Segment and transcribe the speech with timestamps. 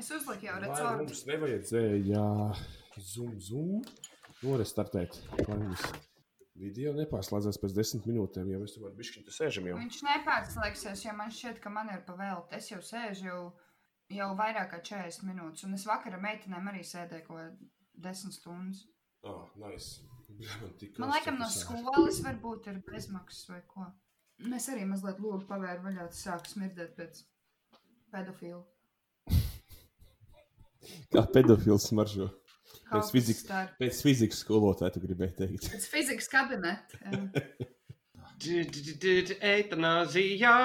[0.00, 1.00] Es uzliku jau recepti.
[1.02, 2.22] mums nevajadzēja
[3.12, 3.80] zoom, zoom,
[4.40, 5.82] norestartēt, lai mums
[6.60, 9.78] video nepārslēdzās pēc desmit minūtēm, jo mēs tomēr bišķiņ te sēžam jau.
[9.80, 12.58] Viņš nepārslēgsies, jo man šķiet, ka man ir pavēlta.
[12.58, 13.40] Es jau sēžu jau,
[14.16, 17.50] jau vairāk kā 40 minūtes, un es vakar ar meitenēm arī sēdēju kādā
[18.10, 18.84] 10 stundas.
[19.24, 20.00] Ah, nice.
[20.30, 23.88] Man, Man liekas, no skolas varbūt ir bezmaksas vai ko.
[24.48, 27.24] Mēs arī mazliet logu pavēru vaļā, tas sāk smirdēt pēc
[28.14, 28.62] pedofilu.
[31.12, 32.30] Kā pedofils smaržo.
[32.90, 33.70] Pēc fizikas-.
[33.78, 35.68] Pēc fizikas skolotāja tu gribēji teikt.
[35.70, 36.98] Pēc fizikas kabineta.
[38.40, 38.40] jā.
[38.40, 40.56] Eitanāzijā!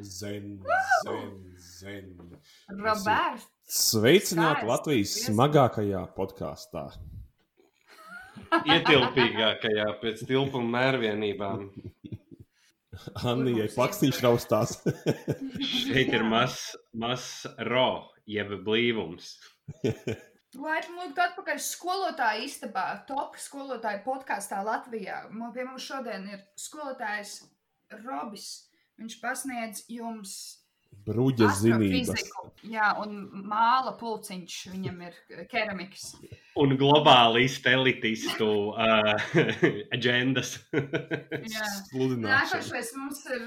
[0.00, 0.60] Zen,
[1.04, 2.12] zen, zen.
[2.70, 3.48] Roberts.
[3.70, 4.70] Sveicināti Skaisti.
[4.70, 6.86] Latvijas smagākajā podkāstā.
[8.64, 11.66] Ietilpīgākajā pēc tilpuma mērvienībām.
[13.30, 14.78] Annijai pakstīšu raustās.
[15.60, 17.28] Šeit ir mazs maz
[17.68, 19.36] ro, jeb blīvums.
[20.60, 25.22] Laipni lūgt atpakaļ skolotāja istabā, top skolotāja podkāstā Latvijā.
[25.30, 27.36] Man pie mums šodien ir skolotājs
[28.02, 28.48] Robis.
[28.98, 30.34] Viņš pasniedz jums
[31.06, 32.24] Bruģa zinības.
[32.66, 35.14] Jā, un māla pulciņš viņam ir
[35.48, 36.10] keramikas.
[36.60, 39.30] Un globāli elitistu uh,
[39.96, 40.58] agendas.
[40.74, 43.46] Nākošais mums ir,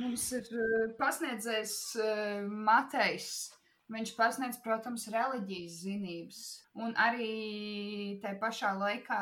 [0.00, 0.50] mums ir
[0.98, 3.30] pasniedzējs uh, Matejs.
[3.88, 6.42] Viņš pasniedz, protams, reliģijas zinības
[6.76, 9.20] un arī tajā pašā laikā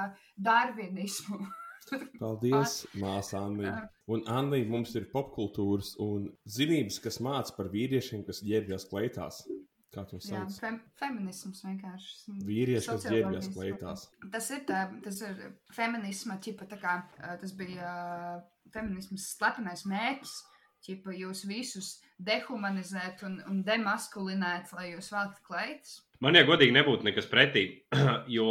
[0.48, 1.39] darvinismu.
[2.19, 3.77] Paldies, māsa Anna.
[4.11, 9.45] Un Anna, mums ir popkultūras un zinības, kas māca par vīriešiem, kas ģērbjas kleitās.
[9.95, 10.58] Kā to Jā, sauc?
[10.61, 12.34] fem, feminisms vienkārši.
[12.45, 14.03] Vīrieši, kas ģērbjas kleitās.
[14.34, 15.39] Tas ir, tā, tas ir
[15.73, 16.98] feminisma ķipa, tā kā
[17.41, 17.95] tas bija
[18.75, 20.34] feminismas slepenais mērķis.
[20.86, 25.97] Ķipa, jūs visus dehumanizēt un, un demaskulinēt, lai jūs velkat kleitas.
[26.25, 27.67] Man, ja godīgi, nebūtu nekas pretī.
[28.36, 28.48] Jo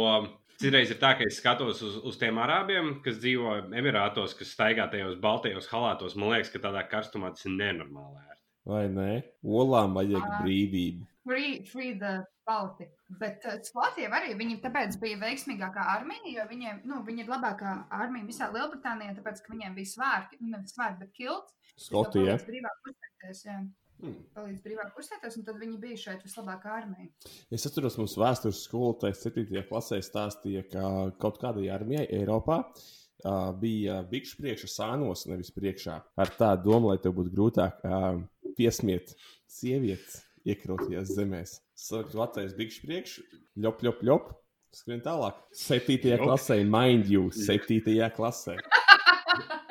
[0.60, 4.86] citreiz ir tā, ka es skatos uz, uz tiem arābiem, kas dzīvo Emirātos, kas staigā
[4.92, 6.16] tajos baltajos halātos.
[6.16, 8.22] Man liekas, ka tādā karstumā tas ir nenormāli.
[8.22, 8.42] ērti.
[8.66, 9.10] Vai ne?
[9.44, 10.40] Olām vajag Ā.
[10.42, 11.04] brīvību.
[11.26, 12.92] Free, free the Baltic.
[13.20, 17.72] Bet uh, Skotiem arī viņi tāpēc bija veiksmīgākā armija, jo viņiem, nu, viņi ir labākā
[17.94, 21.65] armija visā Lielbritānijā, tāpēc, ka viņiem bija svārki, nu, nevis svārki, bet kilts.
[21.76, 22.36] Kas tev Skotija.
[22.36, 23.56] palīdz brīvāk kustēties, jā.
[23.96, 24.16] Hmm.
[24.36, 27.08] Palīdz brīvāk kustēties, un tad viņi bija šeit vislabākā armija.
[27.52, 29.62] Es atceros, mums vēstures skolotājs 7.
[29.70, 30.90] klasē stāstīja, ka
[31.22, 35.96] kaut kādai armijai Eiropā uh, bija bikšu priekšā sānos, nevis priekšā.
[36.20, 38.20] Ar tādu domu, lai tev būtu grūtāk uh,
[38.58, 39.16] piesmiet
[39.48, 41.60] sievietes iekrotajās zemēs.
[41.76, 43.28] Saka, Latvijas bikšu priekšā,
[43.64, 44.34] ļop, ļop, ļop.
[44.76, 45.38] Skrien tālāk.
[45.56, 45.96] 7.
[46.04, 46.26] Jop.
[46.26, 47.80] klasē, mind you, 7.
[48.12, 48.58] klasē.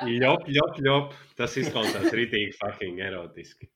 [0.06, 1.14] Ļop, ļop, ļop.
[1.36, 3.68] Tas izklausās rītīgi fucking erotiski.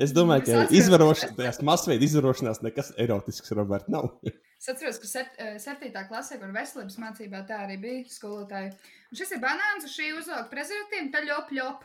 [0.00, 4.04] Es domāju, ka izvarošanās, tajās masveida izvarošanās nekas erotisks, Robert, nav.
[4.24, 8.70] Es atceros, ka sept, eh, septītā klasē, kur veselības mācībā tā arī bija skolotāja.
[9.12, 11.78] Un šis ir banāns, uz šī uzvelk prezervatīvu, tā ļop, ļop.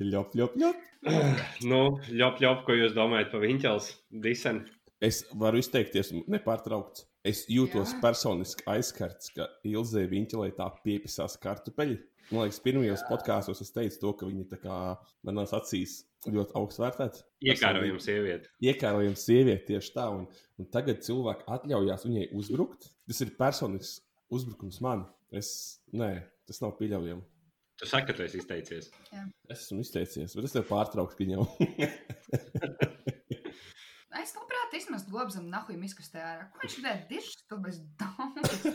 [0.00, 0.76] ļop, ļop, ļop.
[1.68, 3.86] nu, ļop, ļop, ko jūs domājat par viņķels
[4.24, 4.64] disenu?
[5.04, 7.04] Es varu izteikties nepārtraukts.
[7.24, 8.00] Es jūtos Jā.
[8.02, 11.96] personiski aizskarts, ka Ilzē Viņķelē tā piepisās kartupeļi.
[12.28, 14.76] Man liekas, pirmajos podkāstos es teicu to, ka viņi tā kā
[15.24, 17.24] manās acīs ļoti augstu vērtēti.
[17.48, 18.52] Iekārojama sieviete.
[18.64, 20.26] Iekārojama sieviete tieši tā, un,
[20.60, 22.90] un tagad cilvēki atļaujās viņai uzbrukt.
[23.08, 24.02] Tas ir personisks
[24.32, 25.06] uzbrukums man.
[25.32, 25.48] Es,
[25.96, 26.10] nē,
[26.48, 27.24] tas nav pieļaujami.
[27.80, 28.92] Tu saki, ka tu esi izteicies.
[29.48, 31.48] Es esmu izteicies, bet es tev pārtraukšu viņu.
[34.20, 36.44] Es labprāt izmestu globzam nahuj miskastē ārā.
[36.54, 37.06] Ko viņš redz?
[37.10, 38.66] Dišs, tu bez daudzes.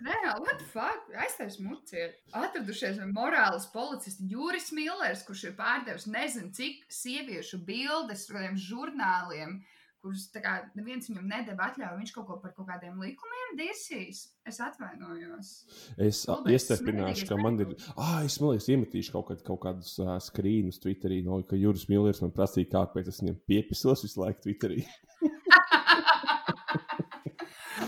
[0.00, 1.10] Reāli, what the fuck?
[1.20, 2.16] Aiztais muciet.
[2.36, 9.58] Atradušies morāls policists Jūris Millers, kurš ir pārdevis nezinu cik sieviešu bildes kādiem žurnāliem,
[10.02, 11.98] kurus kā neviens viņam nedēva atļauju.
[12.00, 14.22] Viņš kaut ko par kaut kādiem likumiem dirsīs.
[14.48, 15.52] Es atvainojos.
[16.00, 17.74] Es iestiprināšu, ka man ir.
[17.94, 21.88] Ah, es domāju, es iemetīšu kaut, kad, kaut kādus uh, skrīnus Twitterī, no ka Juris
[21.92, 24.84] Millers man prasīja, kāpēc es viņam piepisos visu laiku Twitterī.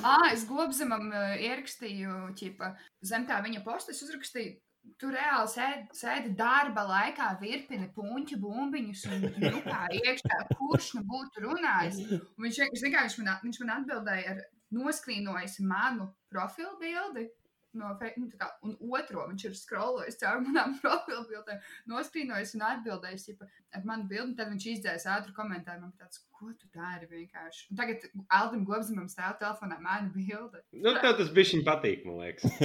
[0.02, 2.72] Ah, es globzemam ierakstīju, ķipa,
[3.06, 4.56] zem tā viņa posta, es uzrakstīju.
[4.98, 11.42] Tu reāli sēdi, sēdi darba laikā, virpini puņķu bumbiņus un kā iekšā, kurš nu būtu
[11.46, 11.98] runājis.
[12.12, 14.42] Un viņš, vienkārši- viņš, man, viņš man atbildēja ar
[14.72, 17.28] noskrīnojis manu profilu bildi.
[17.72, 21.56] No, nu, tā kā, un otro viņš ir skrolojis caur manām profilu bildēm,
[21.88, 23.44] noskrīnojis un atbildējis ķipa,
[23.78, 24.34] ar manu bildi.
[24.36, 25.80] Tad viņš izdzēs ātru komentāru.
[25.86, 27.70] Man tāds, ko tu dari vienkārši?
[27.72, 27.98] Un tagad
[28.38, 30.60] Aldim Gobzemam stāv telefonā mana bilde.
[30.76, 32.44] Nu, tev tas bija viņa patīk, man liekas.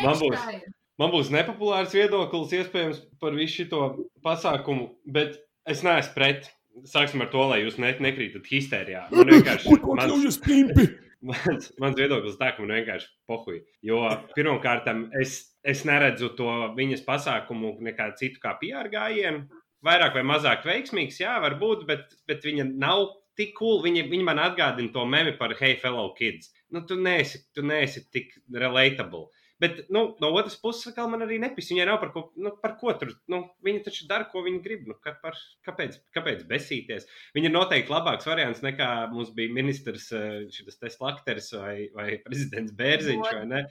[0.00, 0.62] Man būs- tā ir.
[1.00, 3.80] man būs nepopulārs viedoklis iespējams par visu šo
[4.24, 5.36] pasākumu, bet
[5.68, 6.48] es neesmu pret.
[6.86, 9.08] Sāksim ar to, lai jūs ne, nekrītat histērijā.
[9.12, 9.68] Man vienkārši
[9.98, 10.38] Mans...
[10.44, 10.84] pimpi!
[11.28, 13.60] Mans, mans viedoklis tā, ka man vienkārši pohuļ.
[13.86, 14.02] Jo
[14.34, 14.88] pirmkārt,
[15.20, 19.46] es, es neredzu to viņas pasākumu nekā citu kā PR gājienu.
[19.84, 23.06] Vairāk vai mazāk veiksmīgs, jā, varbūt, bet, bet viņa nav
[23.40, 23.80] tik cool.
[23.84, 26.52] Viņa, viņa man atgādina to memi par Hey, fellow kids.
[26.70, 29.30] Nu, tu neesi, tu neesi tik relatable.
[29.60, 31.68] Bet nu, no otras puses, man arī nepis.
[31.72, 33.12] Viņai nav par ko, nu, par ko tur.
[33.28, 34.84] Nu, viņa taču dara, ko viņa grib.
[34.90, 37.08] Nu, kā par, kāpēc, kāpēc besīties?
[37.36, 42.76] Viņa ir noteikti labāks variants nekā mums bija ministrs eh, šis Slakters vai, vai prezidents
[42.76, 43.34] Bērziņš.
[43.40, 43.64] Vai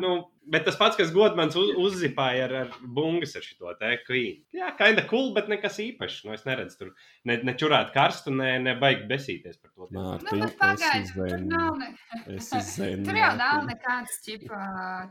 [0.00, 0.14] nu,
[0.50, 4.44] bet tas pats, kas godmans uz, uzzipāja ar, ar bungas ar šo te kvīnu.
[4.56, 6.22] Jā, kaida cool, bet nekas īpašs.
[6.26, 6.92] Nu, es neredzu tur
[7.28, 9.88] ne, ne čurāt karstu, ne, ne baigi besīties par to.
[9.94, 11.90] Nā, nu, pagaidzi, tur nav ne...
[13.06, 14.60] tur jau nav nekāds ķipa,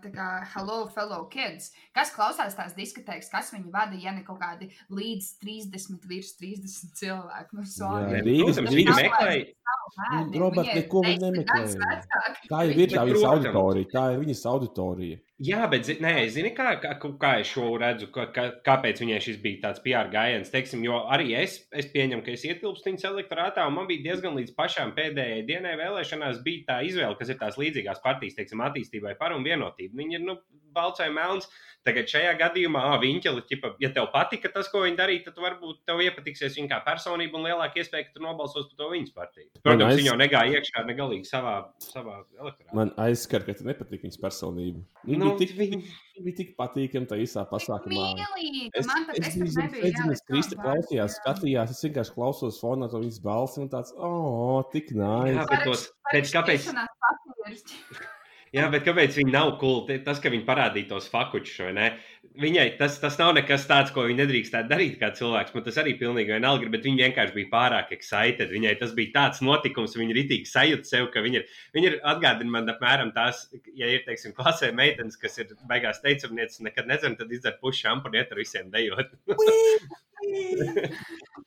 [0.03, 1.71] tā kā hello, fellow kids.
[1.95, 6.95] Kas klausās tās diskotēkas, kas viņi vada, ja ne kaut kādi līdz 30, virs 30
[6.99, 7.57] cilvēku.
[7.59, 8.17] Nu, sorry.
[8.17, 9.45] Jā, Rīgas, viņi meklēja.
[10.41, 11.99] Robert, neko nemeklēja.
[12.49, 15.21] Tā ir ir tā viņas auditorija, tā ir viņas auditorija.
[15.41, 18.27] Jā, bet nē, zini, kā, kā, kā es šo redzu, kā,
[18.65, 20.51] kāpēc viņai šis bija tāds PR gājiens.
[20.53, 24.37] Teiksim, jo arī es, es pieņemu, ka es ietilpstu viņas elektorātā, un man bija diezgan
[24.37, 29.17] līdz pašām pēdējai dienai vēlēšanās, bija tā izvēle, kas ir tās līdzīgās partijas, teiksim, attīstībai
[29.17, 29.97] par un vienotību.
[30.03, 30.37] Viņi ir, nu,
[30.73, 31.49] balts vai melns.
[31.83, 35.81] Tagad šajā gadījumā, ah, viņķeli, ķipa, ja tev patika tas, ko viņi darīja, tad varbūt
[35.89, 39.49] tev iepatiksies viņa kā personība un lielāka iespēja, ka tu nobalsos par to viņas partiju.
[39.59, 39.99] Protams, aiz...
[39.99, 42.71] viņa jau negāja iekšā negalīgi savā, savā elektorātā.
[42.79, 44.85] Man aizskar, ka tu nepatīk viņas personība.
[45.03, 45.79] Viņa nu, bija tik, viņi...
[46.25, 48.07] bija tik patīkama tajā īsā pasākumā.
[48.73, 52.89] Es, man pat es, es, es nezinu, es Krista klausījās, skatījās, es vienkārši klausos fonā
[52.91, 55.39] to viņas balsi un tāds, oh, tik nājas.
[55.39, 56.67] Jā, bet tos, pēc kāpēc?
[58.53, 59.79] Jā, bet kāpēc viņi nav cool?
[60.05, 61.87] Tas, ka viņi parādīja tos fakučus, vai ne?
[62.33, 65.53] Viņai tas, tas nav nekas tāds, ko viņa nedrīkstētu darīt kā cilvēks.
[65.53, 68.49] Man tas arī pilnīgi vienalga, bet viņa vienkārši bija pārāk excited.
[68.49, 71.45] Viņai tas bija tāds notikums, viņa ritīgi sajūta sev, ka viņa ir,
[71.77, 73.45] viņa ir atgādina man apmēram tās,
[73.77, 78.23] ja ir, teiksim, klasē meitenes, kas ir beigās teicamnieces, nekad nezinu, tad izdzer pušu šampuni,
[78.23, 79.13] iet ar visiem dejot.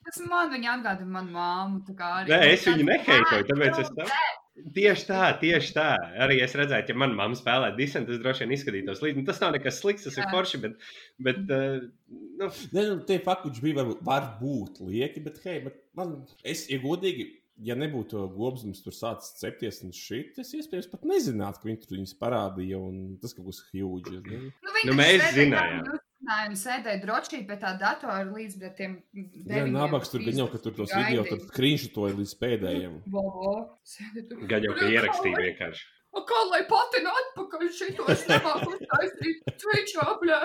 [0.06, 1.82] tas man viņa atgādina manu māmu.
[2.30, 4.18] Nē, es viņu neheitoju, tāpēc es tam.
[4.56, 5.86] Tieši tā, tieši tā.
[6.24, 9.20] Arī es redzēju, ja manā mamā spēlē disentu, tas droši vien izskatītos līdzi.
[9.20, 10.24] Nu, tas nav nekas slikts, tas Jā.
[10.24, 10.60] ir forši.
[10.62, 10.86] Bet,
[11.26, 11.82] bet uh,
[12.40, 12.48] nu.
[12.72, 17.28] Ne, nu, tie fakti bija varbūt, varbūt lieki, bet, hei, bet man, es, ja godīgi,
[17.68, 21.98] ja nebūtu gobsmas tur sācis cepties un šit, es iespējams pat nezinātu, ka viņi tur
[21.98, 24.20] viņus parādīja un tas kaut kas huge.
[24.24, 25.84] Nu, nu, mēs zinājām.
[25.84, 29.52] Nu, Nē, sēdēja drošī pie tā datora līdz tiem deviņiem.
[29.52, 32.96] Jā, nabaks tur gan jau, ka tur tos video tur skrīnšotoja līdz pēdējiem.
[34.50, 35.86] Gan jau, ka ierakstīja vienkārši.
[36.16, 40.40] A, kā lai patina atpakaļ šito, es nemāku uztaisīt Twitchā, bļā.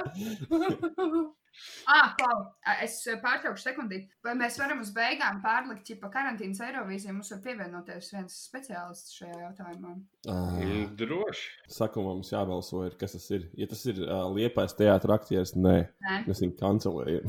[1.91, 2.37] Ah, Klau,
[2.83, 4.09] es pārtraukšu sekundīti.
[4.25, 9.17] Vai mēs varam uz beigām pārlikt, ja pa karantīnas Eirovīziju mums var pievienoties viens speciālists
[9.19, 9.91] šajā jautājumā?
[10.31, 11.45] Uh, droši.
[11.71, 13.41] Saku, mums jābalso, ir, kas tas ir.
[13.59, 15.77] Ja tas ir uh, liepais teātris aktieris, nē,
[16.07, 16.15] nē.
[16.29, 17.25] mēs viņu kancelējam.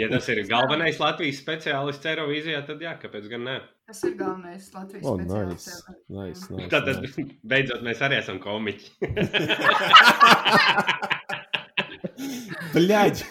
[0.00, 3.58] ja tas ir galvenais Latvijas speciālists Eirovīzijā, tad jā, kāpēc gan ne?
[3.86, 5.68] Tas ir galvenais Latvijas oh, speciālists.
[5.76, 5.80] Nice,
[6.16, 7.18] nice, nice, tad, tad nice.
[7.46, 8.86] beidzot mēs arī esam komiķi.
[12.76, 13.24] Bļaigi,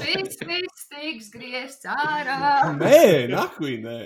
[0.00, 2.36] šis viss tiks griezts ārā.
[2.76, 3.98] Nē, nahuj, nē.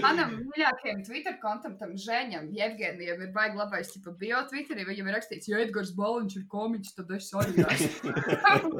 [0.00, 5.18] Manam mīļākajam Twitter kontam, tam Žēņam, Jevgenijam, ir baigi labais, ja bio Twitterī, viņam ir
[5.18, 8.14] rakstīts, ja Edgars Baliņš ir komiķis, tad es arī esmu.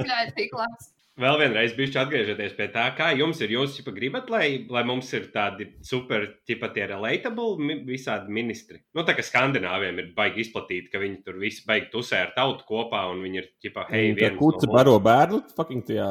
[0.00, 0.92] Bļaigi, tik labs.
[1.14, 3.52] Vēl vienreiz, bišķi atgriežoties pie tā, kā jums ir.
[3.54, 8.80] Jūs jau gribat, lai, lai mums ir tādi super, tipa tie relatable visādi ministri.
[8.98, 12.66] Nu, tā kā skandināviem ir baigi izplatīti, ka viņi tur visi baigi tusē ar tautu
[12.66, 14.34] kopā un viņi ir, tipa, hei, viens.
[14.40, 16.08] Kurts no baro bērnu, fucking tajā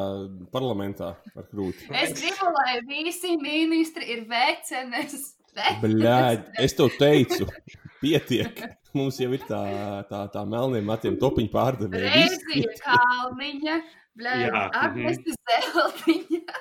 [0.56, 1.90] parlamentā ar krūti.
[2.00, 5.34] Es gribu, lai visi ministri ir vecenes.
[5.84, 7.50] Bļāģ, es to teicu.
[8.00, 8.64] Pietiek.
[8.96, 9.60] Mums jau ir tā,
[10.08, 12.14] tā, tā melniem matiem topiņu pārdevēja.
[12.14, 13.78] Reizija kalniņa.
[14.20, 16.58] Blēm, Agnese Zeltiņa.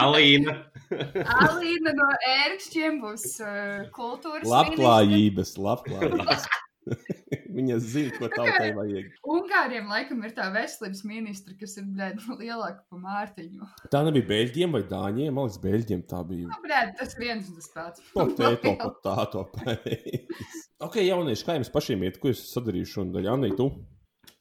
[0.00, 0.56] Alīna.
[0.90, 4.48] Alīna no ērkšķiem būs uh, kultūras.
[4.50, 6.48] Labklājības, labklājības.
[7.54, 9.12] Viņa zina, ko tautai vajag.
[9.34, 13.70] Ungāriem laikam ir tā veselības ministra, kas ir blēd, lielāka par Mārtiņu.
[13.92, 16.50] Tā nebija Beļģiem vai Dāņiem, man liekas, Beļģiem tā bija.
[16.50, 18.04] Nu, blēd, tas viens un tas pats.
[18.18, 20.60] To tēto pat tā, to pēc.
[20.82, 23.70] ok, jaunieši, kā jums pašiem iet, ko jūs sadarījuši un daļā, Anī, tu?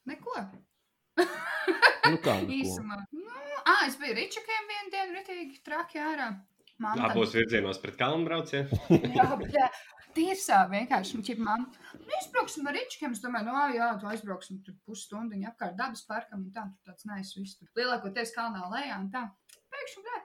[0.09, 0.41] Neko.
[2.11, 2.99] Nu, kā, Īsumā.
[3.15, 6.33] Nu, ā, es biju Ričakiem vienu dienu ritīgi traki ārā.
[6.83, 8.79] Abos virzienos pret kalnu braucienu.
[9.17, 9.67] jā, jā.
[10.17, 11.19] tiesā vienkārši.
[11.19, 13.15] Nu, ķip, man, nu, izbrauksim ar ričkiem.
[13.15, 16.65] Es domāju, no, jā, tu aizbrauksim tur pusstundu apkārt dabas parkam un tā.
[16.73, 17.59] Tur tāds nais viss.
[17.59, 19.23] Tur lielākoties kalnā lejā un tā.
[19.73, 20.19] Pēkšņi, blē,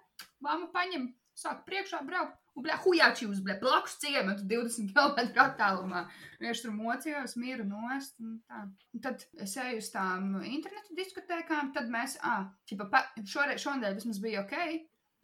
[0.45, 1.07] mamma paņem,
[1.39, 2.37] sāk priekšā braukt.
[2.59, 6.05] Un, blē, hujāči uz, blē, blakus ciematu 20 km attālumā.
[6.41, 8.17] Vienkārši tur mocījos, mieru nost.
[8.19, 8.65] Un tā.
[8.97, 14.57] un tad es eju uz tām internetu diskotēkām, tad mēs, ah, šonadēļ vismaz bija ok.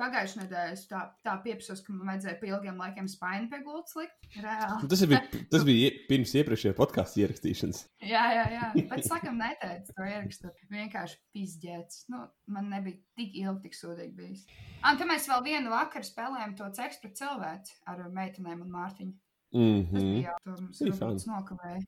[0.00, 3.94] Pagājušajā nedēļā es tā, tā pieprasīju, ka man vajadzēja pie ilgiem laikiem spaini pie gultas
[3.94, 4.28] likt.
[4.34, 4.78] Reāli.
[4.82, 5.20] Nu, Tas bija,
[5.52, 7.82] tas bija pirms iepriekšējā podkāstu ierakstīšanas.
[8.02, 8.70] Jā, jā, jā.
[8.90, 10.64] Bet, sakam, neteicu to ierakstot.
[10.74, 12.04] Vienkārši pizdzēts.
[12.10, 14.46] Nu, man nebija tik ilgi, tik sūdīgi bijis.
[14.82, 19.14] Un tad mēs vēl vienu vakaru spēlējām to ceks pret cilvēku ar meitenēm un Mārtiņu.
[19.54, 20.14] Mm Tas -hmm.
[20.14, 21.82] bija Bija robots nokavēja.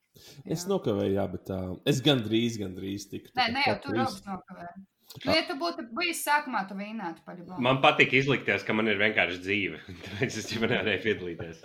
[0.45, 0.67] Es Jā.
[0.71, 3.33] nokavēju, jā, bet tā, es gandrīz, gandrīz tiku.
[3.35, 4.75] Nē, kā jau tur robots nokavēja.
[5.23, 7.57] Nu, ja tu būtu bijis sākumā, tu vīnētu paļāvā.
[7.63, 9.79] Man patīk izlikties, ka man ir vienkārši dzīve.
[10.05, 11.63] Tāpēc es jau nevarēju piedalīties.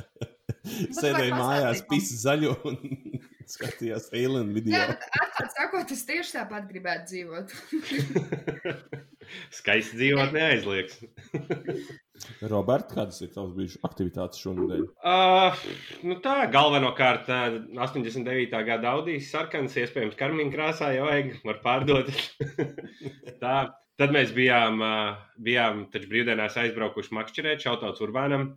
[0.94, 2.78] Sēdēju mājās, pisa zaļo un
[3.54, 4.78] skatījās alien video.
[4.78, 7.54] Jā, atklāt sakot, es tieši tāpat gribētu dzīvot.
[9.58, 11.00] Skaisti dzīvot neaizliegs.
[12.50, 14.82] Roberts, kādas ir tavas bijušas aktivitātes šonadēļ?
[15.02, 15.62] Uh,
[16.08, 18.64] nu tā, galvenokārt, uh, 89.
[18.68, 22.12] gada Audijas sarkans, iespējams, karmīna krāsā jau vajag, var pārdot.
[23.44, 23.56] tā.
[24.00, 28.52] Tad mēs bijām, uh, bijām taču brīvdienās aizbraukuši makšķerēt, šautauts Urbānam.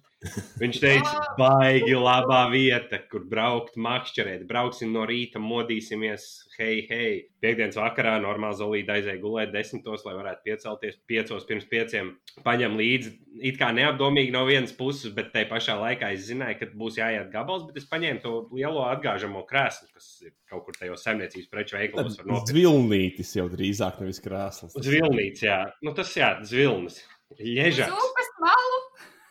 [0.62, 4.46] Viņš teica, baigi labā vieta, kur braukt makšķerēt.
[4.50, 6.28] Brauksim no rīta, modīsimies,
[6.58, 7.14] hei, hei.
[7.44, 12.16] Piektdienas vakarā normāli zolīti aizēja gulēt desmitos, lai varētu piecelties piecos pirms pieciem.
[12.46, 13.12] Paņem līdzi,
[13.46, 17.30] it kā neapdomīgi no vienas puses, bet tai pašā laikā es zināju, ka būs jāiet
[17.34, 21.78] gabals, bet es paņēmu to lielo atgāžamo krēslu, kas ir kaut kur tajos saimniecības preču
[21.78, 22.18] veikalos.
[22.20, 22.52] var nopirkt.
[22.54, 24.76] Zvilnītis jau drīzāk nevis krāslas.
[24.78, 25.60] Zvilnīts, jā.
[25.86, 26.32] Nu, tas jā,
[26.76, 27.02] zvilnis.
[27.40, 27.90] Ļežaks.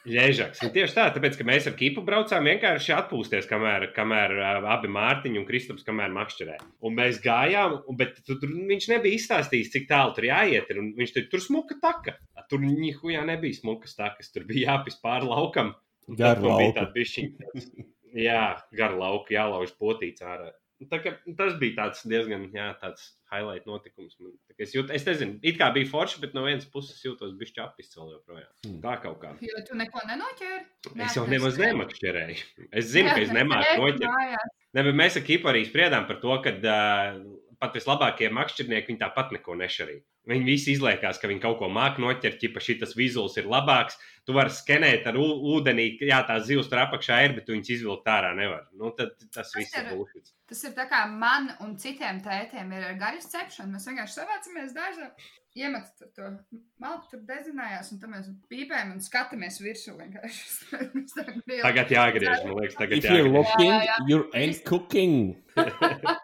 [0.05, 0.61] Ļežaks.
[0.67, 4.35] Un tieši tā, tāpēc, ka mēs ar Kipu braucām vienkārši atpūsties, kamēr, kamēr
[4.69, 6.59] abi Mārtiņi un Kristaps kamēr makšķerē.
[6.85, 10.69] Un mēs gājām, un, bet tu, tur viņš nebija izstāstījis, cik tālu tur jāiet.
[10.69, 12.19] ir, Un viņš teica, tur smuka taka.
[12.37, 15.73] A, Tur nihujā nebija smukas takas, tur bija jāpis pāri laukam.
[16.05, 17.89] Un Gar tad man bija lauku.
[18.15, 18.43] Jā,
[18.77, 20.53] gar lauku, jālauž potīts ārā.
[20.91, 24.17] Tā, kā, tas bija tāds diezgan jā, tāds highlight notikums.
[24.19, 27.37] Man, tā, es, jūt, es nezinu, it kā bija forši, bet no vienas puses jūtos
[27.39, 28.51] bišķi apists vēl joprojām.
[28.67, 28.81] Hmm.
[28.83, 29.31] Tā kaut kā.
[29.45, 30.67] Jo tu neko nenoķēri.
[31.07, 32.69] Es jau nemaz nemakšķerēju.
[32.75, 34.51] Es zinu, ka es nemāku noķert.
[34.75, 37.23] Ne, bet mēs ar Kipu arī spriedām par to, ka uh,
[37.63, 40.03] pat vislabākie makšķernieki viņi tāpat neko nešarīja.
[40.29, 43.99] Viņi visi izliekās, ka viņi kaut ko māca noķert, ja šis vizuāls ir labāks.
[44.25, 48.09] Tu vari skenēt ar ūdenī, jā, tās zivs tur apakšā ir, bet tu viņus izvilkt
[48.09, 48.65] ārā nevar.
[48.73, 50.34] Nu, tad tas viss ir bullshit.
[50.51, 53.73] Tas ir tā kā man un citiem tētiem ir ar gaļas cepšanu.
[53.73, 55.07] Mēs vienkārši savācamies dārzā,
[55.57, 56.29] iemetam to
[56.83, 59.95] malku, tur dezinājās, un tad mēs pīpējam un skatāmies virsū.
[61.65, 63.33] Tagad jāgriež, man liekas, tagad If you're jāgriež.
[63.39, 63.97] looking, Jā, jā.
[64.11, 65.17] you're ain't cooking.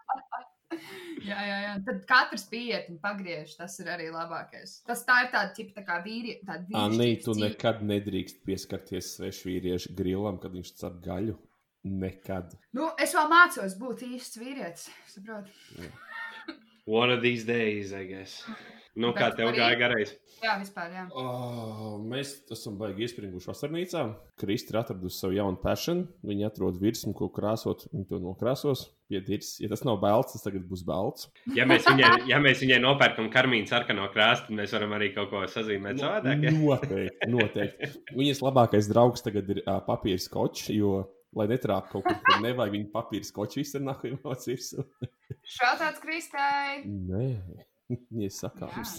[1.21, 1.73] Jā, jā, jā.
[1.85, 3.53] Tad katrs pieiet un pagriež.
[3.59, 4.79] Tas ir arī labākais.
[4.89, 9.93] Tas tā ir tāda tipa tā kā vīri, tāda Anī, tu nekad nedrīkst pieskarties svešvīriešu
[9.99, 11.37] grilam, kad viņš cep gaļu.
[11.85, 12.53] Nekad.
[12.77, 14.89] Nu, es vēl mācos būt īsts vīrietis.
[15.09, 15.53] Saproti?
[16.91, 18.43] One of these days, I guess.
[18.99, 20.11] Nu, kā Bet tev arī- gāja garais?
[20.43, 20.91] Jā, vispār.
[20.91, 21.03] Jā.
[21.15, 24.03] Oh, mēs esam baigi iespringuši vasarnīcā.
[24.41, 26.09] Kristi ir atradusi savu jaunu passion.
[26.27, 27.87] Viņa atrod virsmu, ko krāsot.
[27.95, 28.89] Viņa to nokrāsos.
[29.09, 29.61] Piedirs.
[29.61, 31.29] Ja tas nav balts, tas tagad būs balts.
[31.55, 35.31] Ja mēs viņai, ja mēs viņai nopērkam karmīnu sarkano krāstu, tad mēs varam arī kaut
[35.31, 36.43] ko sazīmēt savādāk.
[36.43, 36.51] ja?
[36.57, 37.91] Noteikti, noteikti.
[38.19, 41.05] Viņas labākais draugs tagad ir uh, papīra skočs, jo,
[41.37, 44.87] lai netrāptu kaut kur, kur nevajag viņa papīra skoču izsarnāku emots virsū.
[45.57, 46.89] Šāds kristāli.
[47.11, 47.27] Nē,
[47.91, 48.97] viņa sakāms.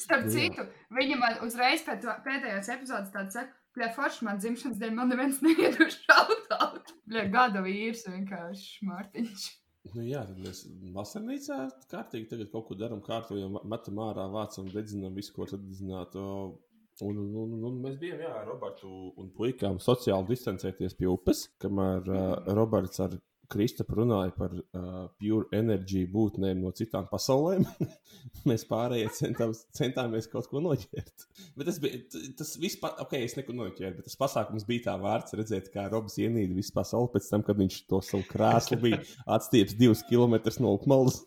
[0.00, 0.64] Starp citu,
[0.96, 5.42] viņa man uzreiz pēc pēdējās epizodes tāda saka, ka forši man dzimšanas dēļ man neviens
[5.44, 6.94] neiedos šautāt.
[7.10, 9.46] Bļa, gada vīrs vienkārši Mārtiņš.
[9.94, 10.64] Nu, jā, tad mēs
[10.96, 11.58] vasarnīcā
[11.92, 16.16] kārtīgi tagad kaut ko darām, kārtojam, metam ārā, vācam, dedzinām visu, ko dedzināt.
[16.18, 16.56] o,
[17.04, 18.88] Un, un, un, un mēs bijām jā, ar Robertu
[19.20, 23.18] un puikām sociāli distancēties pie upes, kamēr uh, Roberts ar
[23.52, 27.62] Kristapu runāja par uh, pure enerģiju būtnēm no citām pasaulēm.
[28.48, 31.26] mēs pārējie centām, centāmies kaut ko noķert.
[31.54, 32.00] Bet tas bija
[32.40, 35.86] tas viss, pa- ok, es neko noķēru, bet tas pasākums bija tā vērts redzēt, kā
[35.92, 39.02] Robs ienīda visu pasauli pēc tam, kad viņš to savu krēslu bija
[39.36, 41.20] atstieps divus kilometrus no upmalas.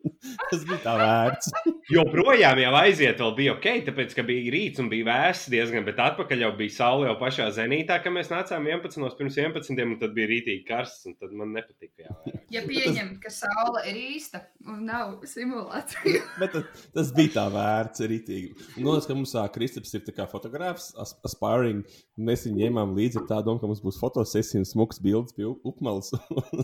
[0.50, 1.52] tas bija tā vērts.
[1.86, 6.00] Joprojām jau aiziet, vēl bija ok, tāpēc, ka bija rīts un bija vēss diezgan, bet
[6.02, 9.14] atpakaļ jau bija saule jau pašā zenītā, kad mēs nācām 11.
[9.20, 9.84] pirms 11.
[9.84, 12.02] un tad bija rītīgi karsts, un tad man nepatika.
[12.02, 12.40] Jā, vairāk.
[12.54, 16.24] Ja pieņem, ka saule ir īsta un nav simulācija.
[16.40, 18.50] Bet tas, tas bija tā vērts, rītīgi.
[18.80, 21.84] Un liekas, ka mums Kristaps ir tā kā fotogrāfs, as, aspiring.
[22.18, 25.46] Mēs viņu ņēmām līdzi ar tā domu, ka mums būs fotosesija un smuks bildes pie
[25.48, 26.10] up- upmalas.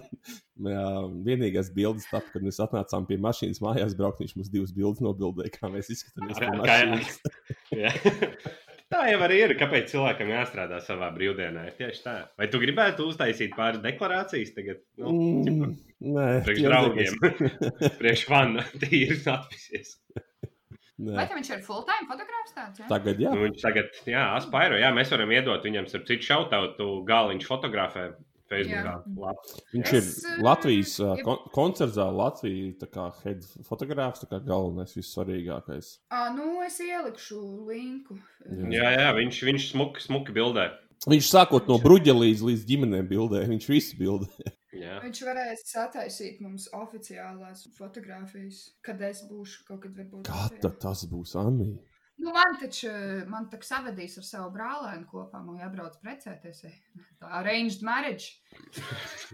[0.73, 0.87] Jā,
[1.27, 5.53] vienīgais bildes tap, kad mēs atnācām pie mašīnas mājās braukt, viņš mums divas bildes nobildēja,
[5.59, 6.49] kā mēs izskatāmies pie
[7.73, 7.93] Kā-.
[8.93, 9.55] Tā jau arī ir.
[9.61, 11.63] Kāpēc cilvēkam jāstrādā savā brīvdienā?
[11.79, 12.17] Tieši tā.
[12.37, 14.83] Vai tu gribētu uztaisīt pāris deklarācijas tagad?
[15.01, 15.71] Nu, Mm,
[16.13, 17.17] Nē, priekš draugiem.
[18.01, 19.95] Priekš vana tīri atpisies.
[20.13, 21.25] Vai Nē.
[21.31, 22.83] tam viņš ir full-time fotogrāfs tāds?
[22.83, 22.89] Ja?
[22.91, 23.33] Tagad, jā.
[23.33, 28.05] Nu, viņš tagad, jā, aspēro, jā, mēs varam iedot viņam, starp citu, šautautu gāliņš fotografē
[28.53, 28.95] Facebookā.
[29.25, 29.43] Lab.
[29.73, 34.31] Viņš Es, ir eh, Latvijas uh, ja- kon koncertā, Latvijas tā kā head fotogrāfs, tā
[34.31, 35.93] kā galvenais, vissvarīgākais.
[36.13, 38.21] À, nu, es ielikšu linku.
[38.47, 38.73] Jā.
[38.79, 40.71] Jā, jā, viņš, viņš smuki, smuki bildē.
[41.11, 44.29] Viņš sākot no bruģa līdz, līdz ģimenēm bildē, viņš visu bildē.
[44.73, 45.01] Jā.
[45.03, 50.29] Viņš varēs sataisīt mums oficiālās fotogrāfijas, kad es būšu kaut kad varbūt.
[50.29, 50.63] Kā Latvijā.
[50.65, 51.73] tad tas būs, Anī?
[52.23, 52.91] Nu, man taču,
[53.27, 56.63] man taču savedīs ar savu brālēnu kopā, man jābrauc precēties.
[57.19, 58.39] Tā arranged marriage.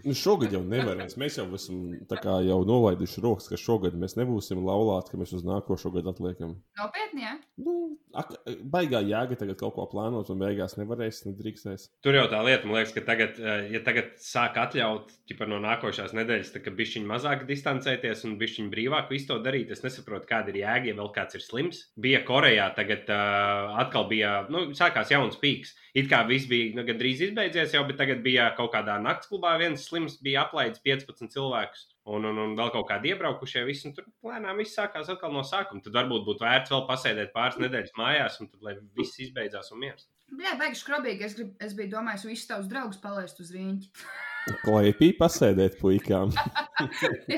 [0.05, 1.17] Nu, šogad jau nevarēs.
[1.19, 5.33] Mēs jau esam tā kā jau nolaiduši rokas, ka šogad mēs nebūsim laulāti, ka mēs
[5.35, 6.55] uz nākošo gadu atliekam.
[6.79, 7.33] Nopietni, jā?
[7.59, 7.75] Nu,
[8.15, 8.31] ak,
[8.71, 11.89] baigā jēga tagad kaut ko plānot, un beigās nevarēs, nedrīkstēs.
[12.05, 15.59] Tur jau tā lieta, man liekas, ka tagad, eh, ja tagad sāk atļaut, ķipa no
[15.63, 19.73] nākošās nedēļas, tad bišķiņi mazāk distancēties un bišķiņi brīvāk visu to darīt.
[19.75, 21.83] Es nesaprotu, kāda ir jēga, ja vēl kāds ir slims.
[21.99, 25.75] Bija Korejā, tagad uh, atkal bija, nu, sākās jauns pīks.
[25.97, 29.83] It kā viss bija nu, gandrīz izbeidzies jau, bet tagad bija kaut kādā naktsklubā viens
[29.89, 31.87] slims, bija aplaidis 15 cilvēkus.
[32.09, 35.43] Un, un, un vēl kaut kādi iebraukušie, visi, un tur lēnām viss sākās atkal no
[35.45, 35.83] sākuma.
[35.85, 39.83] Tad varbūt būtu vērts vēl pasēdēt pāris nedēļas mājās, un tad, lai viss izbeidzās un
[39.83, 40.07] miers.
[40.39, 41.25] Jā, beigšu skrobīgi.
[41.25, 43.93] Es, grib, es biju domājis, visus tavus draugus palaist uz rīņķi.
[44.63, 46.33] Klēpī pasēdēt puikām.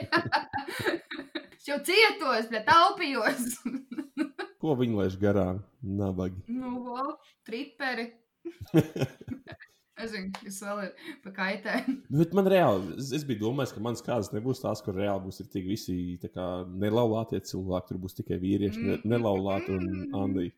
[1.58, 3.58] es jau cietos, bet taupījos.
[4.62, 5.64] Ko viņi laiž garām?
[5.82, 6.44] Nabagi.
[6.48, 8.12] nu, triperi.
[10.06, 11.78] es zinu, kas vēl ir pa kaitē.
[11.88, 15.26] Nu, Bet man reāli, es, es biju domājis, ka manas kādas nebūs tās, kur reāli
[15.28, 17.92] būs tik visi tā kā nelaulātie cilvēki.
[17.92, 19.88] Tur būs tikai vīrieši, ne, nelaulāti un
[20.22, 20.52] Andija.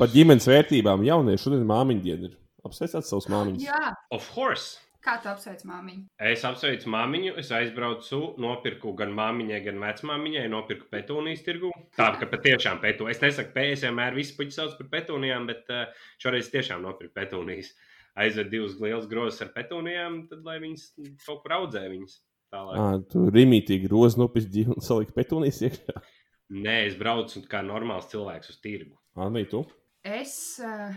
[0.00, 2.38] Par ģimenes vērtībām jaunieši šodien māmiņu diena ir.
[2.64, 3.64] Apsveicāt savus māmiņus.
[3.64, 4.89] Jā, Of course!
[5.04, 6.06] Kā tu apsveic māmiņu?
[6.30, 11.72] Es apsveicu māmiņu, es aizbraucu, nopirku gan māmiņai, gan vecmāmiņai, nopirku petūnijas tirgu.
[11.96, 13.18] Tā kā patiešām petūnijas.
[13.18, 17.16] Es nesaku, ka es vienmēr visu puķi sauc par petūnijām, bet uh, šoreiz tiešām nopirku
[17.18, 17.72] petūnijas.
[18.20, 20.88] Aizved divus lielus grozus ar petūnijām, tad lai viņas
[21.26, 22.16] kaut kur audzē viņas.
[22.50, 22.78] Tālāk.
[22.82, 26.00] À, tu rīmītīgi grozi nopietni un saliki petunijas iekšā.
[26.50, 28.96] Nē, es braucu kā normāls cilvēks uz tirgu.
[29.22, 29.62] Anī, tu?
[30.02, 30.90] Es uh,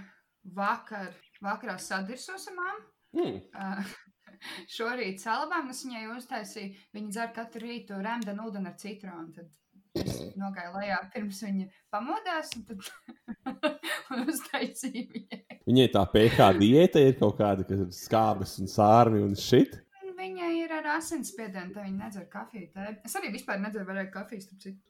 [0.57, 1.11] vakar,
[1.45, 2.87] vakarā sadirsos ar māmu.
[3.17, 3.41] Mm.
[4.43, 6.73] Uh, šorīt salabām es viņai uztaisīju.
[6.95, 9.31] Viņa dzer katru rītu rēmdenu ūdeni ar citronu.
[9.37, 12.83] Tad es nogāju lejā pirms viņa pamodās un tad
[14.33, 15.59] uztaisīju viņai.
[15.69, 19.79] Viņai tā pH diēta ir kaut kāda, kas ir skābes un sārmi un šit.
[20.83, 22.67] Ar asinsspiedienu, tā viņa nedzer kafiju.
[22.73, 22.89] Tē.
[23.07, 24.49] Es arī vispār nedzeru vairāk kafijas.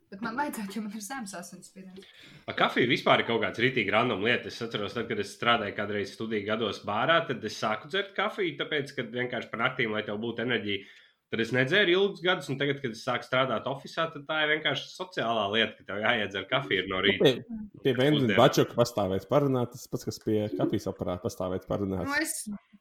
[0.09, 2.07] Bet man vajadzētu, jo man ir zemes asinsspiediens.
[2.49, 4.55] Ar kafiju vispār ir kaut kāds rītīgi random lietas.
[4.57, 8.55] Es atceros, tad, kad es strādāju kādreiz studiju gados bārā, tad es sāku dzert kafiju,
[8.63, 10.89] tāpēc, ka vienkārši par naktīm, lai tev būtu enerģija.
[11.33, 14.51] Tad es nedzēru ilgus gadus, un tagad, kad es sāku strādāt oficiālā, tad tā ir
[14.51, 17.23] vienkārši sociālā lieta, ka tev jāiedzer kafija no rīta.
[17.25, 18.35] Pie, pie Vendijas Pusdienā.
[18.37, 22.05] bačoka pastāvēt parunāt, tas pats, kas pie kafijas aparāta pastāvēt parunāt.
[22.05, 22.35] Nu, es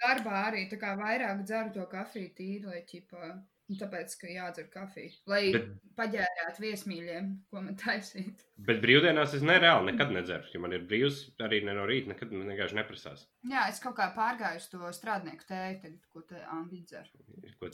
[0.04, 3.32] darbā arī tā kā vairāk dzeru to kafiju tīri, lai ķipa.
[3.72, 5.12] Nu, Tāpēc, ka jādzer kafiju.
[5.32, 8.44] Lai Bet- paģērētu viesmīļiem, ko man taisīt.
[8.62, 10.46] Bet brīvdienās es nereāli nekad nedzeru.
[10.54, 13.24] Ja man ir brīvs, arī ne no rīta, nekad man vienkārši neprasās.
[13.48, 17.10] Jā, es kaut kā pārgāju uz to strādnieku tēju, tagad, ko te Angļu dzer.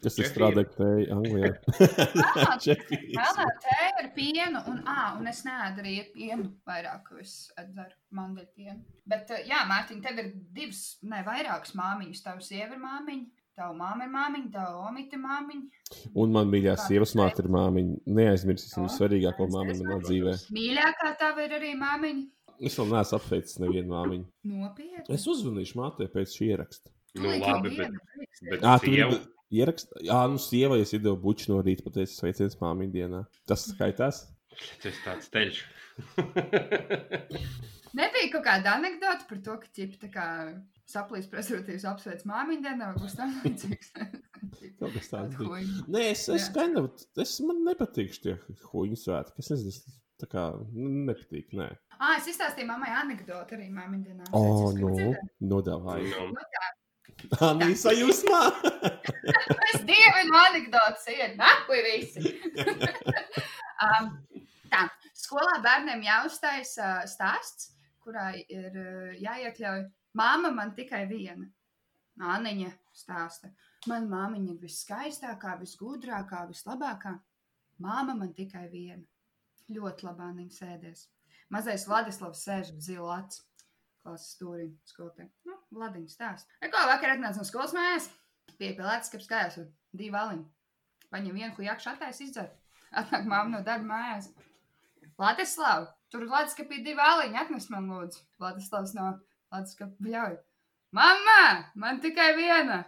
[0.00, 0.30] Tas ir Čehija?
[0.32, 0.78] strādājot
[1.18, 1.52] Anglijā.
[3.18, 7.94] Melnā tēja ar pienu, un, à, un es neēdu arī pienu vairāk, ko es dzeru
[8.18, 8.80] mandeļu pienu.
[9.08, 12.24] Bet, jā, Mārtiņ, tev ir divas, ne vairākas māmiņas.
[12.24, 16.02] Tava sieva ir māmiņa, tava māma ir māmiņa, tava omita ir māmiņa.
[16.22, 17.98] Un man mīļā sievas māte ir māmiņa.
[18.18, 20.34] Neaizmirsīsim visvarīgāko māmiņu manā dzīvē.
[20.56, 22.26] Mīļākā tava ir arī māmiņa.
[22.68, 24.24] Es vēl neesmu apsveicis nevienu māmiņu.
[24.50, 25.04] Nopietni.
[25.14, 26.90] Es uzvanīšu mātei pēc šī ieraksta.
[27.18, 27.94] Nu, labi, bet,
[28.50, 30.02] bet Jā, tu sievu- gribi ierakstīt.
[30.08, 33.22] Jā, nu, sievai es iedevu buču no rīta, pateicu, sveiciens māmiņu dienā.
[33.48, 34.24] Tas skaitās.
[34.82, 35.62] Tas tāds ceļš.
[37.98, 40.26] Nebija kaut kāda anekdote par to, ka ķipa tā kā
[40.88, 43.90] saplīs prezervatīvs apsveic māmiņu dienā, vai būs tam līdzīgs.
[44.78, 45.62] Kaut kas tāds bija.
[45.90, 48.36] Nē, es, es kind of, es man nepatīk šie
[48.70, 49.42] huīņu svētki.
[49.42, 51.52] Es nezinu, tā kā nu, nepatīk.
[51.58, 54.28] Nē, Ah, es izstāstīju mammai anekdoti arī māmiņu dienā.
[54.38, 55.14] oh, Es nu,
[55.50, 56.28] nodāvāju.
[57.32, 58.42] Tā, Anī sajūsmā.
[59.72, 62.30] Es dievinu anekdotas, iet, nakuj visi.
[63.82, 64.12] um,
[64.70, 64.84] tā,
[65.18, 67.72] skolā bērniem jāuzstājas uh, stāsts,
[68.06, 69.82] kurā ir uh, jāiekļauj
[70.16, 71.48] māma man tikai viena.
[72.18, 73.52] Āniņa stāsta.
[73.86, 77.14] Man māmiņa ir viskaistākā, visgudrākā, vislabākā.
[77.82, 79.04] Māma man tikai viena.
[79.70, 81.04] Ļoti labā viņa sēdēs.
[81.52, 83.44] Mazais Vladislavs sēž uz zila acu.
[84.02, 85.28] Klases stūrī skolotē.
[85.46, 86.58] Nu, Vladiņš stāsta.
[86.64, 88.08] Eko vakar atnāca no skolas mājās.
[88.58, 90.46] Piepilēts, ka skājās ar divu aliņu.
[91.12, 92.54] Paņem vienu hujakšu attais izdzert.
[92.90, 94.30] Atnāk mamma no darba mājās.
[95.18, 98.22] Vladislav, tur Vladiskapī divi aliņi atnes man lūdzu.
[98.40, 99.12] Vladislavs no
[99.48, 100.36] Vladiskapī bļauj.
[100.96, 101.42] Mamma,
[101.76, 102.82] man tikai viena.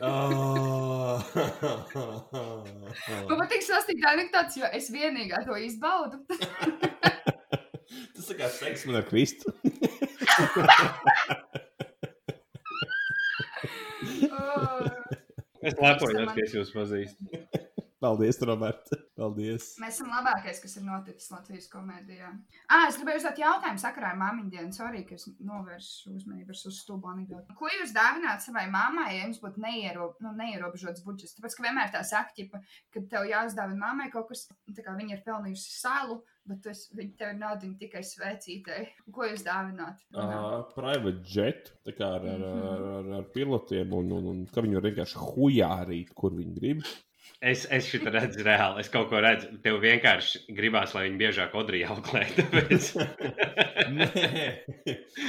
[0.00, 1.18] Oh.
[3.28, 6.20] Man patīk sastāstīt anekdotus, jo es vienīgā to izbaudu.
[8.14, 9.54] Tas tā kā seks man ar Kristu.
[14.28, 14.86] Oh.
[15.60, 17.40] Es lepojos, ka es jūs pazīstu.
[18.00, 19.00] Paldies, Roberta.
[19.18, 19.72] Paldies.
[19.82, 22.28] Mēs esam labākais, kas ir noticis Latvijas komēdijā.
[22.70, 24.70] Ah, es gribēju uzdot jautājumu sakarā ar māmiņu dienu.
[24.76, 27.56] Sorry, ka es novēršu uzmanību uz stūbu anekdoti.
[27.58, 31.34] Ko jūs dāvināt savai mammai, ja jums būtu neiero, nu, neierobežots budžets?
[31.34, 32.62] Tāpēc, ka vienmēr tā saka, ķipa,
[32.94, 37.18] ka tev jāuzdāvina mammai kaut kas, tā kā viņa ir pelnījusi salu, bet tas, viņa
[37.18, 38.86] tev ir naudiņa tikai svecītei.
[39.14, 40.06] Ko jūs dāvināt?
[40.14, 44.62] Uh, private jet, tā kā ar, ar, ar, ar, ar pilotiem, un, un, un ka
[44.62, 46.86] viņi var vienkārši hujārīt, kur viņi grib.
[47.38, 48.82] Es, es šeit redzu reāli.
[48.82, 49.52] Es kaut ko redzu.
[49.62, 52.24] Tev vienkārši gribās, lai viņi biežāk odrī auklē.
[52.38, 52.88] Tāpēc
[53.98, 54.08] Nē,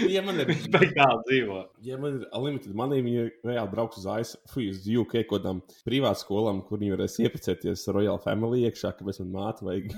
[0.09, 1.59] ja man ir, viņš beig tālu dzīvo.
[1.85, 6.63] ja man ir limited money, viņi reāli brauks uz ASV, uz UK, kaut kādām privātskolām,
[6.65, 9.93] kur viņi varēs iepacēties Royal Family iekšā, ka mēs man māte vajag.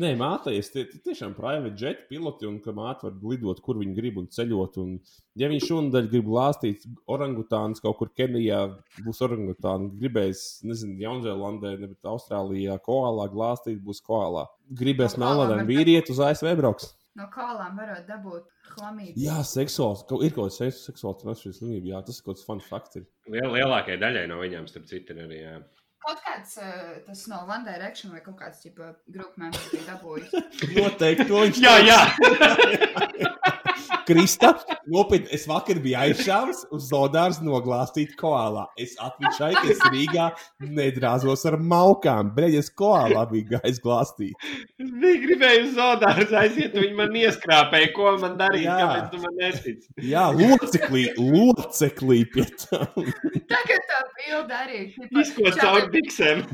[0.00, 3.94] Nē, māteies, tie tie tiešām private jet piloti, un ka māte var lidot, kur viņa
[3.94, 4.78] grib un ceļot.
[4.82, 4.96] Un,
[5.38, 8.62] ja viņš šonadēļ grib lāstīt orangutānus kaut kur Kenijā,
[9.04, 9.92] būs orangutāni.
[10.00, 14.46] Gribēs, nezinu, Jaunzēlandē, bet Austrālijā koalā glāstīt, būs koalā.
[14.72, 16.94] Gribēs No melnādēm var vīriet uz ASV brauks.
[17.14, 19.12] No kolām varētu dabūt chlamīdu.
[19.22, 22.46] Jā, seksuāls, kaut, ir kaut kāds seksu- seksuāls transfers slimība, jā, tas ir kaut kāds
[22.48, 22.98] fun fakts.
[23.30, 25.38] Liel, lielākajai daļai no viņiem, starp citu, arī.
[25.44, 25.60] Jā.
[26.04, 30.34] Kaut kāds uh, tas no One Direction vai kaut kāds tipa grupu members bija dabūjis.
[30.76, 32.00] Noteikti to viņš jā, jā.
[34.04, 34.50] Krista,
[34.90, 38.66] nopietni, es vakar biju aizšāvis uz Zodārs noglāstīt koālā.
[38.80, 40.26] Es atmišai, ka es Rīgā
[40.64, 44.48] nedrāzos ar maukām, bet es koālā biju gājis glāstīt.
[44.80, 48.66] Es biju gribēju uz zodāru aiziet, viņi man ieskrāpēja, ko man darīt.
[48.66, 48.76] Jā.
[48.82, 49.90] Kāpēc tu man nestici?
[50.10, 53.08] Jā, loceklī, loceklī pie tam.
[53.54, 54.82] Tagad tā bilde arī.
[55.22, 56.44] Izko caur biksēm.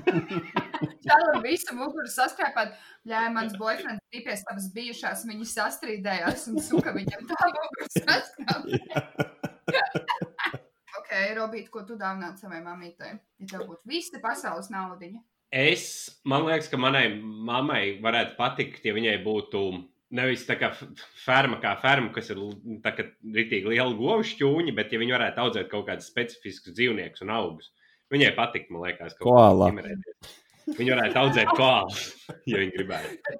[1.00, 2.78] Čalam visu muguru saskrāpāt.
[3.08, 7.39] Jā, mans boyfriends tipies tavas bijušās, viņi sastrīdējās un suka viņam tā.
[11.00, 13.16] ok, Robīt, ko tu dāvināt savai mamītei?
[13.40, 15.20] Ja tev būtu visa pasaules naudiņa.
[15.50, 15.84] Es,
[16.30, 19.62] man liekas, ka manai mammai varētu patikt, ja viņai būtu
[20.14, 20.70] nevis tā kā
[21.24, 22.38] ferma, kā ferma, kas ir
[22.84, 27.34] kā ritīgi liela govu šķūņa, bet ja viņi varētu audzēt kaut kādus specifiskus dzīvniekus un
[27.34, 27.72] augus.
[28.10, 29.70] Viņai patikt, man liekas, kaut Koala.
[29.70, 30.38] ģimenēties.
[30.78, 31.96] Viņi varētu audzēt koālu,
[32.50, 33.38] ja viņi gribētu.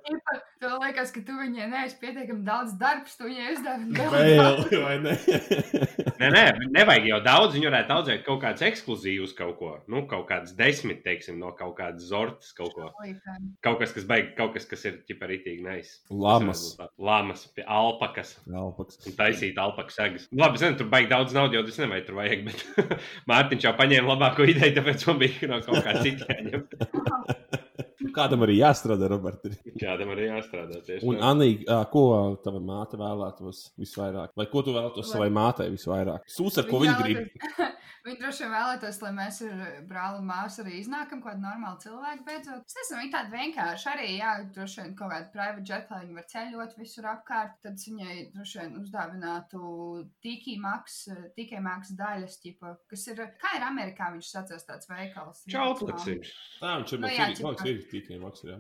[0.60, 5.14] Tev liekas, ka tu viņai neesi pietiekami daudz darbs, tu viņai uzdāvini Vēl, vai ne?
[6.20, 6.42] Nē, nē,
[6.74, 7.54] nevajag jau daudz.
[7.56, 9.70] Viņi varētu audzēt kaut kādus ekskluzīvus kaut ko.
[9.88, 12.90] Nu, kaut kādas desmit, teiksim, no kaut kādas zortas kaut ko.
[13.64, 15.94] Kaut kas, kas baig, kaut kas, kas ir ķiparītīgi nais.
[16.12, 16.66] Lamas.
[17.00, 18.34] Lamas, pie alpakas.
[18.50, 19.00] Alpaks.
[19.08, 20.28] Un taisīt alpakas segas.
[20.36, 22.92] Labi, zinu, tur baigi daudz naudas, jau tas nevajag tur vajag, bet
[23.32, 26.68] Mārtiņš jau paņēma labāko ideju, tāpēc man bija no kaut kā cita jāņem.
[28.16, 29.50] Kādam arī jāstrādā, Roberta.
[29.80, 31.04] Kādam arī jāstrādā tieši.
[31.06, 31.32] Un, tā.
[31.32, 32.04] Anī, ā, ko
[32.44, 34.32] tava māte vēlētos visvairāk?
[34.38, 36.24] Vai ko tu vēlētos savai mātei visvairāk?
[36.30, 37.26] Sūs, ar ko viņa grib.
[38.06, 39.58] Viņi droši vien vēlētos, lai mēs ar
[39.88, 42.62] brāli un māsu arī iznākam kaut kādu normālu cilvēku beidzot.
[42.64, 46.16] Es nezinu, viņi tādi vienkārši arī, jā, droši vien kaut kādu private jet, lai viņi
[46.16, 47.58] var ceļot visur apkārt.
[47.66, 49.60] Tad viņai droši vien uzdāvinātu
[50.24, 50.96] tīkī maks,
[51.36, 55.44] tikai maks daļas, ķipa, kas ir, kā ir Amerikā viņš sacās tāds veikals.
[55.52, 56.32] Čaupliks viņš.
[56.62, 57.00] Tā viņš ir.
[57.00, 58.56] Nu, Man jā, cik- ir tikai maksā.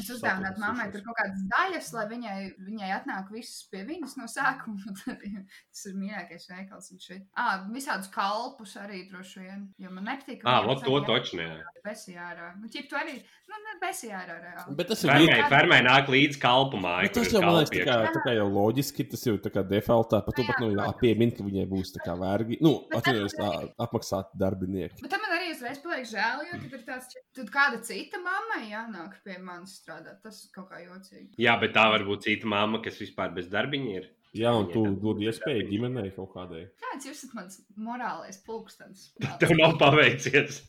[0.00, 2.36] Es uzdāvinātu mammai tur kaut kādas daļas, lai viņai,
[2.70, 4.96] viņai atnāk viss pie viņas no sākuma.
[5.72, 6.90] Tas ir mīļākais veikals.
[6.92, 7.22] viņš ir.
[7.36, 9.62] Ah, visādus kalpus kalpus arī droši vien.
[9.78, 10.42] Jo man nepatīk.
[10.44, 11.46] Ah, vot to toču ne.
[11.84, 12.52] Besijārā.
[12.60, 13.14] Nu, ķip, tu arī,
[13.50, 14.76] nu, ne besijārā reāli.
[14.76, 17.02] Bet tas ir Fermai, viens- fermai nāk līdz kalpu māju.
[17.08, 19.64] Bet tas jau man liekas, tā kā, tā kā jau loģiski, tas jau tā kā
[19.66, 23.34] defaultā, pat tu pat nu jāpiemina, ka viņai būs tā kā vergi, nu, atvainojos,
[23.78, 25.02] apmaksāti darbinieki.
[25.02, 28.62] Bet tam man arī uzreiz paliek žēl, jo tad ir tāds, tad kāda cita mamma
[28.62, 30.22] jānāk pie manis strādāt.
[30.22, 31.34] Tas kaut kā jocīgi.
[31.38, 34.10] Jā, bet tā var būt cita mamma, kas vispār bez darbiņa ir.
[34.32, 36.62] Jā, un tu dod iespēju ģimenei kaut kādai.
[36.80, 39.10] Kāds jūs esat mans morālais pulkstenis?
[39.42, 40.62] Tev nav paveicies.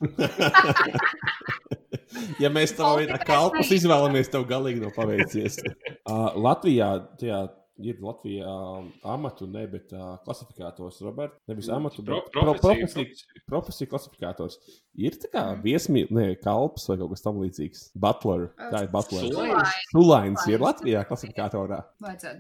[2.42, 5.60] Ja mēs tam vietā kalpus izvēlamies, tev galīgi nav paveicies.
[6.04, 7.38] Uh, Latvijā, tajā
[7.82, 8.54] ir Latvijā
[9.14, 11.36] amatu, ne, bet uh, klasifikātors, Robert.
[11.50, 14.58] Nevis amatu, Pro, bet pro, profesija, profesiju, profesiju klasifikātors.
[15.00, 17.86] Ir tā kā viesmīl, ne, kalps vai kaut kas tam līdzīgs.
[18.00, 18.50] Butler.
[18.60, 19.30] Kā ir Butler?
[19.30, 19.78] Sulains.
[19.92, 21.06] Sulains ir Latvijā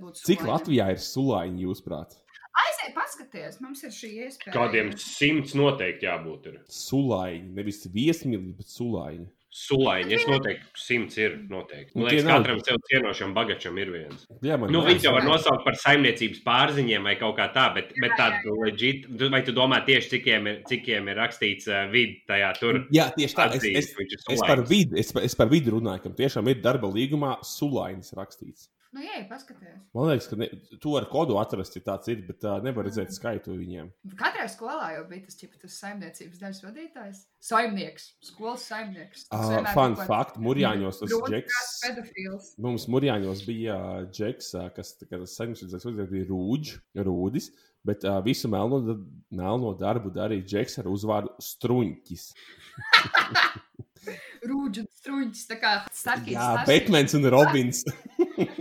[0.03, 0.45] būt Cik.
[0.49, 2.19] Latvijā ir sulaini, jūsuprāt?
[2.53, 4.53] Aiziet, paskaties, mums ir šī iespēja.
[4.53, 6.51] Kādiem simts noteikti jābūt.
[6.51, 6.59] Ir.
[6.69, 9.25] Sulaini, nevis viesmīli, bet sulaini.
[9.53, 11.93] Sulaiņi, es noteikti simts ir noteikti.
[11.93, 14.23] Man liekas, katram sev cienošam bagačam ir viens.
[14.41, 17.93] Jā, man Nu, viņš jau var nosaukt par saimniecības pārziņiem vai kaut kā tā, bet,
[18.01, 22.23] bet tādu legit, tu- vai tu domā tieši, cikiem ir, cikiem ir rakstīts uh, vidi
[22.27, 22.81] tajā tur?
[22.97, 23.45] Jā, tieši tā.
[23.53, 26.57] Es, Atzīst, es, ir es par vidu, es, es par vidu runāju, ka tiešām ir
[26.65, 28.72] darba līgumā sulainis rakstīts.
[28.93, 29.77] Nu, jā, paskaties.
[29.97, 30.47] Man liekas, ka ne,
[30.81, 33.89] to ar kodu atrast, ja tāds ir, bet uh, nevar redzēt skaitu viņiem.
[34.19, 37.23] Katrai skolā jau bija tas, čipa, tas saimniecības daļas vadītājs.
[37.41, 39.25] Saimnieks, skolas saimnieks.
[39.33, 41.59] Uh, fun fact, Mūrjāņos tas džeks.
[41.87, 42.53] Pedofils.
[42.61, 43.79] Mums Mūrjāņos bija
[44.13, 46.77] džeks, kas tas saimniecības uzdevums bija rūģis,
[47.09, 47.49] rūdis,
[47.89, 48.99] bet uh, visu melno,
[49.33, 52.29] melno darbu darīja džeks ar uzvārdu Struņķis.
[54.49, 55.47] Rūģis un struņķis.
[55.49, 56.37] Tā kā starkīs.
[56.37, 57.83] Jā, Batmans un Robins.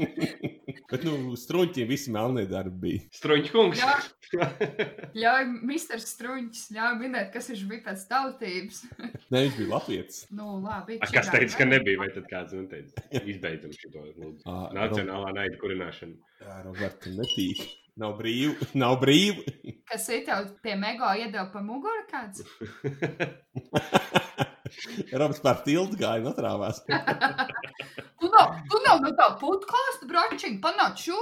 [0.92, 3.04] bet, nu, Struņķiem visi melnie darbi bija.
[3.18, 3.82] Struņķkungs.
[3.82, 3.94] Jā.
[5.22, 6.00] Ļauj, Mr.
[6.00, 8.80] Struņķis, ļauj minēt, kas viņš bija pēc tautības.
[9.02, 10.22] Nē, viņš bija Latvijas.
[10.32, 10.96] Nu, labi.
[11.04, 13.04] A, Kas teica, ka nebija, vai tad kāds neteica?
[13.20, 14.56] Izbeidzam šo lūdzu.
[14.78, 16.16] Nacionālā naida kurināšana.
[16.42, 17.60] Jā, Roberta, netīk.
[18.00, 18.70] Nav brīvi.
[18.80, 19.74] Nav brīvi.
[19.90, 22.40] Kas ir tev pie mego iedeva pa muguru kāds?
[25.12, 26.82] Roberts pār tiltu gāja un atrāvās.
[28.22, 31.16] Tu nav, tu nav no tā podkāstu bračiņa, panāc šo.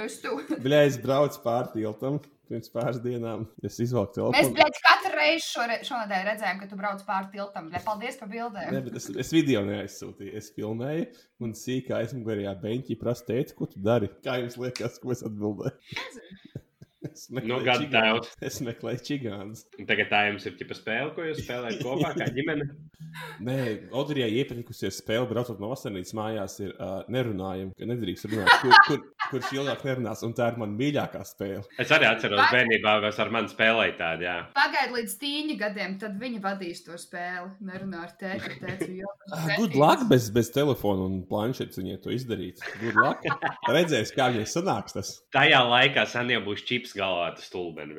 [0.00, 0.38] Es tu.
[0.64, 2.16] Bļā, es braucu pār tiltam
[2.48, 3.44] pirms pāris dienām.
[3.66, 4.54] Es izvelku Mēs, telefonu.
[4.56, 7.68] bļaļ, katru reizi šore, šonadēļ redzējām, ka tu brauc pāri tiltam.
[7.68, 8.78] Bļaļ, paldies par Nē, bildēm.
[8.88, 10.32] bet es, es video neaizsūtīju.
[10.40, 11.06] Es filmēju,
[11.44, 14.08] un sīkā aizmugurējā beņķī prasa teikt, ko tu dari.
[14.24, 15.76] Kā jums liekas, ko es atbildēju?
[17.04, 18.20] Es Nu, meklēju gadu čigānu.
[18.24, 18.36] tēvs.
[18.48, 19.64] Es meklēju čigānus.
[19.86, 22.66] Tagad tā jums ir tipa spēle, ko jūs spēlējat kopā kā ģimene.
[23.46, 23.56] Nē,
[23.92, 29.02] Audrijai iepatikusies spēle, braucot no vasarnīcas mājās, ir uh, nerunājama, ka nedrīkst runāt, kur, kur,
[29.30, 31.62] kurš ilgāk nerunās, un tā ir mana mīļākā spēle.
[31.82, 34.36] Es arī atceros bērnībā, kas ar mani spēlēja tādu, jā.
[34.56, 37.52] Pagaid līdz tīņa gadiem, tad viņi vadīs to spēli.
[37.68, 38.90] Nerunā ar tēti, tēti.
[39.02, 42.60] jo Ah, Good luck bez, bez telefona un planšetes viņai to izdarīt.
[42.80, 43.24] Good luck.
[43.68, 45.08] Redzēs, kā viņai sanāks tas.
[45.34, 47.94] Tajā laikā sen jau būs čips galvā, tas stulbeni.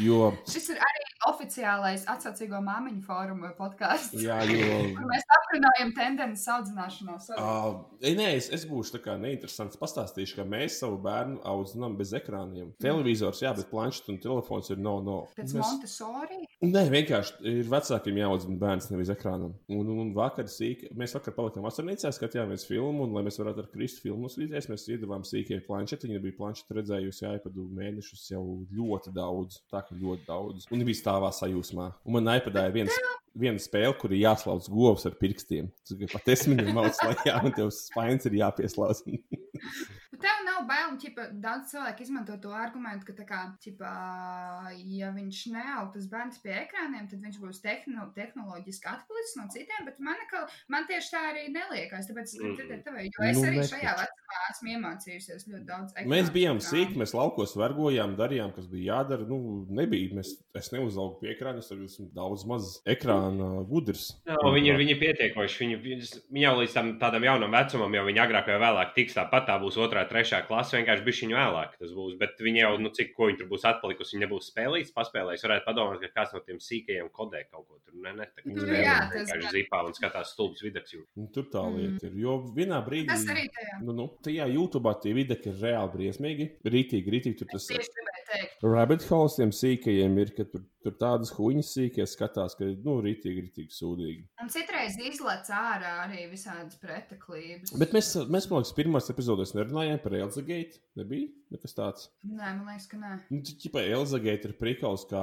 [0.00, 4.16] Jo, Šis ir arī oficiālais atsaucīgo māmiņu fóruma podkāsts.
[4.20, 4.78] jā, jo
[5.10, 7.30] mēs aprunājam tendences audzināšanās.
[7.38, 9.78] Uh, nē, es, es būšu tā kā neinteresants.
[9.80, 12.72] Pastāstīšu, ka mēs savu bērnu audzinām bez ekrāniem.
[12.82, 14.98] Televizors, jā, bet planšets un telefons ir no.
[15.04, 15.18] no.
[15.36, 16.42] Pēc Mēs- Montesori.
[16.64, 19.52] Nē, vienkārši ir vecākiem jāaudzina bērns, nevis ekrānam.
[19.68, 23.64] Un, un, un vakar sīk, mēs vakar palikām vasarnīcā, skatījāmies filmu, un, lai mēs varētu
[23.64, 26.10] ar Kristu filmu skatīties, mēs iedavām sīkajai planšetei.
[26.10, 30.64] Viņa bija planšeta redzējusi iPadu mēnešus jau ļoti daudz, tā kā ļoti daudz.
[30.72, 31.90] Un bija stāvā sajūsmā.
[32.04, 33.02] Un man iPadā ir viens.
[33.34, 35.66] Viena spēle, kur ir jāslauc govs ar pirkstiem.
[35.82, 39.00] Tas ir pat es viņam mācu, lai jā, un tev spainis ir jāpieslauc.
[40.14, 43.88] Bet tev nav bail, un ķipa, daudz cilvēku izmanto to argumentu, ka, kā, ķipa,
[44.94, 49.88] ja viņš neaug tas bērns pie ekrāniem, tad viņš būs tehno, tehnoloģiski atpalicis no citiem.
[49.88, 52.06] Bet man, ka, man tieši tā arī neliekas.
[52.06, 55.66] Tāpēc es gribu dzirdēt tevi, jo es Nu, arī ne šajā vecumā esmu iemācījusies ļoti
[55.66, 55.96] daudz.
[55.98, 56.68] Mēs ekrānu bijām ekrānu.
[56.68, 59.26] sīki, mēs laukos vergojām, darījām, kas bija jādara.
[59.26, 59.40] Nu,
[59.74, 60.14] nebija.
[60.14, 64.12] Mēs, es neuzaugu pie ekrāna, es esmu daudz maz ekrāna gudrs.
[64.28, 65.60] Jā, viņi ir viņi pietiekoši.
[65.64, 69.48] Viņi, viņi jau līdz tam tādam jaunam vecumam, jau viņi agrāk vai vēlāk tiks tāpat.
[69.50, 70.76] Tā būs otrā, trešā klase.
[70.78, 71.76] Vienkārši bija viņa vēlāk.
[71.80, 72.16] Tas būs.
[72.20, 75.44] Bet viņi jau, nu, cik ko viņi tur būs atpalikusi, viņi nebūs spēlējis, paspēlējis.
[75.46, 77.94] Varētu padomāt, ka kāds no tiem sīkajiem kodē kaut ko tur.
[78.04, 79.54] Ne, ne, tā, Nu, kā jā, tas vienkārši gan.
[79.56, 80.94] zipā un skatās stulbus vidus.
[81.16, 81.76] Nu, tur tā Mm.
[81.80, 82.12] lieta ir.
[82.24, 83.06] Jo vienā brīdī.
[83.08, 83.80] Tas arī tajā.
[83.82, 86.50] Nu, nu, tajā YouTube tie videki ir reāli briesmīgi.
[86.64, 87.90] Rītīgi, rītīgi tur tas teikt.
[88.62, 93.46] Rabbit holes tiem sīkajiem ir, ka tur, tur tādas huņas sīkie skatās, ka, nu, rītīgi,
[93.48, 94.26] rītīgi sūdīgi.
[94.42, 97.74] Un citreiz izlaiž ārā arī visādas preteklības.
[97.80, 100.82] Bet mēs, mēs man liekas, pirmās epizodēs nerunājām par Elzagate.
[100.98, 102.08] Nebija nekas tāds.
[102.26, 103.12] Nē, man liekas, ka nē.
[103.32, 105.22] Nu, Čipa Elzagate ir prikals, kā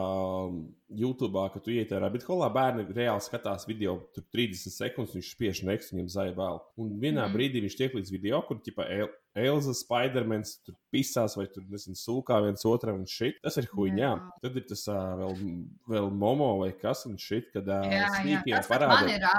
[0.91, 5.33] YouTube, ka tu iet ar rabbit holā, bērni reāli skatās video, tur 30 sekundes, viņš
[5.35, 6.61] spiež nekstu, viņam zaļa vēl.
[6.81, 7.35] Un vienā mm.
[7.35, 11.95] brīdī viņš tiek līdz video, kur, ķipa, El Elza, Spidermans tur pisās vai tur, nezinu,
[11.95, 13.37] sūkā viens otram un šit.
[13.45, 13.95] Tas ir huņā.
[14.01, 14.09] Jā.
[14.43, 15.37] Tad ir tas uh, vēl,
[15.93, 18.41] vēl momo vai kas un šit, kad uh, Jā, jā.
[18.41, 19.31] sīkiem man parāda.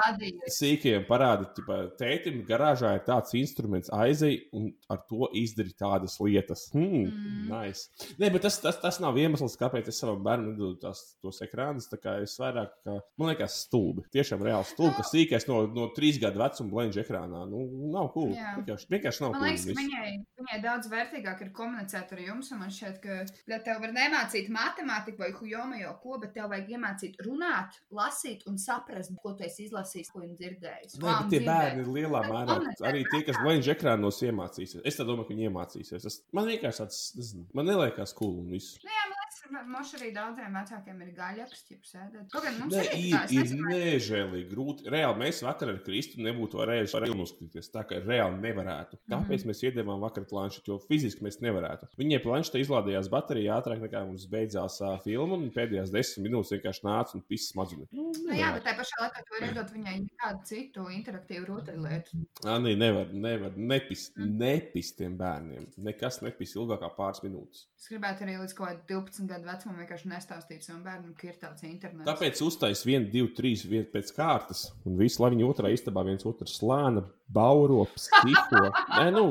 [0.53, 6.67] Sīkiem parāda, ka tētim garāžā ir tāds instruments, aizej un ar to izdari tādas lietas.
[6.73, 7.47] Hmm, Mm.
[7.49, 7.89] nice.
[8.21, 11.87] Nē, bet tas, tas, tas nav iemesls, kāpēc es savam bērnam nedodu tās, tos ekrānus.
[11.91, 14.03] Tā kā es vairāk, kā, man liekas, stulbi.
[14.13, 17.43] Tiešām reāli stulbi, ka sīkais no, no trīs gadu vecuma blendž ekrānā.
[17.49, 18.31] Nu, nav cool.
[18.37, 18.55] Jā.
[18.59, 19.47] Vienkārši, vienkārši nav cool.
[19.83, 22.51] Viņai, viņai daudz vērtīgāk ir komunicēt ar jums.
[22.57, 27.79] Man šķiet, ka tev var nemācīt matemātiku vai hujomajo ko, bet tev vajag iemācīt runāt,
[27.93, 30.97] lasīt un saprast, ko tu esi izlasījis, ko viņi dzirdējis.
[31.01, 32.59] Nē, bet tie bērni ir lielā mērā.
[32.89, 34.83] Arī tie, kas blendž ekrānos iemācīsies.
[34.87, 36.07] Es domāju, ka viņi iemācīsies.
[36.07, 38.77] Tas, man vienkārši tāds, nezinu, man neliekas cool un viss.
[38.83, 42.27] Nu, jā, man Mums arī daudziem vecākiem ir gaļas, jau sēdēt.
[42.33, 44.87] Kaut gan mums arī ir, ir vai- nežēlīgi grūti.
[44.93, 47.69] Reāli mēs vakar ar Kristu nebūtu varējuši ar filmu skatīties.
[47.73, 48.99] Tā kā reāli nevarētu.
[49.13, 50.73] Kāpēc mēs iedevām vakar planšetu?
[50.73, 51.89] Jo fiziski mēs nevarētu.
[51.99, 56.83] Viņai planšetē izlādējās baterija ātrāk nekā mums beidzās uh, filma, un pēdējās desmit minūtes vienkārši
[56.87, 57.89] nāca un pisa smadzenes.
[57.91, 62.19] Nu, Nu, jā, bet tā pašā laikā tu vari iedot viņai kādu citu interaktīvu rotaļlietu.
[62.45, 65.65] Nē, nevar, nevar nepist, nepist tiem bērniem.
[65.83, 67.65] Nekas nepist ilgāk kā pāris minūtes.
[67.79, 71.39] Es gribētu arī līdz kaut kādam 12 gadu vecumam vienkārši nestāstīt savam bērnam, ka ir
[71.41, 72.07] tāds internets.
[72.07, 76.25] Tāpēc uztais vienu, divu, trīs vietu pēc kārtas, un visu, lai viņi otrā istabā viens
[76.29, 78.63] otru slāna, bauro, psiho.
[78.93, 79.25] Nē, nu,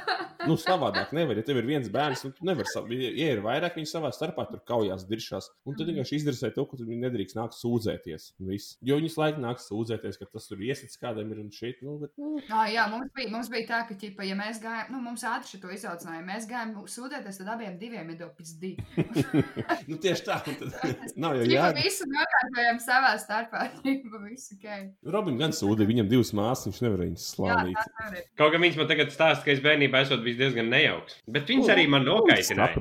[0.48, 1.38] nu savādāk nevar.
[1.40, 4.46] Ja tev ir viens bērns, nu, tu nevari, sa- ja ir vairāk, viņi savā starpā
[4.50, 8.30] tur kaujās, diršās, un tad vienkārši izdarīja to, ka viņi nedrīkst nākt sūdzēties.
[8.48, 8.76] viss.
[8.84, 11.82] Jo viņas laikam nāk sūdzēties, ka tas tur iesits kādam ir un šeit.
[11.82, 14.92] Nu, bet, nu, Ah, jā, mums bija, mums bija tā, ka, ķipa, ja mēs gājām,
[14.94, 18.84] nu, mums ātri šo izaudzināja, mēs gājām sūdzēties, tad abiem diviem ir dopis divi.
[19.90, 20.38] nu, tieši tā.
[20.46, 20.76] Tad,
[21.22, 24.68] nav jau Jā, visu nokārtojam savā starpā, ķipa, visu ok.
[25.14, 28.22] Robin gan sūdzīja, viņam divas māsas, viņš nevarēja viņas Jā, ir.
[28.38, 31.18] Kaut kā viņš man tagad stāsta, ka es bērnībā esmu bijis diezgan nejauks.
[31.30, 32.76] Bet viņas arī man nokaitināja.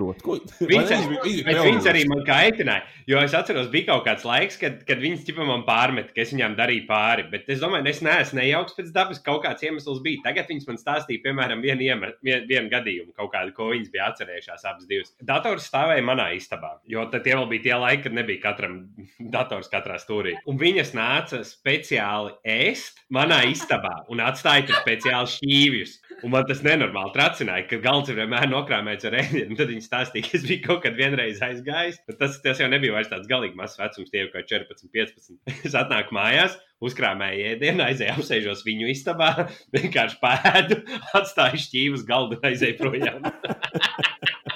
[0.62, 2.86] Viņš bet viņas arī man kaitināja.
[3.08, 6.34] Jo es atceros, bija kaut kāds laiks, kad, kad viņas ķipa man pārmet, ka es
[6.34, 7.24] viņām darīju pāri.
[7.32, 10.24] Bet es domāju, es neesmu nejauks pēc dabas, kaut kāds iemesls bija.
[10.26, 14.10] Tagad viņas man stāstīja, piemēram, vienu, ieme, vien, vienu gadījumu, kaut kādu, ko viņas bija
[14.12, 15.14] atcerējušās abas divas.
[15.30, 18.78] Dators stāvēja manā istabā, jo tad tie vēl bija tie laiki, kad nebija katram
[19.38, 20.36] dators katrā stūrī.
[20.50, 25.96] Un viņas nāca speciāli ēst manā istabā un atstāja tur speciāli šķīvjus.
[26.26, 29.58] Un man tas nenormāli tracināja, ka galds ir vienmēr nokrāmēts ar ēdienu.
[29.60, 32.00] Tad viņi stāstīja, ka es biju kaut kad vienreiz aizgājis.
[32.18, 35.38] Tas, tas jau nebija vairs tāds galīgi mazs vecums, tie jau kā 14, 15.
[35.68, 39.32] Es atnāku mājās, uzkrāmēju ēdienu, aizēju apsēžos viņu istabā,
[39.78, 40.82] vienkārši pēdu,
[41.22, 43.28] atstāju šķīvus galdu un aizēju projām.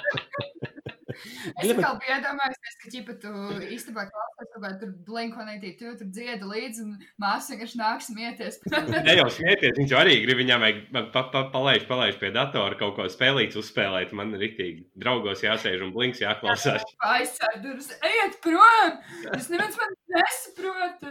[1.62, 3.32] Es bet- kā biju iedomājies, ka, ķipa, tu
[3.66, 6.90] īstenībā klausies kādu tur blinkonētī, tu tur dziedi līdzi un
[7.22, 8.60] māsa vienkārši nāk smieties.
[9.02, 10.60] Ne jau smieties, viņš arī grib viņam
[11.14, 14.14] pa, pa, palaiž, palaiž pie datora kaut ko spēlīt, uzspēlēt.
[14.16, 16.82] Man rītīgi draugos jāsēž un blinks jāklausās.
[17.12, 18.92] Aizsākt durvis, ejiet prom!
[19.36, 21.06] Es neviens man nesaprotu.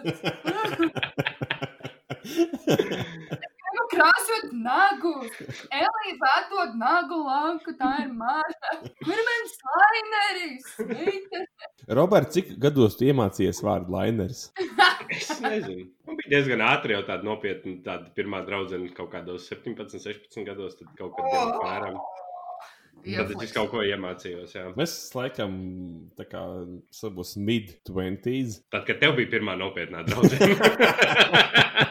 [3.91, 5.13] Krāsot nagu.
[5.75, 8.77] Elīze atdod nagu lanku, tā ir māsa.
[9.01, 10.69] Kur ir mans laineris?
[11.99, 14.47] Roberts, cik gados tu iemācījies vārdu lainers?
[15.12, 15.89] Es nezinu.
[16.08, 20.80] Man bija diezgan ātri jau tāda nopietna, tāda pirmā draudzene kaut kādos 17, 16 gados,
[20.80, 22.01] tad kaut kad bija apmēram.
[23.01, 24.51] Tad es kaut ko iemācījos.
[24.54, 24.67] Jā.
[24.77, 25.56] Mēs laikam
[26.19, 26.41] tā kā
[26.93, 28.62] savos mid-20s.
[28.71, 30.51] Tad, kad tev bija pirmā nopietnā draudzene.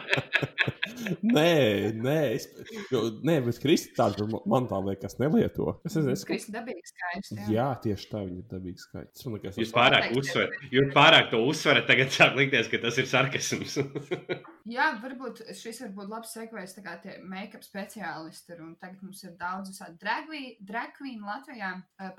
[1.21, 2.45] nē, nē, es,
[2.91, 5.77] jo, nē, bet Kristi tādu man tā liekas nelieto.
[5.87, 7.37] Es nezinu, es, Kristi dabīgi skaisti.
[7.39, 7.47] jā.
[7.55, 9.07] jā, tieši tā viņa ir.
[9.13, 12.99] Tas man liekas, Jūs pārāk uzsverat, jūs pārāk to uzsverat, tagad sāk likties, ka tas
[13.01, 13.77] ir sarkasms.
[14.71, 18.61] Jā, varbūt šis var būt labs sekvējs, tā kā tie make-up speciālisti ir.
[18.61, 21.73] Un tagad mums ir daudz visādi drag queen Latvijā.
[21.99, 22.11] eh,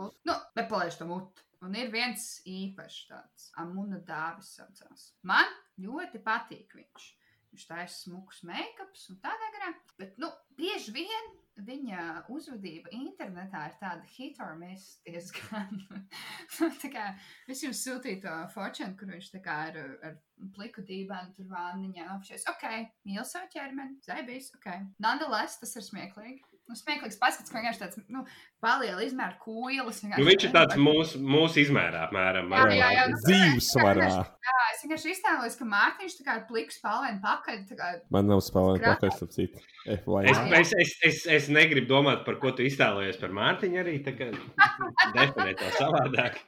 [0.00, 1.44] kult- Nu, nepalaiž to mutu.
[1.62, 5.12] Un ir viens īpašs tāds, Amuna Dāvis saucās.
[5.22, 5.46] Man
[5.78, 7.04] ļoti patīk viņš.
[7.52, 9.72] Viņš taisa smukus make-ups un tādā garā.
[10.00, 15.82] Bet, nu, bieži vien viņa uzvedība internetā ir tāda hit or miss diezgan.
[16.82, 17.10] tā kā
[17.50, 20.16] es jums sūtīju to fortune, kur viņš tā kā ar, ar
[20.56, 22.48] pliku dībēnu tur vāniņā apšies.
[22.50, 22.64] Ok,
[23.08, 24.72] mīl savu ķermeni, zaibīs, ok.
[25.02, 26.40] Nonetheless, tas ir smieklīgi.
[26.70, 28.24] nu, smieklīgs paskats, ka vienkārši tāds nu,
[28.64, 30.06] paliela izmēra kūjas.
[30.08, 32.48] Nu, viņš ir tāds mūsu mūs izmērā, apmēram.
[32.56, 33.08] Jā, jā, jā.
[33.12, 34.12] Nu, Dzīvesvarā.
[34.42, 37.60] Jā, es vienkārši iztēlojos, ka Mārtiņš tā kā pliks spēlēn pakaļ.
[37.78, 37.90] Kā...
[38.14, 38.80] Man nav Skrapā.
[38.82, 39.62] pakaļ, starp citu.
[39.86, 43.78] Es, es, es, es, es negribu domāt, par ko tu iztēlojies par Mārtiņu.
[43.84, 44.32] Arī tā kā
[45.16, 46.40] definē to savādāk.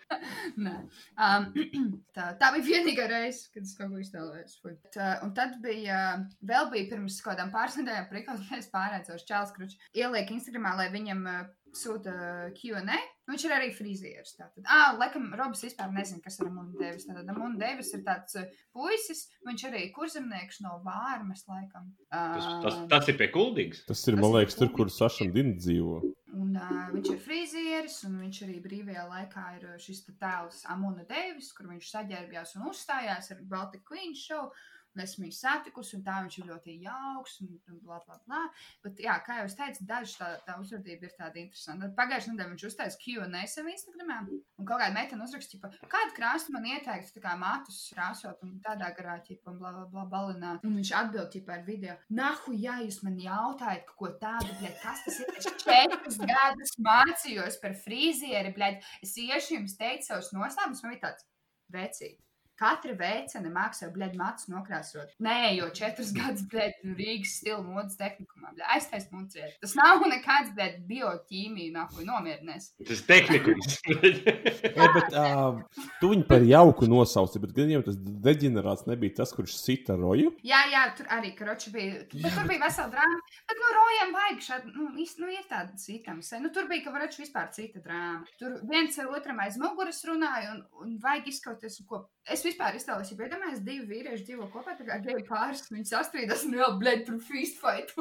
[0.58, 0.74] Nē.
[1.14, 1.48] Um,
[2.16, 4.58] tā, tā bija vienīgā reize, kad es kaut ko iztēlojos.
[4.62, 4.74] Fui.
[4.94, 9.28] Tā, un tad bija, uh, vēl bija pirms kaut kādām pāris nedēļām, prikals, mēs pārēcos
[9.30, 9.78] Čāls Kručs.
[9.94, 11.44] Ieliek Instagramā, lai viņam uh,
[11.78, 12.14] sūta
[12.56, 12.98] Q&A.
[13.24, 14.34] Viņš ir arī frizieris.
[14.36, 17.06] Tātad, ah, laikam, Robs vispār nezina, kas ir Amuna Devis.
[17.08, 21.88] Tātad, Amuna Devis ir tāds uh, puisis, viņš arī kurzemnieks no Vārmas, laikam.
[22.12, 23.86] Tas, tas, tas ir pie kuldīgas.
[23.88, 26.02] Tas ir, man liekas, tur, kur Sašam Dina dzīvo.
[26.34, 31.06] Un, uh, viņš ir frizieris, un viņš arī brīvajā laikā ir uh, šis tēls Amuna
[31.08, 34.50] Deivis, kur viņš saģērbjās un uzstājās ar Baltic Queen show.
[35.02, 38.42] Esmu viņu satikusi, un tā viņš ir ļoti jauks, un, un bla, bla, bla.
[38.84, 41.90] Bet, jā, kā jau es teicu, daži tā, tā uzvedība ir tāda interesanta.
[41.98, 46.68] Pagājušajā nedēļā viņš uztaisīja Q&A savā Instagramā, un kaut kāda meitene uzrakstīja, kādu krāsu man
[46.70, 50.64] ieteikt, tā kā matus krāsot, un tādā garā, ķipa, un bla, bla, bla, balināt.
[50.66, 55.04] Un viņš atbild, ķipa, ar video, nahu, ja jūs man jautājat, ko tādu, bļaļ, kas
[55.08, 60.84] tas ir, es četrus gadus mācījos par frīzieri, bļaļ, es iešu jums teikt savus noslēpumus,
[60.84, 61.26] man bija tāds
[61.74, 62.20] vecīt.
[62.60, 65.14] Katra veicene mākslā, bļaļ, matus nokrāsot.
[65.24, 69.56] Nē, jo četrus gadus, bļaļ, Rīgas stila modes tehnikumā, bļaļ, aiztais munciet.
[69.62, 72.70] Tas nav nekāds, bļaļ, bioķīmija, nahu, nomierinies.
[72.78, 73.78] Tas ir tehnikums.
[74.78, 75.58] Jā, bet uh,
[76.00, 80.32] tu viņu par jauku nosauci, bet gan jau tas deģenerāts nebija tas, kurš sita roju.
[80.46, 82.04] Jā, jā, tur arī karoči bija.
[82.14, 83.20] Bet tur bija vesela drāma.
[83.50, 86.14] Bet, nu, rojām vajag šādu, nu, īsti, nu, ir tāda cita.
[86.42, 88.24] Nu, tur bija, ka varētu vispār cita drāma.
[88.40, 92.04] Tur viens ar otram aiz muguras runāja un, un vajag izskauties, ko.
[92.30, 96.44] Es vispār iztēlos, ja iedomājos, divi vīrieši dzīvo kopā, tā kā geju pāris, viņi sastrīdas
[96.48, 97.92] un vēl, blēd, tur fight.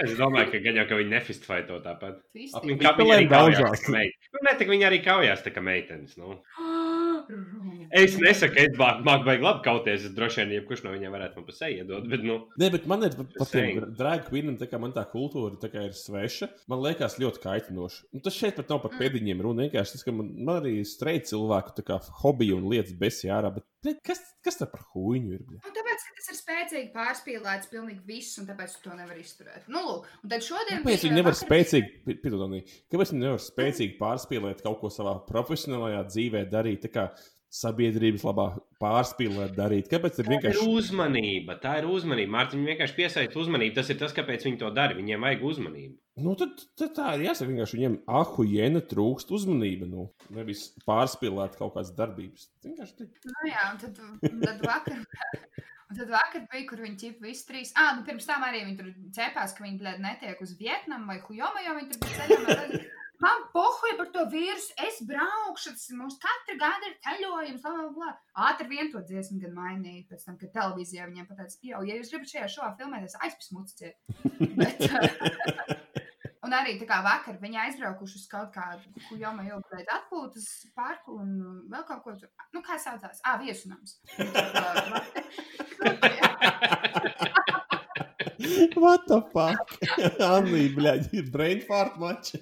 [0.00, 2.20] es domāju, ka gan jau ka viņi nefistfaito tāpat.
[2.36, 3.80] Viņi Viņi kā viņi arī spēlē kaujās daudzās.
[3.80, 4.30] tā kā meitenes.
[4.30, 6.16] Nu, ne, tā viņi arī kaujās tā kā meitenes.
[6.20, 6.36] Nu.
[7.90, 10.04] Es nesaku, ka es māku baigi labi kauties.
[10.06, 12.06] Es droši vien, jebkurš no viņiem varētu man pa seju iedot.
[12.10, 13.16] Bet, nu, Nē, bet man ir
[13.50, 13.80] saying.
[13.98, 18.04] drag queenam, tā kā man tā kultūra tā kā ir sveša, man liekas ļoti kaitinoša.
[18.14, 19.66] Nu, tas šeit pat nav par pēdiņiem runa.
[19.66, 23.50] Vienkārši tas, ka man, man arī streit cilvēku tā kā hobiju un lietas besī ārā,
[23.58, 23.66] bet
[24.06, 25.44] kas, kas tā par huīņu ir?
[25.56, 29.66] Un tāpēc, ka tas ir spēcīgi pārspīlēts, pilnīgi viss, un tāpēc tu to nevar izturēt.
[29.72, 30.82] Nu, lūk, un tad šodien.
[30.84, 32.62] Kāpēc viņi nevar spēcīgi, piedodami,
[32.92, 36.88] kāpēc viņi nevar spēcīgi pārspīlēt kaut ko savā profesionālajā dzīvē, darīt
[37.50, 38.46] sabiedrības labā
[38.82, 39.88] pārspīlēt, darīt?
[39.90, 41.56] Kāpēc ir tā ir vienkārši uzmanība.
[41.62, 42.34] Tā ir uzmanība.
[42.36, 43.74] Mārtiņ vienkārši piesaista uzmanību.
[43.78, 44.96] Tas ir tas, kāpēc viņi to dara.
[44.98, 45.96] Viņiem vajag uzmanību.
[46.20, 49.88] Nu, tad, tad tā ir jāsaka, vienkārši viņiem ahu jēna trūkst uzmanība.
[49.90, 52.50] Nu, nevis pārspīlēt kaut kādas darbības.
[52.66, 53.10] Vienkārši tā.
[53.26, 55.04] Nu, jā, un tad, un tad vakar.
[55.90, 57.72] Un tad vakar bija, kur viņi ķipa visi trīs.
[57.74, 61.16] Ah, nu pirms tam arī viņi tur cepās, ka viņi blēd netiek uz Vietnamu vai
[61.24, 62.99] Hujomu, jo viņi tur bija ceļā.
[63.20, 67.90] Man pohoja par to vīrusu, es braukšu, tas mums katru gadu ir ceļojums, bla, bla,
[67.96, 68.10] bla.
[68.48, 72.12] Ātri vien to dziesmu gan mainīja, pēc tam, kad televīzijā viņiem pateica, jau, ja jūs
[72.14, 73.94] gribat šajā šovā filmēties, aizpismuciet.
[74.60, 74.80] Bet,
[76.48, 81.20] un arī tā kā vakar viņi aizbraukuši uz kaut kādu, ko jau gribēja atpūtas parku
[81.20, 81.28] un
[81.68, 82.32] vēl kaut ko tur.
[82.56, 83.20] Nu, kā saucās?
[83.20, 84.00] Ā, viesunams.
[88.76, 89.74] What the fuck?
[90.24, 92.40] Anī, bļaļ, ir brain fart mači.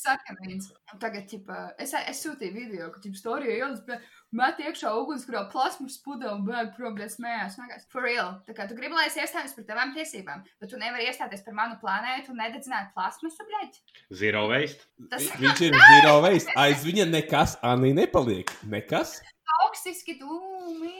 [0.00, 0.70] Sakamīns.
[0.92, 4.04] Un tagad, ķipa, es, es sūtīju video, ka, ķipa, storija ielas, bet
[4.36, 7.58] met iekšā ugunskurā plasmas pudē un bēg prom, bet smējās.
[7.60, 8.36] Vienkārši, For real.
[8.46, 11.58] Tā kā tu gribi, lai es iestājos par tavām tiesībām, bet tu nevari iestāties par
[11.58, 13.74] manu planētu un nededzināt plasmasu, bļaļ.
[14.22, 14.86] Zero waste.
[15.10, 16.54] Tas Viņš ir zero waste.
[16.60, 18.54] Aiz viņa nekas Anī nepaliek.
[18.70, 19.18] Nekas?
[19.50, 20.94] toksiski dūmi.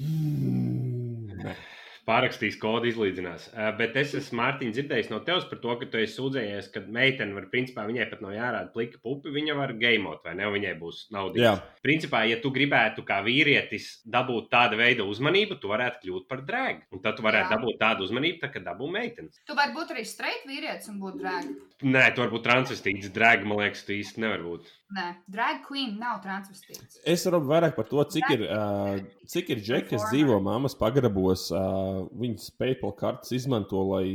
[0.00, 1.56] Mm, ne.
[2.04, 3.48] Pārakstīs kodu izlīdzinās.
[3.54, 6.82] Uh, bet es esmu Mārtiņš dzirdējis no tevis par to, ka tu esi sūdzējies, ka
[6.92, 10.50] meitene var, principā, viņai pat nav jārāda plika pupi, viņa var gamot, vai ne?
[10.54, 11.40] Viņai būs nauda.
[11.40, 11.54] Jā.
[11.84, 16.86] Principā, ja tu gribētu kā vīrietis dabūt tāda veida uzmanību, tu varētu kļūt par drēgu.
[16.94, 17.58] Un tad tu varētu Jā.
[17.58, 19.40] dabūt tādu uzmanību, tā, kad dabū meitenes.
[19.48, 21.50] Tu vari būt arī streit vīrietis un būt drag.
[21.84, 23.12] Nē, tu vari būt transvestīts.
[23.14, 24.70] Drēga, man liekas, tu īsti nevar būt.
[24.94, 27.00] Nē, drag queen nav transvestīts.
[27.08, 28.98] Es varu vairāk par to, cik ir, uh,
[29.30, 31.48] cik ir džeki, kas dzīvo mammas pagrabos.
[31.50, 34.06] Uh, viņas PayPal kartes izmanto, lai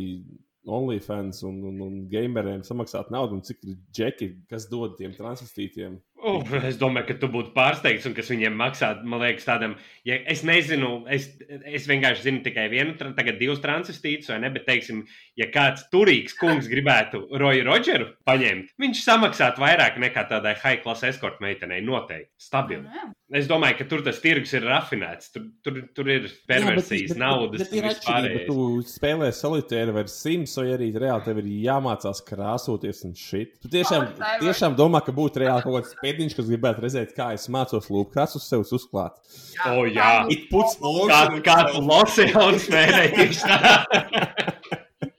[0.69, 5.97] OnlyFans un, un, un gameriem samaksātu naudu, un cik ir džeki, kas dod tiem transvestītiem
[6.19, 8.89] Uh, es domāju, ka tu būtu pārsteigts, un kas viņiem maksā.
[9.07, 14.27] Man liekas, tādam, ja es nezinu, es, es vienkārši zinu tikai vienu, tagad divus transvestītus,
[14.33, 14.51] vai ne?
[14.55, 15.05] Bet, teiksim,
[15.39, 21.07] ja kāds turīgs kungs gribētu Roju Rodžeru paņemt, viņš samaksātu vairāk nekā tādai high class
[21.07, 21.79] eskorta meitenei.
[21.85, 22.33] Noteikti.
[22.49, 22.83] Stabili.
[22.83, 23.07] Nu, jā.
[23.29, 25.29] Es domāju, ka tur tas tirgus ir rafinēts.
[25.35, 28.39] Tur, tur, tur ir perversijas, naudas, Bet ir atšķirība.
[28.47, 33.59] Tu spēlē solitēru vai sims, vai arī reāli tev ir jāmācās krāsoties un šit.
[33.61, 34.07] Tu tiešām,
[34.41, 38.47] tiešām domā, ka būtu reāli kaut kāds pēdiņš, kas gribētu redzēt, kā es mācos lūpkrāsus
[38.49, 39.19] sev uzklāt.
[39.69, 40.25] O, jā.
[40.33, 40.77] It puts
[41.09, 41.77] Kā, kāds
[43.15, 43.59] tieši tā.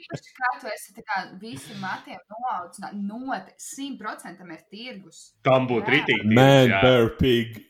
[0.01, 5.31] Īpaši kā tu esi tā kā visi matiem noaudzināti, note, simt procentam ir tirgus.
[5.47, 6.27] Tam būtu ritīgi.
[6.35, 6.83] Man, jā.
[6.83, 7.61] bear pig.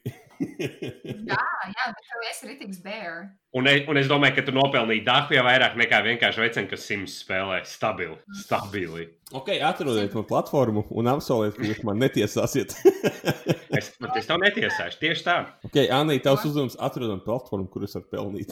[1.31, 1.39] Jā,
[1.75, 3.29] jā, bet tu esi rītīgs bear.
[3.57, 7.17] Un un es domāju, ka tu nopelnīji dahu jau vairāk nekā vienkārši veicini, kas sims
[7.25, 7.61] spēlē.
[7.69, 8.17] Stabili.
[8.41, 9.09] Stabili.
[9.37, 12.77] ok, atrodiet man platformu un apsoliet, ka jūs man netiesāsiet.
[13.71, 14.99] Es, bet es tev netiesāšu.
[14.99, 15.35] Tieši tā.
[15.69, 18.51] ok, Anī, tavs uzdevums atrodam platformu, kur es varu pelnīt.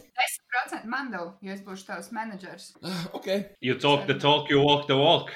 [0.79, 2.71] 10% man devu, jo es būšu tavs menedžers.
[3.19, 3.27] Ok,
[3.61, 5.35] You talk the talk, you walk the walk.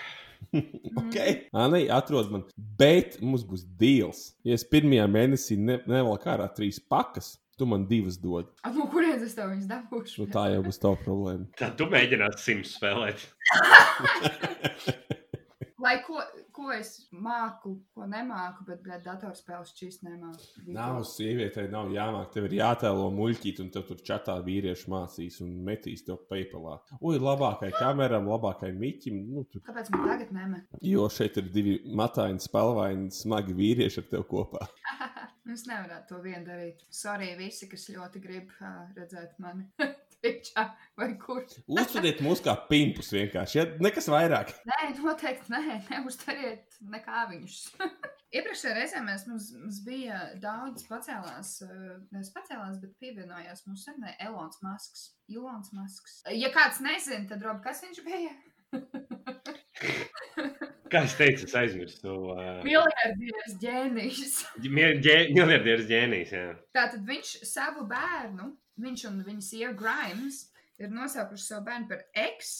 [1.03, 1.17] ok.
[1.65, 2.45] Anī, atrod man.
[2.79, 4.33] Bet mums būs deals.
[4.47, 8.51] Ja es pirmajā mēnesī ne, nevelku ārā trīs pakas, tu man divas dod.
[8.67, 10.23] A, No kurienes es tev viņus dabūšu?
[10.25, 11.47] Nu, tā jau būs tava problēma.
[11.61, 13.27] Tad tu mēģināsi sims spēlēt.
[15.83, 16.21] Lai ko,
[16.55, 20.63] ko es māku, ko nemāku, bet, bet datorspēles šīs nemāku.
[20.71, 22.29] Nav sievietei, nav jāmāk.
[22.35, 26.77] Tev ir jātēlo muļķīt, un tev tur čatā vīrieši mācīs un metīs to PayPalā.
[27.01, 29.19] Ui, labākai kameram, labākai miķim.
[29.33, 30.63] Nu, tur, Kāpēc man tagad nemē?
[30.87, 34.67] jo šeit ir divi mataini, spēlvaini, smagi vīrieši ar tevi kopā.
[35.53, 36.85] Es nevaru to vien darīt.
[36.95, 39.67] Sorry, visi, kas ļoti grib uh, redzēt mani
[40.23, 40.65] Twitchā
[40.99, 41.43] vai kur.
[41.67, 43.59] Uztveriet mūs kā pimpus vienkārši.
[43.59, 43.65] Ja?
[43.83, 44.53] Nekas vairāk.
[44.69, 47.57] Nē, noteikti nē, neuztariet nekā viņus.
[48.37, 51.51] Iepriekšējā reizē mēs, mums, mums bija daudz pacēlās,
[52.15, 55.11] nevis pacēlās, bet pievienojās mūsu sarunai Elons Masks.
[55.29, 56.23] Ilons Masks.
[56.33, 58.33] Ja kāds nezina, tad Rob, kas viņš bija?
[60.93, 62.15] Kā es teicu, es aizmirsu to.
[62.35, 64.35] Uh, Miljardieris ģēnijs.
[64.69, 66.35] Miljardieris ģēnijs.
[66.37, 66.51] jā.
[66.77, 68.51] Tātad viņš savu bērnu,
[68.81, 70.47] viņš un viņa sieva Grimes,
[70.81, 72.53] ir nosaukuši savu bērnu par X,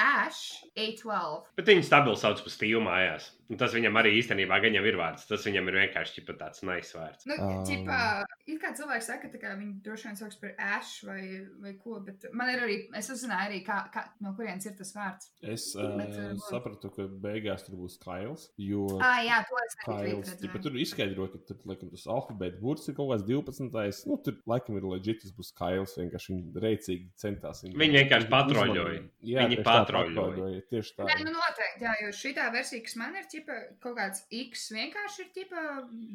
[0.00, 1.52] Ash, A12.
[1.58, 3.30] Bet viņi stabili sauc par stīvu mājās.
[3.50, 5.26] Un tas viņam arī īstenībā gan jau ir vārds.
[5.26, 7.26] Tas viņam ir vienkārši ķipa, tāds nice vārds.
[7.26, 7.64] Nu, Ah.
[7.66, 7.98] ķipā,
[8.46, 11.98] it kā cilvēki saka, tā kā viņi droši vien sauc par Ash vai, vai ko,
[12.00, 15.30] bet man ir arī, es uzzināju arī, kā, kā, no kurienes ir tas vārds.
[15.42, 18.50] Es Bet, uh, sapratu, ka beigās tur būs Kails.
[18.56, 22.88] Jo Ah, jā, to es Kails, ja tur izskaidro, ka tur, laikam, tas alfabēta burts
[22.88, 24.06] ir kaut kāds 12.
[24.06, 25.96] Nu, tur laikam ir leģit, tas būs Kails.
[25.98, 27.64] Vienkārši viņi reicīgi centās.
[27.66, 29.02] Viņi vienkārši patroļoja.
[29.26, 30.14] Jā, Viņi tā, patroļoja.
[30.14, 31.06] patroļoja, Tieši tā.
[31.10, 33.39] Nē, nu noteikti, jā, jo šī versija, kas man ir, ķipa,
[33.82, 35.64] kaut kāds X vienkārši ir, ķipa,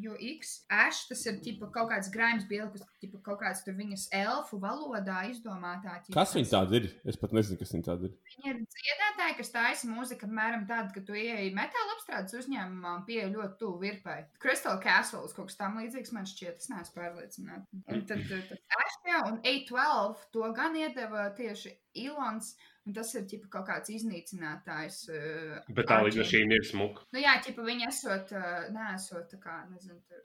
[0.03, 4.07] jo X, Ash, tas ir, ķipa, kaut kāds graims bildes, ķipa, kaut kāds tur viņas
[4.15, 5.99] elfu valodā izdomātā.
[6.05, 6.89] Ķipa, Kas viņi tādi ir?
[7.07, 8.15] Es pat nezinu, kas viņi tādi ir.
[8.35, 13.07] Viņi ir dziedātāji, kas taisa mūziku, apmēram tāda, ka tu ieeji metāla apstrādes uzņēmumā un
[13.09, 14.19] pieeji ļoti tuvu virpai.
[14.43, 17.83] Crystal Castles kaut kas tam līdzīgs man šķiet, es neesmu pārliecināta.
[17.91, 22.55] Un tad, tad, tad Ashjā un A12 to gan iedeva tieši Ilons,
[22.85, 25.01] un tas ir ķipa kaut kāds iznīcinātājs.
[25.09, 27.05] Uh, Bet tā lidmašīna ir smuka.
[27.15, 30.23] Nu jā, ķipa viņi esot, uh, neesot tā kā, nezinu, tur.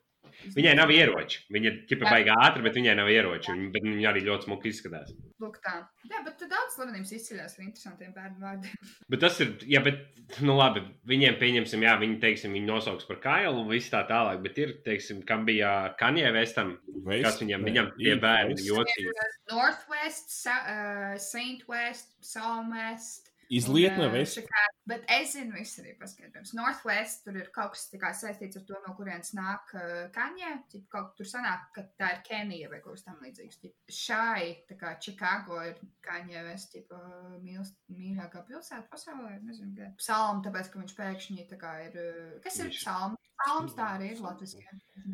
[0.55, 1.43] Viņai nav ieroči.
[1.53, 3.53] Viņa ir baigā ātri, bet viņai nav ieroči.
[3.53, 5.13] Viņa, bet viņa arī ļoti smuki izskatās.
[5.43, 5.75] Lūk tā.
[6.09, 8.91] Jā, bet daudz slavenības izceļās ar interesantiem bērnu vārdiem.
[9.13, 10.01] Bet tas ir, jā, bet,
[10.47, 14.43] nu labi, viņiem pieņemsim, jā, viņi, teiksim, viņi nosauks par Kailu un viss tā tālāk,
[14.47, 17.27] bet ir, teiksim, kam bija Kanjē Vestam, Veist?
[17.27, 19.17] kas viņam, Nē, viņam tie bērni jocīgi.
[19.53, 23.30] Northwest, uh, Saint West, Psalmwest.
[23.51, 24.07] Izliet no.
[24.25, 24.77] Chicago.
[24.91, 26.53] Bet es zinu, viss arī paskaidrojums.
[26.57, 30.53] Northwest tur ir kaut kas tā kā saistīts ar to, no kurienes nāk uh, kaņē.
[30.73, 33.61] Ķip, kaut tur sanāk, ka tā ir Kenija vai kaut kas tam līdzīgs.
[33.63, 39.37] Ķip, šai, tā kā Chicago ir kaņē vest, ķip, uh, mīlst, mīļākā pilsēta pasaulē.
[39.47, 39.91] Nezinu, kā.
[40.01, 41.99] Psalm, tāpēc, ka viņš pēkšņi tā kā ir.
[42.01, 43.19] Uh, kas ir Viņš- psalm?
[43.41, 44.63] Psalms tā arī ir latviski.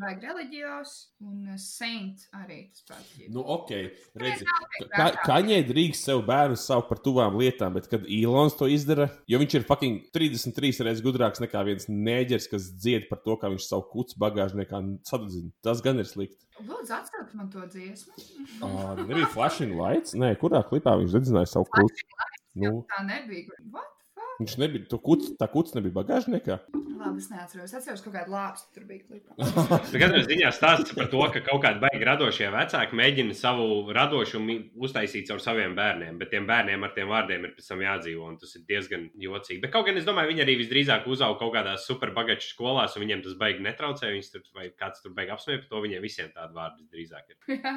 [0.01, 3.13] Vajag reliģijos un uh, saint arī tas pats.
[3.31, 3.71] Nu, ok,
[4.19, 4.47] redzi.
[4.49, 9.09] Nav Ka, kaņē drīkst sev bērnu saukt par tuvām lietām, bet kad Ilons to izdara,
[9.31, 13.53] jo viņš ir fucking 33 reizes gudrāks nekā viens nēģers, kas dzied par to, kā
[13.53, 15.55] viņš savu kucu bagāžniekā sadedzina.
[15.63, 16.43] Tas gan ir slikti.
[16.67, 18.17] Lūdzu, atsaukt man to dziesmu.
[18.65, 20.17] Uh, nebija flashing lights.
[20.19, 22.09] Nē, kurā klipā viņš dedzināja savu kucu?
[22.57, 23.53] Nu, Tā nebija.
[23.71, 23.96] What?
[24.37, 26.59] Viņš nebija, tu kuts, tā kuts nebija bagāžniekā.
[26.97, 27.71] Labi, es neatceros.
[27.71, 29.21] Es atceros, ka kaut kāda lāpsta tur bija.
[30.03, 33.67] katrā ziņā stāsta par to, ka kaut kādi baigi radošie vecāki mēģina savu
[33.97, 38.23] radošumu uztaisīt caur saviem bērniem, bet tiem bērniem ar tiem vārdiem ir pēc tam jādzīvo,
[38.29, 39.63] un tas ir diezgan jocīgi.
[39.65, 43.21] Bet kaut gan es domāju, viņi arī visdrīzāk uzauga kaut kādās superbagaču skolās, un viņiem
[43.25, 44.05] tas baigi netraucē.
[44.13, 47.37] Viņus tur vai kāds tur baigi apsmēja par to, viņiem visiem tādi vārdi visdrīzāk ir.
[47.57, 47.75] Jā.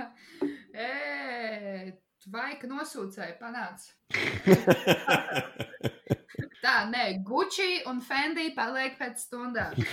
[2.28, 3.95] Vai ka nosūcēji panāc?
[6.60, 9.80] Tā, nē, Gucci un Fendi paliek pēc stundām.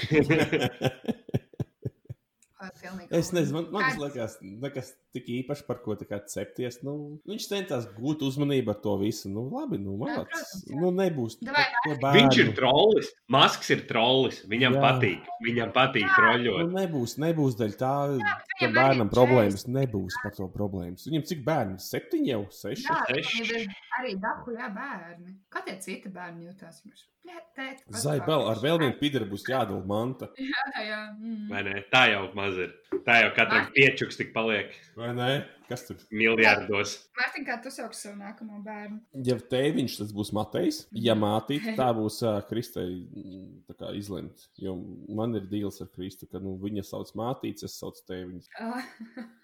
[3.14, 6.80] Es nezinu, man, man tas liekas, nekas tik īpašs, par ko cepties.
[6.86, 6.96] Nu,
[7.28, 9.30] viņš centās gūt uzmanību ar to visu.
[9.32, 10.64] Nu, labi, nu, malacis.
[10.68, 10.80] jā.
[10.80, 11.38] Nu, nebūs.
[11.42, 13.12] Viņš ir trollis.
[13.32, 14.42] Masks ir trollis.
[14.48, 14.80] Viņam Jā.
[14.80, 14.84] Jā.
[14.86, 15.30] patīk.
[15.46, 16.14] Viņam patīk Jā.
[16.18, 16.60] troļļot.
[16.64, 21.06] Nu, nebūs, nebūs daļa tā, ka viņam arī bērnam problēmas nebūs par to problēmas.
[21.08, 21.76] Viņam cik bērni?
[21.82, 22.86] Septiņi jau, seši.
[22.86, 23.66] Jā, Seši.
[24.00, 25.36] arī daku, jā, bērni.
[25.52, 26.80] Kā tie citi bērni jutās?
[26.84, 30.30] Viņš, jā, tēt, pats Zai, vēl ar vēl vienu pideru būs jādala manta.
[30.40, 31.00] Jā, jā.
[31.16, 31.46] Mm.
[31.52, 31.76] Vai ne?
[31.92, 32.74] Tā jau maz ir.
[33.06, 35.44] Tā jau katram piečuks tik paliek Vai ne?
[35.66, 35.98] Kas tur?
[36.14, 36.94] miljardos.
[37.18, 39.00] Mārtiņ, kā tu sauc savu nākamo bērnu?
[39.26, 44.46] Ja tēviņš tas būs Matejs, ja mātīte, tā būs uh, Kristai mm, tā kā izlemt.
[44.62, 44.76] Jo
[45.18, 48.46] man ir dīls ar Kristu, ka nu, viņa sauc mātītes, es saucu tēviņu.
[48.62, 48.86] Ah,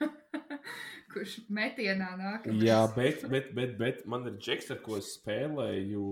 [1.12, 2.46] Kurš metienā nāk?
[2.62, 6.04] Jā, bet, bet, bet, bet man ir džeks, ar ko es spēlēju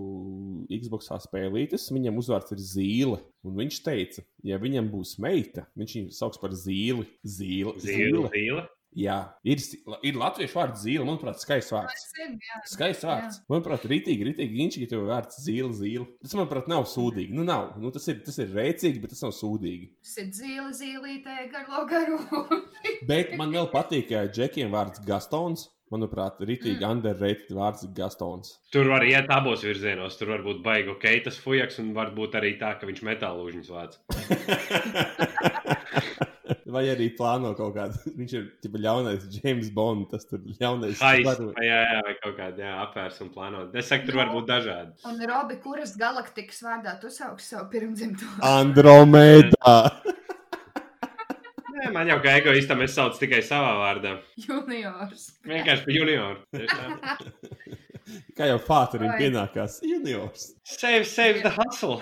[0.69, 1.89] Xbox spēlītes.
[1.95, 3.21] Viņam uzvārds ir Zīle.
[3.47, 7.07] Un viņš teica, ja viņam būs meita, viņš viņu sauc par Zīli.
[7.25, 7.79] Zīle.
[7.81, 8.67] Zīle, zīle.
[8.99, 9.16] Jā,
[9.47, 9.61] ir,
[10.03, 11.05] ir latviešu vārds Zīle.
[11.07, 12.09] Manuprāt, skaists vārds.
[12.18, 13.38] Jā, Skaists vārds.
[13.51, 16.07] Manuprāt, rītīgi, rītīgi inčīgi, tev vārds zīle, zīle.
[16.24, 17.30] Tas, manuprāt, nav sūdīgi.
[17.36, 17.76] Nu, nav.
[17.78, 19.93] Nu, tas, ir, tas ir rēcīgi, bet tas nav sūdīgi.
[20.03, 22.18] tas ir zīle, zīlītē, garo, garo.
[23.11, 25.68] Bet man vēl patīk, ka džekiem vārds Gastons.
[25.91, 26.91] Manuprāt, rītīgi mm.
[26.91, 28.53] underrated vārds ir Gastons.
[28.74, 30.18] Tur var iet abos virzienos.
[30.18, 33.99] Tur var būt baigo keitas fujaks, un var būt arī tā, ka viņš metālūžņus vāc.
[36.71, 37.99] Vai arī plāno kaut kādu.
[38.21, 40.07] Viņš ir tipa ļaunais James Bond.
[40.12, 41.01] Tas tur ļaunais.
[41.03, 43.79] Hais, varo- vai, jā, jā, vai kaut kāda jā, apvērsuma plānota.
[43.81, 44.95] Es saku, tur var būt dažādi.
[45.11, 48.29] Un Robi, kuras galaktikas vārdā tu sauc savu pirmdzimto?
[48.47, 49.77] Andromēdā.
[51.81, 54.16] Nē, man jau kā egoistam es saucu tikai savā vārdā.
[54.43, 55.31] Juniors.
[55.49, 56.39] Vienkārši par junioru.
[58.37, 60.51] Kā jau Fāterim pienākās juniors.
[60.66, 62.01] Save, save the hustle.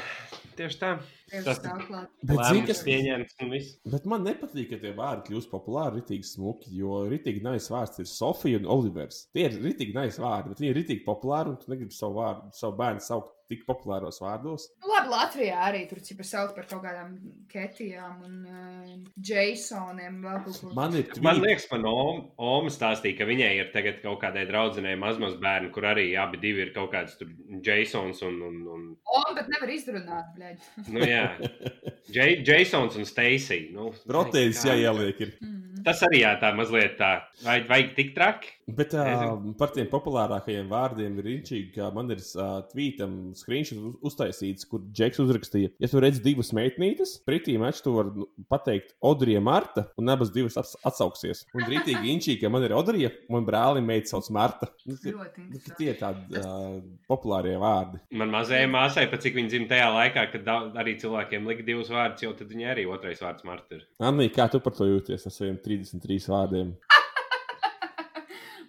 [0.58, 0.96] Tieši tā.
[1.28, 1.98] Tas- zini,
[2.38, 3.74] Lēmums pieņemts un viss.
[3.84, 8.08] bet man nepatīk, ka tie vārdi kļūst populāri, ritīgi smuki, jo ritīgi nais vārds ir
[8.10, 9.26] Sofija un Olivers.
[9.34, 12.52] Tie ir ritīgi nais vārdi, bet viņi ir ritīgi populāri, un tu negribi savu, vārdu,
[12.56, 14.66] savu bērnu saukt tik populāros vārdos.
[14.82, 17.14] Nu, labi, Latvijā arī tur cipa sauc par kaut kādām
[17.48, 18.90] ketijām un uh,
[19.24, 20.18] Jasoniem.
[20.20, 24.44] Man ir Man tvīt- liekas, man Oma, Oma stāstīja, ka viņai ir tagad kaut kādai
[24.50, 27.28] draudzenei mazmaz bērni, kur arī abi divi ir kaut kāds tur
[27.64, 30.58] Jasons un, un, un O, bet nevar izrunāt, bļaļ.
[30.92, 31.24] nu jā,
[32.16, 33.68] Jay, Jasons un Stacy.
[33.74, 35.20] Nu, Protēzes kā- jāieliek.
[35.26, 35.34] Ir.
[35.42, 35.77] Mm.
[35.88, 37.10] Tas arī jā, tā mazliet tā.
[37.46, 38.54] Vai vajag tik traki?
[38.68, 43.94] Bet uh, par tiem populārākajiem vārdiem ir rīčīgi, ka man ir uh, tvītam screenshot uz-
[44.10, 48.92] uztaisīts, kur Džeks uzrakstīja, ja tu redz divas meitnītes, pretī maču tu vari nu, pateikt
[49.08, 51.46] Odrija Marta, un abas divas ats atsauksies.
[51.56, 54.68] Un rītīgi inčīgi, ka man ir Odrija, un brālim meita sauc Marta.
[54.84, 55.62] Nu, tie- Ļoti nu.
[55.78, 56.76] Tie ir tādi uh,
[57.08, 58.02] populārie vārdi.
[58.20, 60.52] Man mazajai māsai, pat cik viņa dzimta tajā laikā, kad
[60.84, 63.88] arī cilvēkiem lika divus vārdus, jo tad viņai arī otrais vārds Marta ir.
[64.04, 66.68] Anī, kā tu par to jūties ar saviem 33 vārdiem?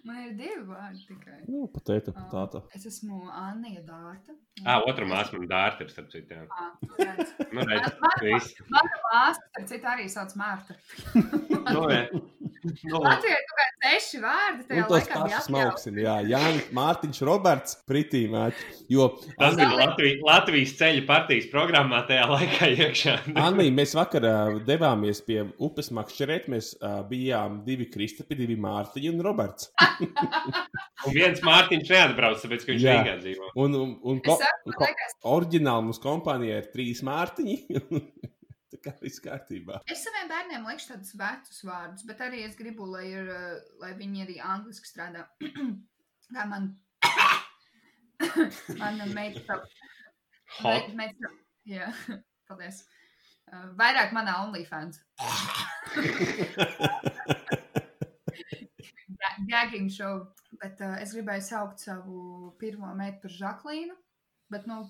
[0.06, 1.40] Man ir divi vārdi tikai.
[1.50, 2.62] Nu, patēta, patāta.
[2.76, 4.32] Es esmu Anna Dārta.
[4.64, 6.34] Ah, otra māsa man dārta ir, starp citu.
[6.36, 6.42] jā.
[6.56, 7.28] Ah, redz.
[7.52, 7.88] Nu, redz,
[8.24, 8.54] viss.
[8.72, 10.72] Mana māsa, starp citu, arī sauc Mārta.
[11.68, 12.02] Nu, jā.
[12.60, 14.64] Nu, Latvijā ir kādi seši vārdi.
[14.64, 18.66] Un Tajā tos pašus mauksim, jā, Jānis, Mārtiņš, Roberts, pretī mēķi.
[18.92, 19.06] Jo,
[19.38, 23.14] Tas bija Latvijas, Latvijas ceļa partijas programmā tajā laikā iekšā.
[23.46, 26.50] Anī, mēs vakar uh, devāmies pie upes makšķerēt.
[26.52, 29.70] Mēs uh, bijām divi Kristapi, divi Mārtiņi un Roberts.
[31.06, 32.98] Un viens Mārtiņš neatbrauc, tāpēc, ka viņš Jā.
[32.98, 33.46] Rīgā dzīvo.
[33.64, 34.88] Un, un, un ko, saku, ko,
[35.32, 37.56] oriģināli mums kompānijā ir trīs Mārtiņi.
[38.84, 39.80] Kā viss kārtībā.
[39.92, 43.90] Es saviem bērniem lieku tādus vecus vārdus, bet arī es gribu, lai, ir, eh, lai
[43.98, 45.26] viņi arī angliski strādā.
[46.34, 46.70] Kā man.
[48.80, 49.60] Mana meita.
[50.60, 50.88] Hot.
[50.88, 51.36] me- meita-
[51.68, 51.90] Jā,
[52.48, 52.82] paldies.
[53.50, 55.00] Eh, Vairāk manā OnlyFans.
[59.20, 60.26] Ga- Gagging show.
[60.60, 63.94] Bet uh, es gribēju saukt savu pirmo meitu par Žaklīnu.
[64.50, 64.80] Bet, nu,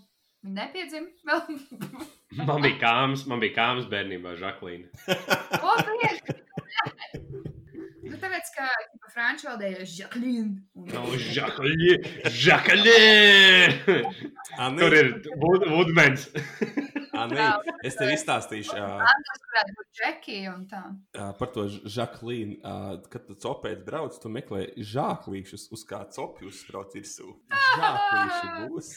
[0.45, 1.43] viņa nepiedzima vēl.
[2.49, 4.87] Man bija kāms, man bija kāms bērnībā, Žaklīna.
[5.67, 5.73] O!
[8.11, 8.67] Nu, tāpēc, ka
[9.13, 10.55] franču valodā ir Žaklīna.
[10.95, 12.31] No, Žaklīna!
[12.31, 13.99] Žaklīna!
[14.65, 15.11] Anī, Tur ir
[15.43, 16.29] Wood- Woodmans.
[17.25, 17.41] Anī,
[17.87, 19.05] es tev izstāstīšu uh,
[21.39, 22.59] par to Žaklīnu.
[22.61, 27.29] Uh, kad tu copēji brauc, tu meklē žāklīšus, uz kā copi uzsprauc virsū.
[27.51, 28.93] Žāklīši būs.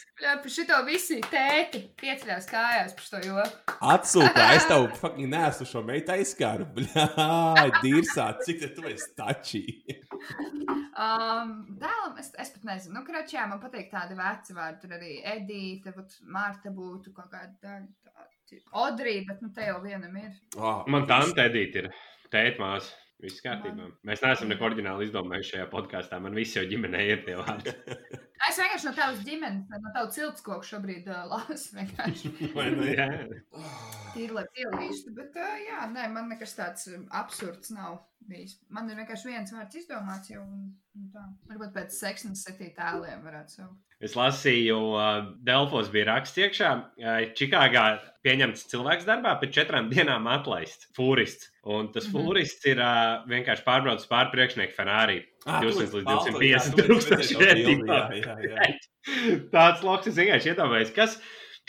[0.53, 3.77] Šito visi tēti pieceļās kājās par šo joku.
[3.93, 6.67] Atsūtā, es tev fucking nesu šo meitu aizskāru.
[6.77, 7.07] Bļā,
[7.81, 9.65] dīrsā, cik tu esi tačī.
[10.93, 14.81] Um, dēlam, es, es pat nezinu, nu, kračā man patīk tādi veci vārdi.
[14.83, 18.12] Tur arī Edīte, vat, Mārta būtu kaut kāda daļa.
[18.83, 20.35] Odrī, bet nu te jau vienam ir.
[20.57, 21.89] Oh, Man tā Edita ir
[22.33, 22.99] tētmāsa.
[23.23, 23.85] Viss kārtībā.
[24.03, 26.17] Mēs neesam neko oriģināli izdomājuši šajā podkāstā.
[26.19, 27.71] Man viss jau ģimenē ir tie vārdi.
[28.49, 31.77] Es vienkārši no tavas ģimenes, no tavas ciltskoku šobrīd uh, lasu.
[34.13, 35.13] Tīri, lai pielīstu.
[35.15, 38.57] Bet, uh, jā, nē, man nekas tāds absurds nav bijis.
[38.73, 40.43] Man ir vienkārši viens vārds izdomāts jau.
[40.43, 40.67] Un,
[40.99, 41.23] un tā.
[41.53, 43.92] Varbūt pēc seksnes setīt tēliem varētu saukt.
[44.03, 46.71] Es lasīju, uh, Delfos bija raksts iekšā.
[46.99, 47.83] Uh, Čikāgā
[48.23, 51.49] pieņemts cilvēks darbā, pēc četrām dienām atlaists fūrists.
[51.63, 52.13] Un tas Mhm.
[52.17, 55.21] fūrists ir uh, vienkārši pārbraucis pāri priekšnieku Ferrari.
[55.45, 56.83] Ah, 200 tu līdz balto, 250 jā, tu
[57.19, 58.79] esi tūkstoši.
[59.55, 61.17] Tāds loks, es vienkārši iedomājos, kas,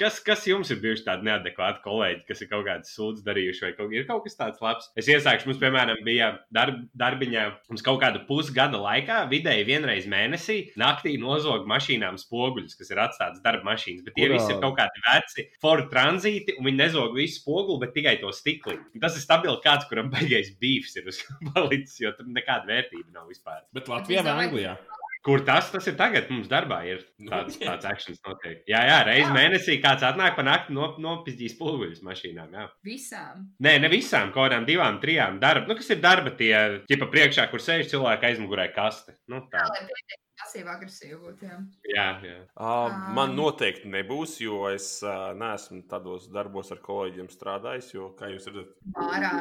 [0.00, 3.72] kas, kas jums ir bijuši tādi neadekvāti kolēģi, kas ir kaut kādas sūdzes darījuši, vai
[3.76, 4.88] kaut, ir kaut kas tāds labs.
[4.98, 10.58] Es iesākšu, mums, piemēram, bija darb, darbiņā, mums kaut kādu pusgada laikā, vidēji vienreiz mēnesī,
[10.80, 14.04] naktī nozog mašīnām spoguļus, kas ir atstātas darba mašīnas.
[14.06, 14.38] Bet tie Kurā?
[14.38, 18.32] visi ir kaut kādi veci Ford tranzīti, un viņi nezog visu spoguli, bet tikai to
[18.34, 18.78] stikli.
[19.02, 21.22] Tas ir stabils kāds, kuram baigais beefs ir uz
[21.52, 23.64] palicis, jo tur nekāda vērtība nav vispār.
[23.74, 24.78] Bet Latvijā vai Anglijā?
[25.24, 26.26] Kur tas, tas ir tagad?
[26.28, 27.64] Mums darbā ir tāds, Nopietni?
[27.64, 28.58] tāds akcents notiek.
[28.68, 29.36] Jā, jā, reizē Jā.
[29.38, 32.50] mēnesī kāds atnāk pa nakti no, nopizdīs spoguļus mašīnām.
[32.52, 32.66] Jā.
[32.84, 33.46] Visām.
[33.64, 35.70] Nē, ne visām, kaut kādām divām, trijām darba.
[35.70, 36.52] Nu, kas ir darba tie,
[36.90, 39.16] tipa priekšā, kur sēž cilvēki aizmugurē kaste.
[39.32, 39.64] Nu, tā.
[39.78, 41.48] Pietiek pasīvi agresīvi būtu.
[41.48, 41.56] jā.
[41.94, 42.36] Jā, jā.
[42.60, 47.94] Uh, man noteikti nebūs, jo es uh, neesmu tādos darbos ar kolēģiem strādājis.
[47.96, 49.32] Jo, kā jūs redzat, Bārā.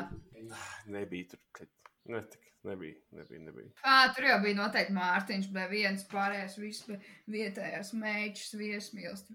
[0.87, 1.67] nebija tur.
[2.13, 3.41] Netika, nebija, nebija.
[3.47, 3.71] nebija.
[3.83, 6.87] Ā, tur jau bija noteikti Mārtiņš, bet viens pārējais viss
[7.33, 9.25] vietējais meitas, viesmīlis,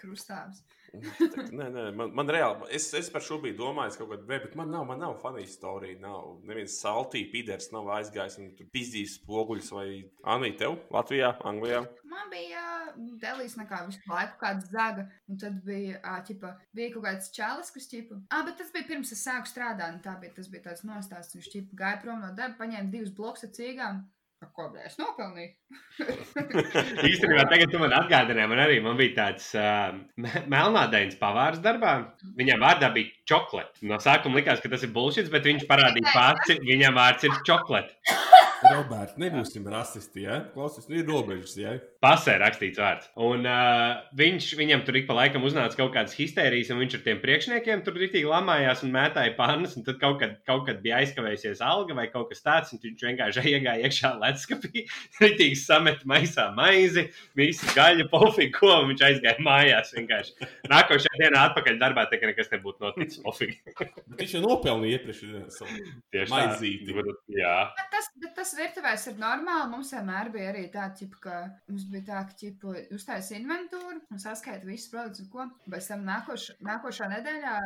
[0.00, 0.62] krustāvs.
[1.58, 4.56] Nē, nē, man, man reāli, es, es par šo biju domājis kaut kādā veidā, bet
[4.58, 5.98] man nav, man nav funny storija.
[6.02, 6.40] Nav.
[6.48, 9.86] Neviens saltī pīders nav aizgājis un tur pizdījis spoguļus vai
[10.34, 11.84] Anī, tev Latvijā, Anglijā.
[12.10, 12.64] Man bija
[13.22, 17.90] delīs nekā visu laiku kāda zaga, un tad bija, ķipa, bija kaut kāds čalis, kas
[17.90, 18.22] ķipa.
[18.34, 21.36] Ā, bet tas bija pirms es sāku strādāt, un tā bija, tas bija tāds nostāsts.
[21.38, 24.02] Viņš ķipa gāja prom no darba, paņēma divus blokus ar cīgām.
[24.40, 25.50] Ko es nopelnīju?
[27.10, 29.92] Īstenībā tagad tu man atgādināji, man arī man bija tāds uh,
[30.48, 31.92] melnādains pavārs darbā.
[32.40, 33.84] Viņam vārdā bija čokolāte.
[33.84, 37.98] No sākuma likās, ka tas ir bullshit, bet viņš parādīja pats, viņam vārds ir čokolāte.
[38.60, 40.40] Roberts, nebūsim rasisti, ja?
[40.52, 41.72] Klausies, nu ir robežas, ja?
[42.00, 43.08] Pasē rakstīts vārds.
[43.20, 47.02] Un uh, viņš viņam tur ik pa laikam uznāca kaut kādas histērijas, un viņš ar
[47.06, 49.76] tiem priekšniekiem tur rītīgi lamājās un mētāja pannas.
[49.76, 53.04] Un tad kaut kad, kaut kad bija aizkavējusies alga vai kaut kas tāds, un viņš
[53.08, 54.84] vienkārši iegāja iekšā ledskapī,
[55.22, 57.06] rītīgi samet maisā maizi,
[57.38, 59.94] visu gaļu, pofīgi, ko viņš aizgāja mājās.
[59.96, 60.50] Vienkārši.
[60.72, 63.20] Nākošajā dienā atpakaļ darbā, tā kā nekas nebūtu noticis.
[63.24, 63.60] Pofīgi.
[63.80, 65.24] Bet viņš jau nopelnīja iepriekš
[65.56, 65.76] savu
[66.12, 66.36] Tieši tā.
[66.36, 66.96] maizīti.
[67.36, 67.56] Jā.
[67.76, 69.70] Bet tas, bet tas virtuvēs ir normāli.
[69.72, 71.36] Mums vienmēr bija arī tā, ķipa, ka
[71.68, 75.48] mums bija tā, ka ķipa, uztaisīja inventūru un saskaita visus produktus, un ko.
[75.70, 77.56] Pēc tam nākoš, nākošā nedēļā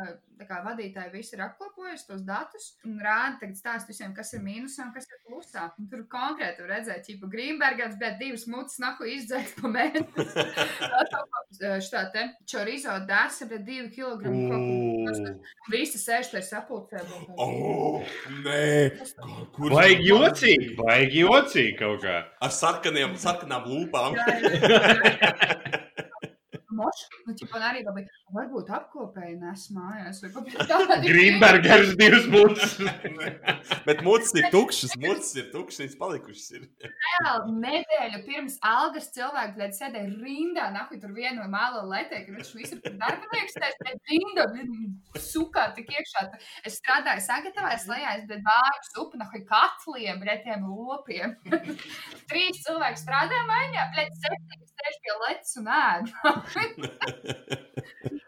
[0.43, 4.87] kā vadītāji visi ir apkopojuši tos datus un rāda tagad stāst visiem, kas ir mīnusā
[4.87, 5.69] un kas ir plusā.
[5.79, 10.45] Un tur konkrēti var redzēt, ka Grīmbergans bija divas mutes naku izdzēst pa mēnesi.
[11.85, 14.49] Šitā te chorizo dāsa bija divi kilogrami.
[14.51, 14.95] kaut ko.
[15.71, 17.03] Visi sēž tajā sapulcē.
[17.41, 18.01] Oh,
[18.43, 18.65] nē,
[19.55, 22.15] kur Vajag jocīgi, vajag jocīgi kaut kā.
[22.43, 24.15] Ar sarkaniem, sarkanām lūpām.
[26.75, 30.21] Moš, nu, ķipa, un arī vēl bija, varbūt apkopēji nes mājās.
[31.05, 32.75] Grīmbergers divas mūžus.
[33.87, 36.47] Bet mūcis ir tukšas, mūcis ir tukšas, viņas palikušas.
[36.57, 36.65] Ir.
[36.85, 42.53] Reāli nedēļu pirms algas cilvēki tad sēdēja rindā, nahuj tur vienu mālo letē, ka viņš
[42.57, 44.47] visur tur darbinieks sēž, bet rindā,
[45.21, 46.25] sukā tik iekšā.
[46.65, 51.37] Es strādāju sagatavājis lejā, es biju vāju supu, nahuj katliem, retiem lopiem.
[52.31, 57.63] Trīs cilvēki strādā mājā, bļet, septiņi sēž pie letes un ēd.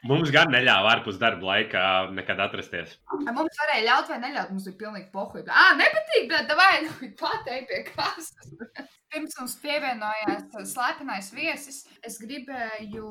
[0.07, 1.81] Mums gan neļāva ārpus darba laika
[2.15, 2.95] nekad atrasties.
[3.25, 5.47] Mums varēja ļaut vai neļaut, mums bija pilnīgi pohuļi.
[5.51, 8.53] Ah, nepatīk, bet vai, nu, patei pie krāsas.
[9.13, 13.07] Pirms mums pievienojās slepenais viesis, es gribēju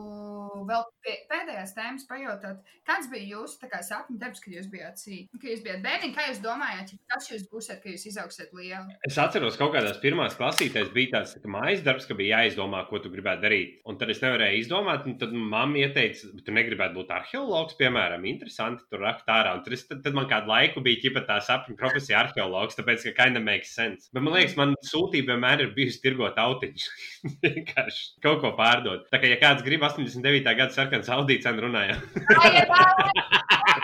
[0.69, 5.41] vēl pie, pēdējās tēmas pajautāt, kāds bija jūsu kā, sapņu darbs, kad jūs bijāt sīki?
[5.41, 8.97] Kad jūs bijāt bērni, kā jūs domājāt, kas jūs būsiet, kad jūs izauksiet lieli?
[9.09, 13.01] Es atceros, kaut kādās pirmās klasītēs bija tāds tā mājas darbs, ka bija jāizdomā, ko
[13.03, 13.77] tu gribētu darīt.
[13.89, 18.87] Un tad es nevarēju izdomāt, un tad mamma ieteica, tu negribētu būt arheologs, piemēram, interesanti
[18.91, 19.57] tur rakt ārā.
[19.57, 23.09] Un tad, es, tad, tad man kādu laiku bija ķipa tā sapņu profesija arheologs, tāpēc,
[23.09, 24.11] ka kinda makes sense.
[24.15, 26.87] Bet man liekas, man sūtība vienmēr ir bijusi tirgot autiņus.
[27.45, 29.07] Vienkārši kaut ko pārdot.
[29.13, 30.47] Tā kā, ja kāds grib 89.
[30.47, 32.03] gada sarkanu saudīts, tad runājam.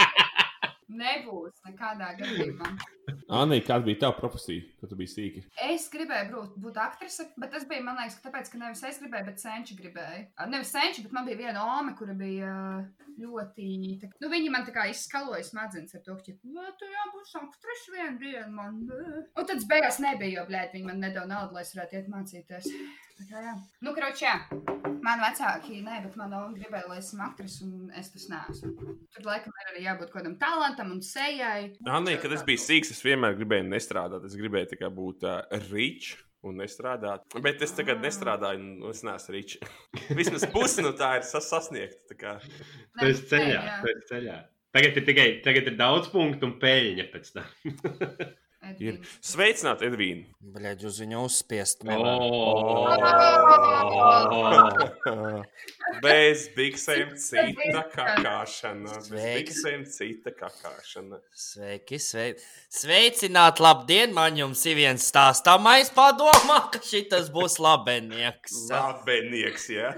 [0.93, 2.73] Nebūs nekādā gadījumā.
[3.43, 5.43] Anī, kāda bija tava profesija, kad tu biji sīki?
[5.65, 9.01] Es gribēju būt, būt aktrise, bet tas bija, man liekas, ka tāpēc, ka nevis es
[9.03, 10.27] gribēju, bet senči gribēja.
[10.53, 12.53] Nevis senči, bet man bija viena ome, kura bija
[13.19, 13.69] ļoti.
[14.03, 17.95] Tā, nu, viņi man tā kā izskaloja smadzenes ar to, ka, nu, tu jābūt aktrise
[17.97, 18.51] vienu dienu.
[18.59, 18.83] Man.
[19.39, 22.71] Un tad beigās nebija, jo, blēd, viņi man nedod naudu, lai es varētu iet mācīties.
[23.19, 23.53] Tā kā, jā.
[23.85, 24.37] Nu, kroči, jā.
[25.03, 28.97] Man vecāki, nē, bet man oma gribēja, lai esmu aktrise, un es tas neesmu.
[29.15, 31.71] Tur laikam ir arī jābūt kādam talantam un sejai.
[31.87, 34.27] Anī, kad es biju sīks, es vienmēr gribēju nestrādāt.
[34.27, 36.19] Es gribēju tikai būt uh, rīčs.
[36.43, 37.23] Un nestrādāt.
[37.39, 39.61] Bet es tagad nestrādāju, un es neesmu rīčs.
[40.19, 42.17] Vismaz pusi no tā ir sas sasniegta.
[42.19, 42.33] kā.
[42.99, 44.41] Tu esi ceļā, tu esi ceļā.
[44.75, 47.47] Tagad ir tikai tagad ir daudz punktu un peļņa pēc tam.
[48.83, 50.29] Ir sveicināti, Edvīna.
[50.55, 51.83] Bļaigi, uz viņu uzspiest.
[56.03, 59.01] Bez biksēm cita kakāšana.
[59.11, 61.19] Bez biksēm cita kakāšana.
[61.35, 62.47] Sveiki, sveiki.
[62.73, 64.15] Sveicināt, labdien!
[64.15, 68.67] Man jums ir viens stāstāmais padomā, ka šis būs labenieks.
[68.71, 69.93] Labenieks, jā.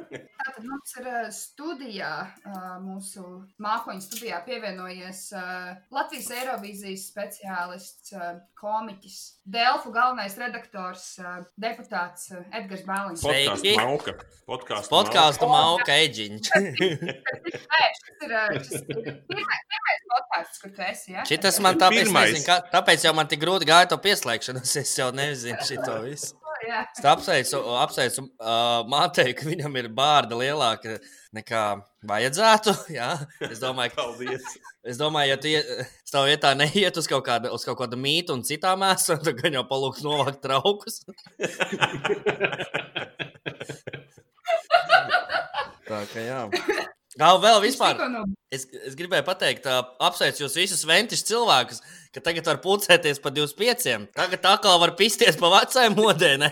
[0.44, 2.12] Tātad mums ir ā, studijā,
[2.44, 3.22] ā, mūsu
[3.64, 5.44] mākoņu studijā pievienojies ā,
[5.94, 8.12] Latvijas Eirovīzijas speciālists,
[8.64, 9.18] komiķis,
[9.54, 13.20] Delfu galvenais redaktors, ā, deputāts ā, Edgars Bāliņš.
[13.20, 13.74] Sveiki.
[13.74, 14.14] Podkāstu mauka.
[14.48, 16.50] Podkāstu Podkāstu mauka eģiņš.
[17.78, 21.12] Ā, šis ir pirmais, podkāsts, kur tu esi.
[21.12, 21.26] Ja?
[21.28, 24.76] Šitas man tāpēc, nezinu, kā, tāpēc jau man tik grūti gāja to pieslēgšanos.
[24.80, 26.32] Es jau nezinu šito visu.
[26.64, 26.84] Jā.
[26.96, 30.96] Es apsveicu, apsveicu uh, Mātei, ka viņam ir bārda lielāka
[31.36, 31.64] nekā
[32.08, 32.74] vajadzētu.
[32.98, 33.10] Jā.
[33.44, 34.46] Es domāju, ka Paldies.
[34.84, 35.48] Es domāju, ja tu
[36.04, 39.56] stāv vietā neiet uz kaut kādu, uz kaut kādu mītu un citām mēsām, tad gan
[39.56, 40.94] jau palūgt novākt traukus.
[45.84, 46.40] Tā kā jā.
[47.18, 48.00] Gau vēl vispār.
[48.54, 49.66] Es, es gribēju pateikt,
[50.02, 51.78] apsveicu jūs visus ventišķus cilvēkus,
[52.14, 54.08] ka tagad var pulcēties pa 25.
[54.14, 56.32] Tagad atkal var pisties pa vecajai modē.
[56.42, 56.50] ne?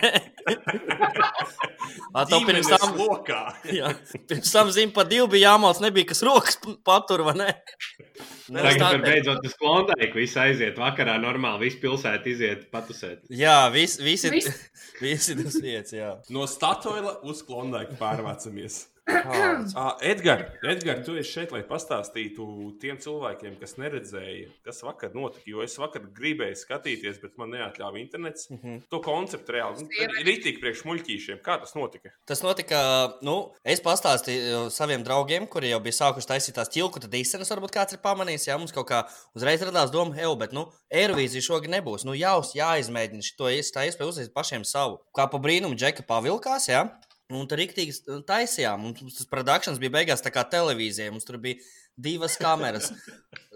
[2.13, 3.41] Ā, To pirms tam, lokā.
[3.81, 3.91] jā,
[4.29, 7.49] pirms tam zina, pa divu bija jāmāc, nebija kas rokas patur, vai ne?
[8.53, 13.23] Nu, Tagad tā- tur beidzot uz klondaiku viss aiziet vakarā normāli, viss pilsēta iziet patusēt.
[13.33, 14.51] Jā, vis, visi, Vis-
[15.05, 16.13] visi tas vietas, jā.
[16.35, 18.85] No Statoila uz Klondaiku pārvācamies.
[20.13, 22.45] Edgars, Edgar, tu esi šeit, lai pastāstītu
[22.83, 25.43] tiem cilvēkiem, kas neredzēja, kas vakar notika.
[25.51, 28.49] Jo es vakar gribēju skatīties, bet man neatļāva internets.
[28.51, 28.81] Mm -hmm.
[28.95, 29.89] To konceptu reāli.
[29.99, 31.43] Ir rītīgi priekš muļķīšiem.
[31.43, 32.15] Kā tas notika?
[32.27, 32.79] Tas notika,
[33.27, 37.75] nu, es pastāstīju saviem draugiem, kuri jau bija sākuši taisīt tās ķilku, tad īstenībā varbūt
[37.75, 41.71] kāds ir pamanījis, ja mums kaut kā uzreiz radās doma, hei, bet, nu, Eirovīzija šogad
[41.71, 42.07] nebūs.
[42.07, 45.01] Nu, jau jāizmēģina šo tā iespēju uzsākt pašiem savu.
[45.17, 46.87] Kā pa brīnumu Džeka pavilkās, jā.
[46.87, 47.12] Ja?
[47.33, 48.83] Un tur rīktīgi taisījām.
[48.85, 51.13] Mums tas produkcijas bija beigās tā kā televīzija.
[51.15, 51.61] Mums tur bija
[51.97, 52.91] divas kameras.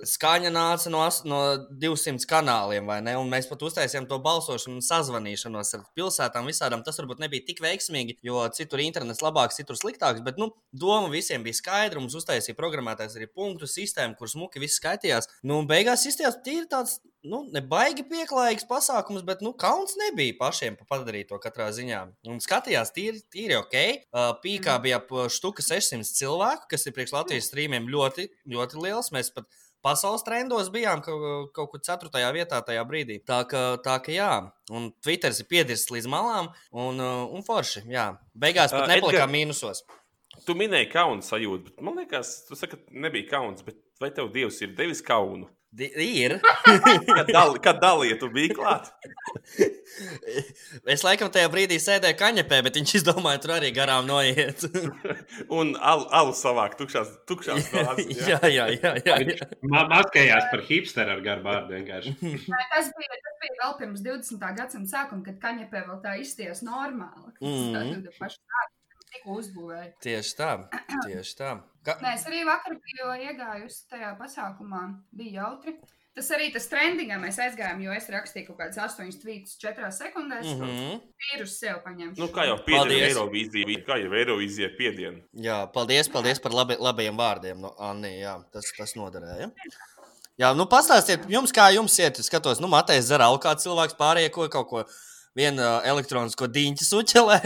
[0.04, 1.38] Skaņa nāca no, no
[1.80, 3.14] 200 kanāliem, vai ne?
[3.16, 6.84] Un mēs pat uztaisījām to balsošanu un sazvanīšanos ar pilsētām visādām.
[6.84, 10.20] Tas varbūt nebija tik veiksmīgi, jo citur internets labāks, citur sliktāks.
[10.26, 12.02] Bet, nu, doma visiem bija skaidra.
[12.02, 15.30] Mums uztaisīja programmētājs arī punktu sistēmu, kur smuki viss skaitījās.
[15.42, 16.98] Nu, un beigās izstījās tīri tāds.
[17.26, 22.04] Nu, nebaigi pieklājīgs pasākums, bet nu, kauns nebija pašiem pa- padarīt to katrā ziņā.
[22.30, 23.74] Un skatījās, tīri, tīri ok.
[24.14, 29.10] Uh, pīkā bija ap štuka 600 cilvēku, kas ir priekš Latvijas strīmiem ļoti, ļoti liels.
[29.16, 29.50] Mēs pat
[29.86, 32.10] pasaules trendos bijām kaut, kaut kur 4.
[32.34, 33.20] vietā tajā brīdī.
[33.26, 34.30] Tā ka, tā ka jā,
[34.74, 37.84] un Twitter ir piedirsts līdz malām, un, uh, un forši.
[37.92, 38.08] Jā.
[38.34, 39.84] Beigās pat Ā, nepalikām Edgar- mīnusos.
[40.46, 43.62] Tu minēji kaunu sajūtu, bet man liekas, tu saki, nebija kauns.
[43.66, 45.48] Bet vai tev Dievs ir devis kaunu?
[45.76, 46.38] Di ir.
[47.16, 48.86] Kad, dal, kad dalīja, tu biji klāt.
[50.94, 54.64] es laikam tajā brīdī sēdēju kaņepē, bet viņš izdomāja tur arī garām noiet.
[55.58, 58.22] Un alu, alu savāk, tukšās, tukšās glāzes.
[58.28, 58.92] jā, jā, jā.
[59.04, 59.48] jā, Viņš jā.
[59.74, 62.14] ma- maskējās par hipsteru ar garu vārdu vienkārši.
[62.22, 64.48] Tas bija, tas bija vēl pirms 20.
[64.62, 67.36] gadsimta sākuma, kad kaņepē vēl tā izties normāli.
[67.40, 68.75] Tad paši sākumi
[69.16, 69.90] tikko uzbūvēja.
[70.04, 70.52] Tieši tā.
[71.08, 71.56] Tieši tā.
[71.86, 71.98] Ka...
[72.02, 74.88] Nē, es arī vakar biju iegājusi tajā pasākumā.
[75.16, 75.76] Bija jautri.
[76.16, 80.46] Tas arī tas trendingā mēs aizgājām, jo es rakstīju kaut kādas 8 tvītus 4 sekundēs.
[80.48, 80.62] Mm.
[80.62, 81.02] -hmm.
[81.24, 82.22] Vīrus sev paņemšu.
[82.22, 83.10] Nu, kā jau Paldies.
[83.10, 85.20] Eirovīzija, kā jau Eirovīzija piedienu.
[85.44, 88.14] Jā, paldies, paldies par labi, labajiem vārdiem, no Anni.
[88.22, 89.50] Jā, tas, tas noderēja.
[90.40, 92.18] Jā, nu pastāstiet, jums kā jums iet.
[92.18, 94.84] Es skatos, nu, Matejs alkoholu, kā cilvēks pārējie ko kaut ko.
[95.36, 97.38] Vienu uh, elektronisko diņķu suķelē.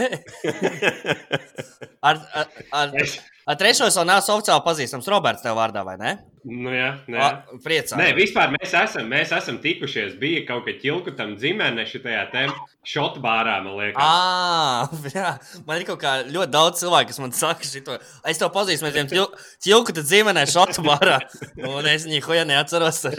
[2.09, 5.09] ar, ar, ar, Es, ar trešo jau neesmu oficiāli pazīstams.
[5.11, 6.17] Roberts, tev vārdā, vai ne?
[6.47, 7.19] nu, jā, nē.
[7.21, 7.97] A, Priecājos.
[7.99, 10.15] Nē, vispār mēs esam, mēs esam tikušies.
[10.21, 12.23] Bija kaut kāda ķilku tam dzimene šitajā
[12.87, 14.01] šotu bārā, man liekas.
[14.01, 14.87] À,
[15.17, 15.31] jā,
[15.67, 17.97] man ir kaut kā ļoti daudz cilvēku, kas man saka, šito.
[18.27, 19.09] es tev pazīstu, mēs bijām
[19.61, 21.19] ķilku tad dzīvenē šotu barā.
[21.61, 23.03] Un es viņu hoja neatceros.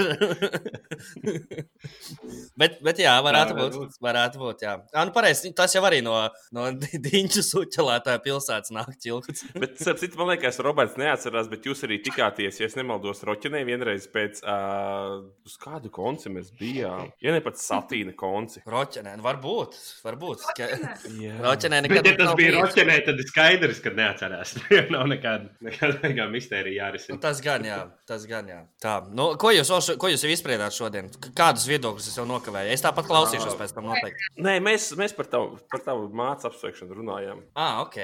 [2.61, 3.79] bet, bet jā, varētu Jā, būt.
[3.79, 3.93] varbūt.
[4.03, 4.75] Varētu būt, jā.
[4.97, 6.17] jā nu pareizi, tas jau arī no,
[6.55, 6.69] no
[7.07, 9.47] diņķu suķelētāja pilsētas nāk ķilkuts.
[9.55, 13.63] Bet, starp citu, man liekas, Roberts neatcerās, bet jūs arī tikāties, ja es nemaldos, Roķenē
[13.67, 17.11] vienreiz pēc, uh, uz kādu konci mēs bijām.
[17.25, 18.63] Ja ne pat satīna konci.
[18.69, 20.45] Roķenē, nu varbūt, varbūt.
[20.59, 20.69] Ka...
[21.17, 21.39] Jā.
[21.43, 22.61] Roķenē Bet, nekad ja tas bija bijis.
[22.61, 24.55] roķenē, tad ir skaidrs, ka neatcerās.
[24.95, 27.19] nav nekāda, nekāda, nekāda mistērija Nu, jārisina.
[27.23, 27.79] Tas gan, jā.
[28.09, 28.61] Tas gan, jā.
[28.83, 31.11] Tā, nu, ko jūs, vēl šo- ko jūs jau izspriedāt šodien?
[31.39, 32.73] Kādus viedokļus es jau nokavēju?
[32.75, 34.33] Es tāpat klausīšos pēc tam noteikti.
[34.43, 37.45] Nē, mēs, mēs par tavu, par tavu mācu apsveikšanu runājām.
[37.57, 38.01] Ah, ok.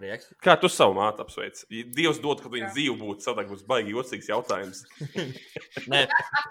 [0.00, 0.30] Prieks.
[0.40, 1.60] Kā tu savu mātu apsveic?
[1.68, 4.80] Dievs dod, ka viņa dzīve būtu būs baigi jocīgs jautājums.
[5.92, 6.06] Nē,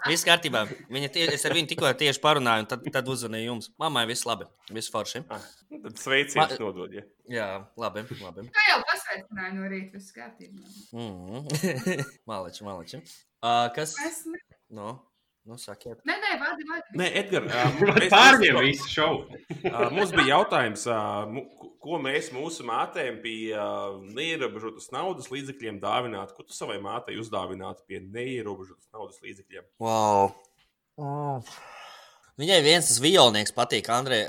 [0.06, 0.64] viss kārtībā.
[0.92, 3.70] Viņa tie, es ar viņu tikko tieši parunāju, un tad, tad uzzvanīju jums.
[3.82, 4.46] Mammai viss labi.
[4.70, 5.24] Viss forši.
[5.34, 5.42] Ah,
[5.72, 6.94] nu tad sveiciens Ma- nodod.
[6.94, 7.02] Ja.
[7.30, 7.48] Jā,
[7.80, 8.06] labi.
[8.22, 8.46] labi.
[8.54, 10.64] Tā jau pasveicināja no rīta, viss kārtībā.
[11.00, 12.04] Mm.
[12.28, 12.98] maleči, maleči.
[13.42, 13.94] Uh, kas?
[14.06, 14.38] Es ne...
[14.70, 14.92] Nu,
[15.48, 16.02] nu sakiet.
[16.06, 16.98] Nē, nē, vadi, vadi.
[17.00, 17.54] Nē, Edgars,
[18.14, 19.40] Pārņem visu šovu.
[19.94, 20.84] Mums bija jautājums,
[21.80, 23.66] ko mēs mūsu mātēm pie ā,
[24.16, 26.36] neierobežotas naudas līdzekļiem dāvinātu.
[26.36, 29.66] Ko tu savai mātei uzdāvinātu pie neierobežotas naudas līdzekļiem?
[29.82, 30.32] Wow.
[31.00, 31.54] Oh.
[32.40, 34.22] Viņai viens tas violnieks patīk, Andrei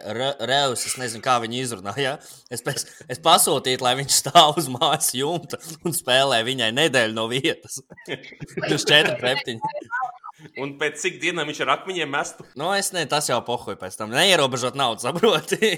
[0.49, 0.83] Reus.
[0.89, 2.17] Es nezinu, kā viņu izrunāja.
[2.51, 7.29] Es, pēc, es pasūtīju, lai viņš stāv uz mājas jumta un spēlē viņai nedēļu no
[7.31, 7.79] vietas.
[8.75, 9.77] Uz četri preptiņi.
[10.61, 12.45] Un pēc cik dienām viņš ar akmeņiem mestu?
[12.59, 14.13] Nu, es ne, tas jau pohuju pēc tam.
[14.15, 15.71] Neierobežot naudu, saproti.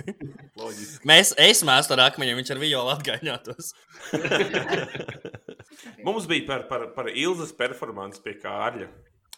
[1.08, 3.72] Mēs, es mēstu ar akmeņiem, viņš ar violu atgaiņotos.
[6.06, 8.88] Mums bija par, par, par Ilzas performanci pie Kārļa.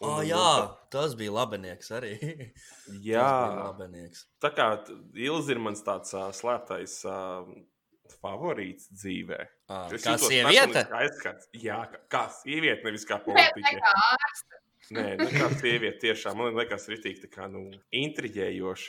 [0.05, 2.13] Oh, jā, tas bija labinieks arī.
[3.09, 3.31] Jā.
[3.57, 4.27] labinieks.
[4.45, 4.69] Tā kā
[5.17, 7.49] Ilza ir mans tāds uh, slēptais uh,
[8.23, 9.39] favorīts dzīvē.
[9.69, 10.85] Ah, Es Kā sieviete?
[11.01, 11.49] aizskats.
[11.53, 13.81] Jā, kā, kā sieviete, nevis kā Nē, politiķe.
[13.83, 14.61] kā ārste.
[14.97, 18.89] Nē, nu, kā sieviete tiešām man liekas, rītīgi tā kā nu, intriģējoši.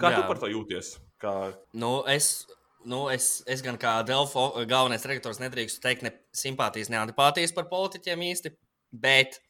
[0.00, 0.16] Kā Jā.
[0.20, 0.98] tu par to jūties?
[1.22, 1.32] Kā...
[1.72, 2.46] Nu, es,
[2.84, 7.68] nu, es, es gan kā Delfo galvenais redaktors nedrīkstu teikt ne simpātijas, ne antipātijas par
[7.72, 8.52] politiķiem īsti,
[8.92, 9.40] bet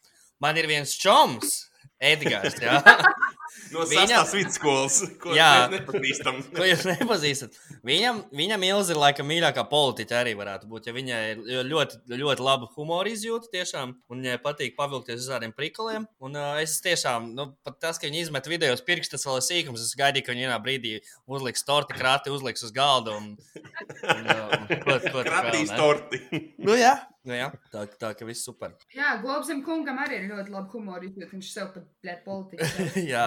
[0.40, 1.64] man ir viens čoms,
[1.98, 2.54] Edgars.
[3.72, 5.68] No sastās vidusskolas, ko Jā.
[5.72, 6.38] nepazīstam.
[6.56, 7.56] Ko jūs nepazīstat?
[7.86, 10.88] Viņam, viņam Ilza ir laikam mīļākā politiķa arī varētu būt.
[10.88, 15.52] Ja viņai ir ļoti, ļoti laba humora izjūta, tiešām, un viņai patīk pavilkties uz tādiem
[15.56, 16.08] prikuliem.
[16.24, 19.40] Un uh, es tiešām, nu, pat tas, ka viņi izmet video uz pirksta, tas vēl
[19.42, 19.84] ir sīkums.
[19.84, 20.96] Es gaidīju, ka viņi vienā brīdī
[21.28, 23.18] uzliks torti, krāti, uzliks uz galda.
[23.18, 25.80] Un, un, uh, un, ko, ko tur vēl, Kratīs ne?
[25.82, 26.22] torti.
[26.58, 26.96] Nu, jā,
[27.26, 27.48] nu, jā.
[27.72, 28.74] Tā, tā ka viss super.
[28.94, 32.98] Jā, Globzem kungam arī ir ļoti labi humori, jo viņš sev pat, blēt, politiķis.
[33.14, 33.26] jā.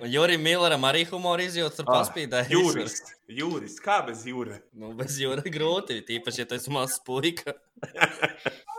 [0.00, 2.50] Un Jurim Milleram arī humora izjūta tur Ah, paspīdēja.
[2.52, 2.98] Jūris.
[3.32, 3.78] Jūris.
[3.82, 4.60] Kā bez jūra?
[4.76, 7.56] Nu, bez jūra grūti, tīpaši, ja tu esi mazs puika.
[7.92, 8.18] Ah,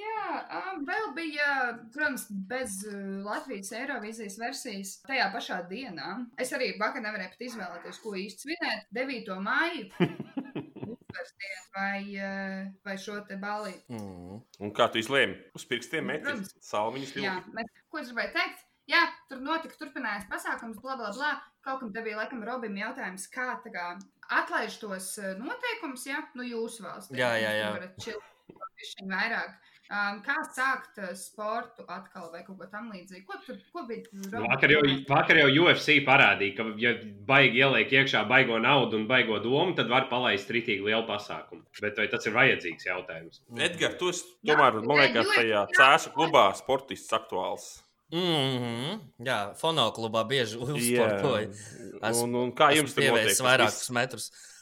[0.00, 1.46] Jā, ah, vēl bija,
[1.94, 2.94] protams, bez uh,
[3.26, 6.12] Latvijas Eirovīzijas versijas tajā pašā dienā.
[6.40, 8.86] Es arī vakar nevarēju pat izvēlēties, ko īsti svinēt.
[8.94, 9.32] 9.
[9.42, 9.88] māju.
[11.14, 13.84] Dienu Vai, uh, vai šo te balīti.
[13.94, 14.40] Mm.
[14.64, 15.36] Un kā tu izlēmi?
[15.56, 16.54] Uz pirkstiem metis, Protams.
[16.66, 18.66] salmiņas Jā, mēs, ko es gribēju teikt?
[18.90, 21.34] Jā, tur notika turpinājums pasākums, bla, bla, bla.
[21.62, 23.86] Kaut kam te bija, laikam, Robim jautājums, kā tā kā
[24.40, 27.20] atlaiž tos uh, noteikumus, ja, nu jūsu valstī.
[27.20, 27.68] Jā, jā, jā.
[27.68, 29.69] Jūs varat bišķiņ vairāk.
[29.90, 33.24] Um, kā sākt sportu atkal vai kaut ko tam līdzīgu?
[33.26, 34.04] Ko tur, ko bija?
[34.44, 36.92] Vakar jau, vakar jau UFC parādīja, ka, ja
[37.26, 41.66] baigi ieliek iekšā baigo naudu un baigo domu, tad var palaist rītīgi lielu pasākumu.
[41.82, 43.42] Bet vai tas ir vajadzīgs jautājums?
[43.58, 45.64] Edgars, tu esi Jā, tomēr, man jā, liekas, jo- tajā jā.
[45.80, 47.66] cēsu klubā sportists aktuāls.
[48.14, 49.02] Mm -hmm.
[49.26, 51.50] Jā, fonoklubā bieži uzsportoju.
[51.98, 54.30] Un, un kā jums tur tas vairākus metrus?
[54.30, 54.59] Uh,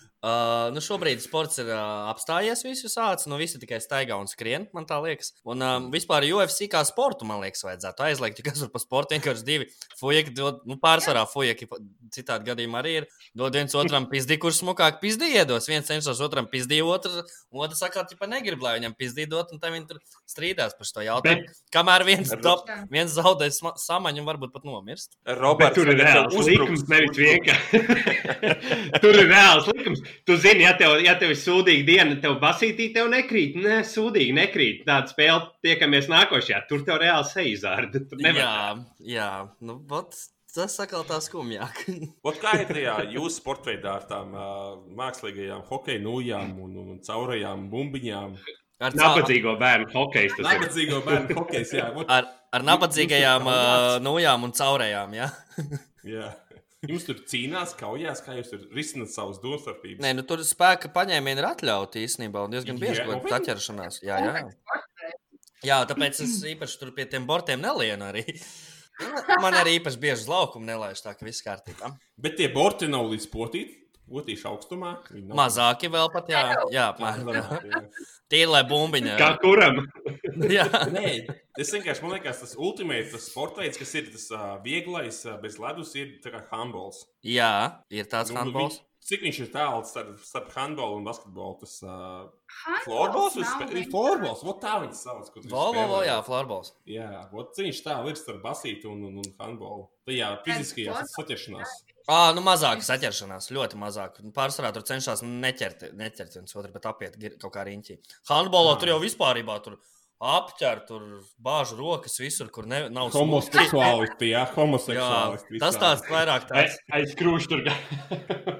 [0.75, 3.29] nu šobrīd sports ir uh, apstājies, visu sācis.
[3.31, 5.31] Nu, visi tikai staigā un skrien, man tā liekas.
[5.47, 8.43] Un um, vispār UFC kā sportu, man liekas, vajadzētu aizliegt.
[8.43, 9.69] Kas tur par sportu vienkārši divi
[10.01, 11.69] fujeki dod, nu, pārsvarā fujeki
[12.15, 13.07] citādi gadījumā arī ir.
[13.39, 15.71] Dod viens otram pizdī, kurš smukāk pizdī iedos.
[15.71, 17.23] Viens cenšas otram pizdī, otrs,
[17.55, 21.07] otrs saka, ka negrib, lai viņam pizdī dot, un tā viņi tur strīdās par šo
[21.07, 21.47] jautājumu.
[21.47, 21.63] Bet...
[21.79, 25.15] Kamēr viens, top, viens zaudē samaņu un varbūt pat nomirst.
[25.39, 27.83] Roberts, tur ir reāls likums, nevis vienkārši.
[29.05, 30.08] tur ir reāls likums.
[30.29, 33.59] Tu zini, ja tev, ja tev ir sūdīga diena, tev basītī tev nekrīt.
[33.61, 34.83] Nē, sūdīgi nekrīt.
[34.89, 36.65] Tāda spēle tiekamies nākošajā.
[36.71, 38.03] Tur tev reāli seizārda.
[38.25, 38.59] Jā,
[39.17, 39.31] jā.
[39.61, 40.17] Nu, but...
[40.49, 41.83] Tas atkal tā skumjāk.
[42.43, 47.03] kā ir tajā jūsu sporta veidā ar tām uh, mākslīgajām hokeja nūjām un, un, un
[47.05, 48.33] caurajām bumbiņām?
[48.79, 50.39] Ar nabadzīgo bērnu hokeju.
[50.47, 51.89] Nabadzīgo bērnu hokeju, jā.
[52.17, 55.29] Ar, ar nabadzīgajām uh, nūjām un caurajām, jā.
[56.17, 56.33] jā.
[56.87, 59.99] Jums tur cīnās, kaujās, kā jūs tur risināt savus domstarpības?
[60.05, 63.99] Nē, nu tur spēka paņēmieni ir atļauti īstenībā un diezgan bieži kaut kāda atķeršanās.
[64.07, 64.45] Jā, jā.
[65.67, 68.23] jā, tāpēc es īpaši tur pie tiem bortiem nelienu arī.
[69.43, 71.91] Man arī īpaši bieži uz laukumu nelaiž tā, ka viss kārtībā.
[72.19, 73.88] Bet tie borti nav līdz potīti.
[74.09, 74.95] Otīšu augstumā.
[75.37, 76.43] Mazāki vēl pat, jā,
[76.73, 77.89] jā apmēram.
[78.33, 79.17] Tīri, lai bumbiņa.
[79.21, 79.83] Kā kuram?
[80.57, 80.65] jā.
[80.93, 81.13] Nē,
[81.57, 85.37] tas vienkārši, man liekas, tas ultimate, tas sporta veids, kas ir tas uh, vieglais, uh,
[85.43, 87.05] bez ledus, ir tā kā handballs.
[87.25, 87.53] Jā,
[87.93, 88.81] ir tāds nu, handballs.
[89.09, 91.55] Cik viņš ir tāls starp, starp handbolu un basketbolu?
[91.63, 92.27] Tas uh,
[92.85, 94.43] florbols vai florbols?
[94.45, 95.31] Vot tā viņš sauc.
[95.47, 96.75] Vol, vol, vol, jā, florbols.
[96.89, 99.87] Jā, vot viņš tā ir starp basītu un, un, un handbolu.
[100.09, 101.73] Tajā fiziskajā saķeršanās.
[102.09, 104.15] Ah, nu mazāk saķeršanās, ļoti mazāk.
[104.37, 107.99] Pārsvarā tur cenšas neķert, neķert viens otru, bet apiet kaut kā riņķī.
[108.31, 109.77] Handbolā tur jau vispārībā tur
[110.19, 111.05] apķer, tur
[111.45, 114.33] bāžu rokas visur, kur ne, nav homoseksuālisti.
[114.33, 115.59] Jā, homoseksuālisti.
[115.59, 116.81] Jā, tas tāds vairāk tāds.
[116.97, 117.69] Aiz krūšu tur.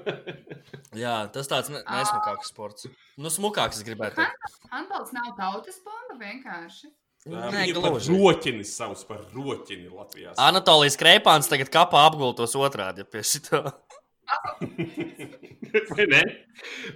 [1.03, 2.85] jā, tas tāds ne, nesmukāks sports.
[3.17, 4.29] Nu, smukāks gribētu.
[4.69, 6.93] Handbols nav tautas bomba vienkārši.
[7.27, 8.13] Nē, gluži.
[8.15, 10.31] Roķinis savus par roķini Latvijā.
[10.39, 13.59] Anatolijas Kreipāns tagad kapā apgultos otrādi pie šitā.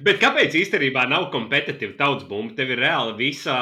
[0.05, 2.55] Bet kāpēc īstenībā nav kompetitīva tautas bumba?
[2.57, 3.55] Tev ir reāli visa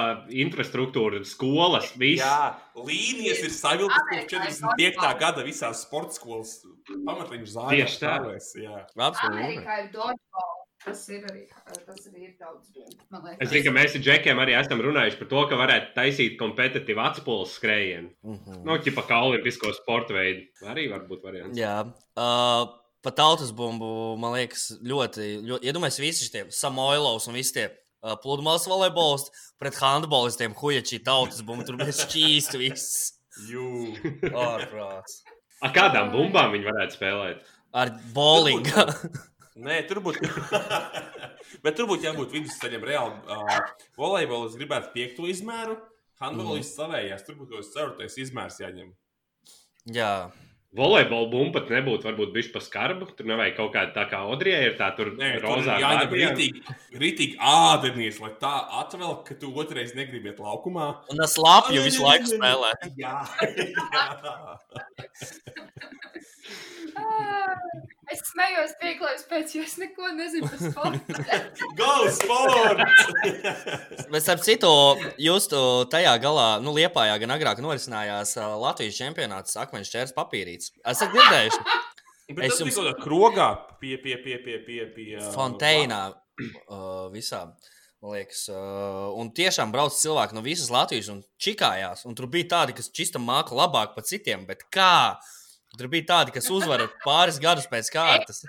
[0.43, 2.21] infrastruktūra, skolas, viss.
[2.21, 5.11] Jā, līnijas ir savilktas kopš 45.
[5.23, 6.57] gada visās sporta skolas
[6.91, 7.77] pamatliņš zālēs.
[7.77, 8.17] Tieši tā.
[8.61, 9.39] Jā, absolūti.
[9.39, 10.60] Amerikā ir dodgeball.
[10.81, 11.43] Tas ir arī,
[11.85, 12.71] tas arī ir daudz.
[13.37, 17.03] Es zinu, ka mēs ar Džekiem arī esam runājuši par to, ka varētu taisīt kompetitīvu
[17.05, 18.09] atspūles skrējienu.
[18.25, 18.61] Mm -hmm.
[18.65, 20.47] Nu, ķipa kā olimpisko sporta veidu.
[20.65, 21.57] Arī var būt variants.
[21.57, 21.85] Jā.
[22.17, 25.41] Uh, Pat tautas bumbu, man liekas, ļoti.
[25.41, 31.41] ļoti Iedomājieties, visi šie Samoilovs un visi tie uh, pludmales volejbolisti pret handbolistiem, hujačī tautas
[31.41, 31.65] bumbu.
[31.65, 33.15] Tur bija šķīsti viss.
[33.49, 33.95] Jū,
[34.29, 35.23] ārprāts.
[35.65, 37.41] Ar kādām bumbām viņi varētu spēlēt?
[37.73, 38.85] Ar bowlingu.
[39.59, 40.23] Nē, tur būtu.
[41.63, 43.17] Bet tur būtu jābūt vidusceļam reāli.
[43.27, 43.57] Uh,
[43.99, 45.75] volejbolis gribētu piekto izmēru,
[46.21, 46.77] handbolists mm.
[46.77, 47.25] savējās.
[47.27, 48.93] Tur būtu kaut kāds ceturtais izmērs jāņem.
[49.91, 50.13] Jā.
[50.71, 53.09] Volejbola bumba pat nebūtu, varbūt bišķi pa skarbu.
[53.17, 55.09] Tur nevajag kaut kāda tā kā Odrijai ir tā tur
[55.43, 55.75] rozā.
[55.83, 56.63] Jā, jā, rītīgi,
[57.01, 60.87] rītīgi ādenies, lai tā atvelk, ka tu otrais negribi iet laukumā.
[61.11, 62.71] Un tas lapju visu laiku spēlē.
[62.95, 63.19] Jā,
[66.95, 67.11] jā.
[68.11, 71.15] Es smējos pieklājus pēc, jo es neko nezinu par sportu.
[71.79, 73.05] Go sports!
[74.11, 74.71] Bet, starp citu,
[75.21, 75.47] jūs
[75.91, 80.73] tajā galā, nu, Liepājā gan agrāk norisinājās Latvijas čempionāts akmeņu šķērs papīrīts.
[80.91, 81.63] Esat dzirdējuši?
[82.35, 83.49] Bet es jums kādā krogā
[83.81, 87.45] pie, pie, pie, pie, pie, pie Fonteinā uh, visā.
[88.01, 92.05] Man liekas, uh, un tiešām brauc cilvēki no visas Latvijas un čikājās.
[92.09, 95.19] Un tur bija tādi, kas čista māca labāk par citiem, bet kā?
[95.77, 98.41] Tur bija tādi, kas uzvara pāris gadus pēc kārtas.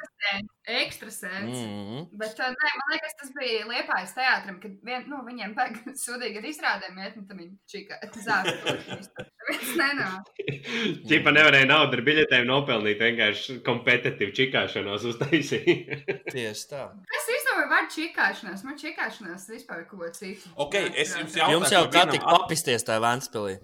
[0.67, 1.55] Ekstrasens.
[1.55, 2.07] Mm -hmm.
[2.19, 5.69] Bet nē, man liekas, tas bija Liepājas teātrim, kad vien, nu, viņiem tā
[6.05, 7.99] sūdīgi ar izrādēm iet, un tam viņi čika
[9.83, 10.33] nenāk.
[11.09, 16.01] Čipa nevarēja naudu ar biļetēm nopelnīt, vienkārši kompetitīvu čikāšanos uztaisīja.
[16.31, 16.89] Tieši tā.
[17.21, 18.67] Es izdomāju vārdu čikāšanās.
[18.67, 20.51] Man čikāšanās vispār ko citu.
[20.57, 21.59] Ok, es jums jautāju.
[21.59, 23.59] Jums jau kā tik papisties tajā Vēnspilī.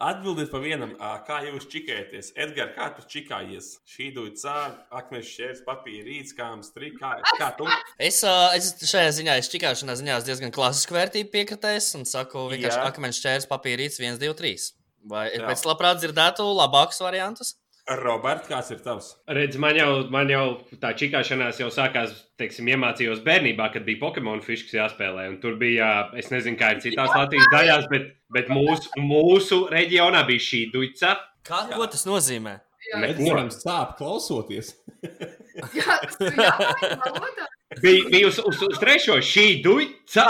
[0.00, 0.94] Atbildiet pa vienam,
[1.26, 2.30] kā jūs čikājaties.
[2.40, 3.66] Edgars, kā tu čikājies?
[3.84, 6.96] Šī dūja cēlā, akmens šķērs, papīra rīts, kāms, trīs.
[6.96, 7.68] Kā, kā tu?
[8.00, 8.22] Es,
[8.56, 13.50] es šajā ziņā, es čikāšanā ziņā diezgan klasisku vērtību piekritēju un saku, vienkārši akmens šķērs,
[13.52, 14.70] papīra rīts, 1, 2, 3.
[15.10, 15.44] Vai Jā.
[15.48, 17.54] pēc labprāt dzirdētu labākus variantus?
[17.98, 19.10] Roberts, kāds ir tavs?
[19.26, 20.44] Redz, man jau, man jau
[20.82, 25.26] tā čikāšanās jau sākās, teiksim, iemācījos bērnībā, kad bija Pokemon fiškas jāspēlē.
[25.42, 30.46] Tur bija, es nezinu, kā ir citās Latvijas daļās, bet, bet mūsu, mūsu reģionā bija
[30.46, 31.16] šī duica.
[31.46, 32.60] Kā, ko tas nozīmē?
[33.00, 34.74] Neko sāp klausoties.
[35.76, 37.50] Jā, tas ir valodā.
[37.78, 40.26] Bija, bija uz, uz, uz trešo šī duica.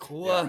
[0.00, 0.40] Ko?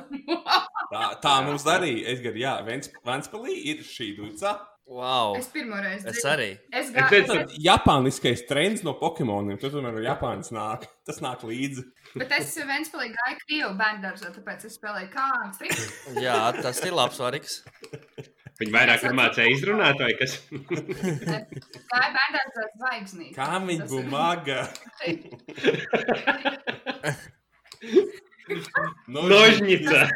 [0.91, 2.05] Tā, tā mums darīja.
[2.13, 4.55] Es gadu, jā, Ventspēlī ir šī duca.
[4.91, 5.37] Wow.
[5.39, 6.03] Es pirmo reizi.
[6.11, 6.49] Es arī.
[6.75, 9.55] Es gāju, teicu, Japāniskais trends no Pokemoniem.
[9.61, 10.83] Tur tomēr no Japānas nāk.
[11.07, 11.85] Tas nāk līdzi.
[12.19, 15.63] bet es Ventspēlī gāju Krievu bērndārzā, tāpēc es spēlēju kāds.
[16.25, 17.61] Jā, tas ir labs variks.
[18.59, 20.35] Viņi vairāk mācīja izrunāt, vai kas?
[20.51, 23.31] Gāju bērndārzā zvaigznīt.
[23.39, 24.59] Kāmiņu Tas ir- bumaga.
[29.07, 30.09] Nožņica.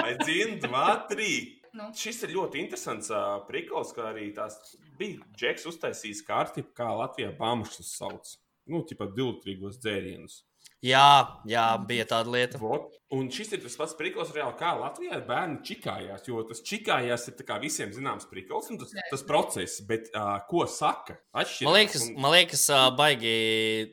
[0.00, 1.60] Vai dzird, dva, trīs.
[1.74, 4.56] Nu, Šis ir ļoti interesants uh, prikals, kā arī tās
[4.98, 8.36] bija Džeks uztaisījis kārtību, kā Latvijā bāmušus sauc.
[8.70, 10.44] Nu, tipā divtrīgos dzērienus.
[10.84, 12.58] Jā, jā, bija tāda lieta.
[12.60, 12.92] Vot.
[13.16, 16.26] Un šis ir tas pats prikals, reāli, kā Latvijā bērni čikājās.
[16.28, 20.36] Jo tas čikājās ir tā kā visiem zināms prikals, un tas, tas process, bet uh,
[20.48, 21.16] ko saka?
[21.32, 21.68] Atšķirās.
[21.70, 23.34] Man liekas, Un- man liekas ā, baigi,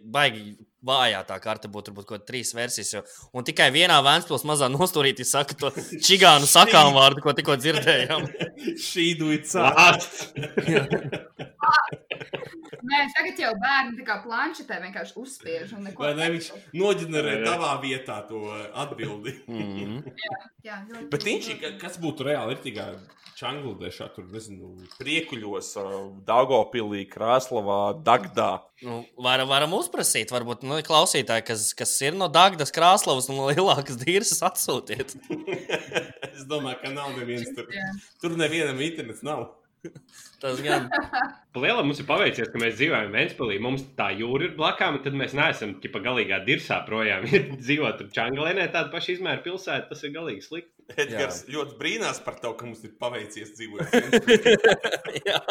[0.03, 0.45] baigi
[0.85, 2.93] vājā tā karte būtu, varbūt kaut kāda trīs versijas.
[2.95, 3.01] Jo,
[3.37, 5.71] un tikai vienā Vēnspils mazā nostūrītī saka to
[6.07, 8.27] čigānu sakām vārdu, ko tikko dzirdējām.
[8.89, 9.69] Šī duica.
[12.81, 16.01] Nē, tagad jau bērni tā kā planšetē vienkārši uzspiež un neko.
[16.01, 17.47] Vai ne viņš noģenerē Jā, jā.
[17.51, 18.41] tavā vietā to
[18.83, 19.35] atbildi?
[19.47, 19.99] Mm.
[20.65, 21.09] Jā, ļoti.
[21.13, 21.49] Bet viņš
[21.81, 22.87] kas būtu reāli ir tikai
[23.41, 25.71] Čangludešā, tur nezinu, priekuļos,
[26.27, 28.51] Daugopilī, Krāslavā, Dagdā.
[28.81, 33.99] Nu, varam, varam uzprasīt, varbūt nu, klausītāji, kas, kas ir no Dārgas Krāslavas un lielākas
[34.01, 35.13] dīrsas, atsūtiet.
[36.33, 37.67] es domāju, ka nav neviens tur.
[37.69, 37.91] Jā.
[38.23, 39.51] Tur nevienam internets nav.
[40.41, 40.87] Tas gan.
[41.61, 43.57] Lielam mums ir paveicies, ka mēs dzīvojam Vēnspēlī.
[43.61, 47.27] Mums tā jūra ir blakām, un tad mēs neesam tipa galīgā dirsā projām.
[47.29, 50.87] Ja dzīvot tur Čanglēnē, tāda paša izmēra pilsēta, tas ir galīgi slikti.
[50.97, 53.93] Edgars ļoti brīnās par to, ka mums ir paveicies dzīvot.
[55.29, 55.43] jā,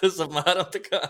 [0.00, 1.02] tas apmēram tā kā.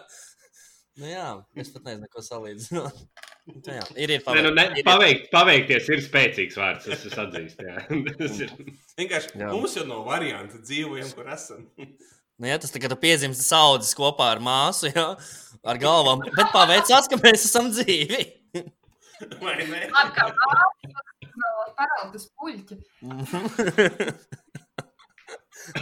[0.98, 1.26] Nu, jā,
[1.62, 3.02] es pat nezinu, ko salīdzināt.
[3.48, 4.84] Nu, jā, ir, ir Ne, nu, ne, paveikt.
[4.88, 7.64] paveikt, paveikties ir spēcīgs vārds, tas es atzīstu.
[7.64, 7.76] jā.
[8.18, 8.50] Tas ir.
[8.98, 9.50] Vienkārši Jā.
[9.54, 11.62] mums jau nav variantu dzīvojam, kur esam.
[11.78, 15.06] Nu, jā, tas tā kā tu piedzimsti saudzes kopā ar māsu, jā,
[15.66, 16.20] ar galvām.
[16.36, 18.20] Bet paveicās, ka mēs esam dzīvi.
[19.42, 19.86] Vai ne?
[21.38, 21.48] No
[21.78, 22.76] paraudas puļķa.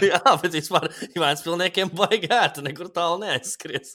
[0.07, 0.87] jā, bet vispār
[1.17, 3.95] Ivāns pilniekiem baigētu, nekur tālu neaizskries.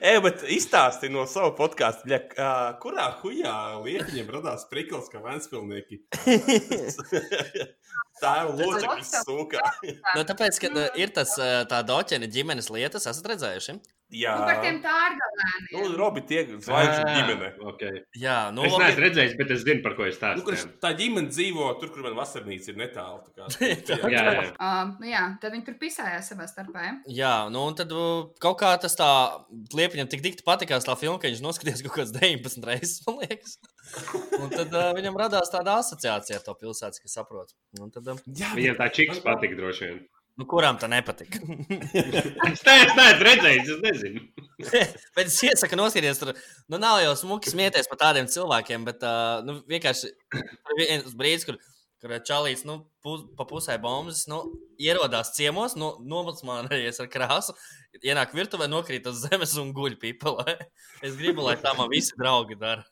[0.00, 2.50] Ej, bet izstāsti no sava podkāstu, ā,
[2.82, 3.54] kurā hujā
[3.84, 5.96] liepiņiem radās prikals, ka Vēnspilnieki
[8.22, 9.60] tā ir locekļu sūkā.
[10.16, 13.72] Nu, tāpēc, ka uh, ir tas uh, tā doķena ģimenes lietas, esat redzējuši?
[14.14, 15.94] Jā, Nu, par tiem nu, tārgalēniem.
[15.98, 17.48] Robi tie zvaigžņu ģimene.
[17.72, 17.94] Okay.
[18.14, 20.78] Jā, nu, Es neesmu redzējis, bet es zinu, par ko es Nu, kur stāstu.
[20.84, 23.18] tā ģimene dzīvo tur, kur man vasarnīca ir netālu.
[23.26, 23.42] tā kā.
[24.14, 24.44] Jā, jā.
[24.62, 26.80] Um, nu jā, tad viņi tur pisājās savā starpā.
[26.86, 26.94] Ja?
[27.18, 29.10] Jā, nu un tad uh, kaut kā tas tā
[29.78, 33.56] liepiņam tik dikti patikās tā filma, ka viņš noskatījās kaut kādas 19 reizes, man liekas.
[34.40, 37.54] Un tad uh, viņam radās tāda asociācija ar to pilsētu, kas saprot.
[37.80, 40.00] Un tad, uh, Jā, Viņam tā čiks patika droši vien.
[40.36, 41.40] nu, kurām tā nepatika?
[42.52, 44.24] Es neesmu neesmu redzējis, es nezinu.
[45.16, 49.40] bet es iesaku noskatīties, tur nu, nav jau smuki smieties par tādiem cilvēkiem, bet uh,
[49.46, 51.60] nu, vienkārši tur ir viens brīdis, kur.
[52.02, 54.42] Kur čalīts, nu, pus, pa pusē bombas, nu,
[54.82, 57.54] ierodās ciemos, no, nomacmānējies ar krāsu,
[58.02, 60.58] ienāk virtuvē, nokrīt uz zemes un guļ pipelē.
[61.06, 62.84] Es gribu, lai tā man visi draugi dara.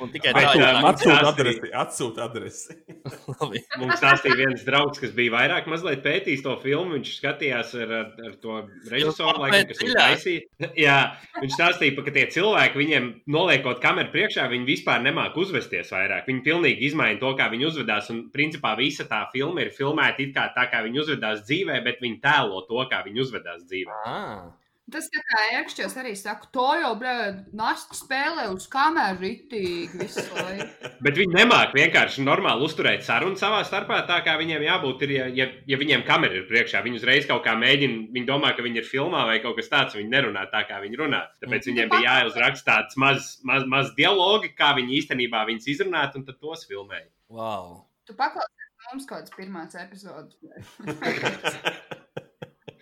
[0.00, 1.68] Un tikai Bet, tā, jā, jā, man- Atsūta adresi.
[1.82, 2.76] Atsūta adresi.
[3.40, 3.60] labi.
[3.78, 6.96] Mums stāstīja viens draugs, kas bija vairāk mazliet pētījis to filmu.
[6.96, 8.56] Viņš skatījās ar, ar, ar to
[8.90, 10.46] režisoru, laikam, kas viņu taisīja.
[10.86, 10.96] Jā,
[11.38, 16.26] viņš stāstīja, pa, ka tie cilvēki, viņiem noliekot kameru priekšā, viņi vispār nemāk uzvesties vairāk.
[16.30, 18.10] Viņi pilnīgi izmaina to, kā viņi uzvedās.
[18.14, 22.02] Un, principā, visa tā filma ir filmēta it kā tā, kā viņi uzvedās dzīvē, bet
[22.02, 24.02] viņi tēlo to, kā viņi uzvedās dzīvē.
[24.08, 24.48] Ah.
[24.90, 30.24] Tas tā kā iekšķos arī saka, to jau, blēd, nasti spēlē uz kameru ritīgi visu
[30.36, 30.68] laiku.
[31.04, 35.04] Bet viņi nemāk vienkārši normāli uzturēt sarunu savā starpā, tā kā viņiem jābūt.
[35.06, 38.54] Ir, ja, ja, ja viņiem kamera ir priekšā, viņi uzreiz kaut kā mēģina, viņi domā,
[38.56, 41.22] ka viņi ir filmā vai kaut kas tāds, viņi nerunā tā, kā viņi runā.
[41.42, 46.26] Tāpēc viņiem bija jāuzraksta tāds mazs maz, maz dialogi, kā viņi īstenībā viņus izrunāt, un
[46.26, 47.08] tad tos filmēja.
[47.32, 47.84] Wow.
[48.08, 50.36] Tu paklausies mums kaut kāds pirmās epizodes.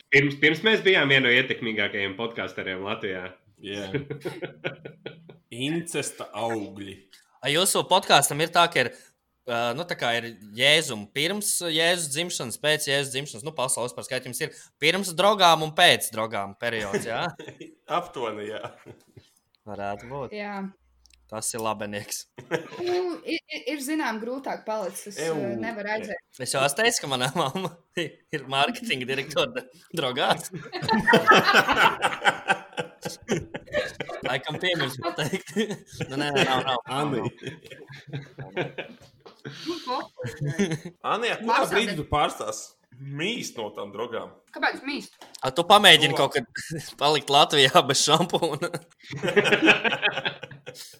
[0.09, 3.27] Pirms, pirms mēs bijām viena no ietekmīgākajiem podkāsteriem Latvijā.
[3.61, 3.91] Jā.
[5.69, 6.95] Incesta augļi.
[7.43, 8.91] Ai, Jūsu podkāstam ir tā, ka ir,
[9.77, 14.31] nu, tā kā ir jēzuma pirms Jēzus dzimšanas, pēc Jēzus dzimšanas, nu, pasaules par skaitu
[14.31, 17.27] jums ir pirms draugām un pēc draugām periods, jā?
[18.01, 18.63] Aptuveni, jā.
[19.69, 20.37] Varētu būt.
[20.39, 20.63] Jā.
[21.29, 22.23] Tas ir labenieks.
[22.81, 25.13] Nu, ir, ir, zinām, grūtāk palicis.
[25.13, 25.35] Es Ew.
[25.37, 26.23] uh, nevaru aizēt.
[26.41, 27.71] Es jau esmu teicis, ka manā mamma
[28.35, 30.49] ir mārketinga direktore draugās.
[34.29, 35.53] Laikam piemirst pateikt.
[36.09, 36.81] nu, nē, nē, nav, nav.
[36.97, 37.21] Anī.
[39.85, 40.01] Nu?
[41.13, 42.65] Anī, kurā brīdī tu pārstās
[42.99, 44.33] mīst no tām drogām?
[44.55, 45.15] Kāpēc mīst?
[45.45, 46.45] A, tu pamēģini kaut kad
[47.01, 48.73] palikt Latvijā bez šampūna.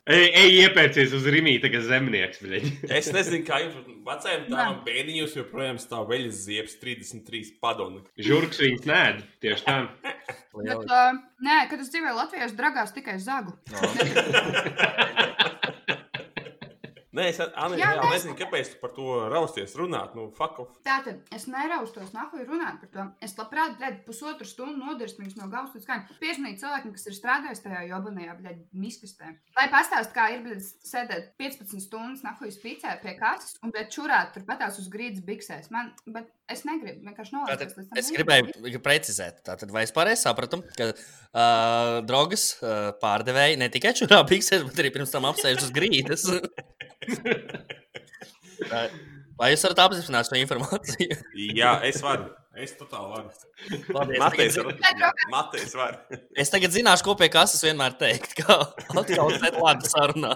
[0.09, 2.41] Ej, ej iepērcies uz rīmīta, kas zemnieks.
[2.45, 2.69] bļeģ.
[2.99, 3.77] Es nezinu, kā jums
[4.09, 8.01] vecajam tēvam bērniņos joprojām stāv veļas ziepes 33 padoni.
[8.29, 9.03] Žurks viņas nē,
[9.45, 9.77] tieši tā.
[10.59, 13.53] Bet, uh, nē, kad es dzīvoju Latvijā, es dragās tikai zagu.
[17.19, 20.15] Nē, es Anī, Jā, mēs- nezinu, kāpēc tu par to rausties runāt.
[20.15, 20.77] Nu, fuck off.
[20.87, 23.07] Tātad es neraustos, nahuj runāt par to.
[23.25, 26.07] Es labprāt, bļaļ, pusotru stundu nodirstu viņus no galvas līdz kājām.
[26.23, 29.33] Piesmanīt cilvēkiem, kas ir strādājuši tajā jobanajā, bļaļ, miskastē.
[29.59, 34.33] Lai pastāst, kā ir, bļaļ, sēdēt 15 stundas nahuj spīcē pie kases un, bļaļ, čurāt
[34.37, 35.73] tur patās uz grīdas biksēs.
[35.75, 37.77] Man, bet es negribu, vienkārši nolaižos.
[37.77, 43.59] līdz tam es gribēju precizēt, tātad, vai es pareizi sapratu, ka uh, drogas uh, pārdevēji
[43.61, 46.29] ne tikai čurā piksēs, bet arī pirms tam apsēž uz grīdas.
[48.71, 48.91] Vai-
[49.39, 51.15] Vai jūs varat apstiprināt šo informāciju?
[51.87, 52.25] Es varu.
[52.59, 53.31] Es totāli varu.
[53.95, 55.29] Paldies, Matejs tagad, var.
[55.31, 55.99] Matejs var.
[56.43, 58.35] es tagad zināšu, ko pie kases vienmēr teikt.
[58.41, 58.57] Kā
[58.99, 60.33] atkal sēt labi sarunā.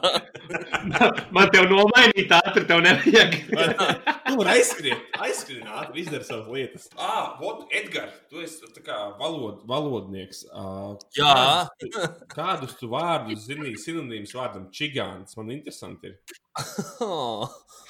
[1.35, 3.37] Man te nomainīt ātri, tev nevajag.
[3.49, 6.87] Tu vari aizskriet, aizskriet, ātri izdara savas lietas.
[6.95, 10.45] Ah, vot, Edgars, tu esi tā kā valod, valodnieks.
[10.53, 11.35] Uh, Jā.
[11.83, 15.35] Kādus, kādus tu vārdus zini sinonīmus vārdam čigāns?
[15.39, 16.21] Man interesanti ir.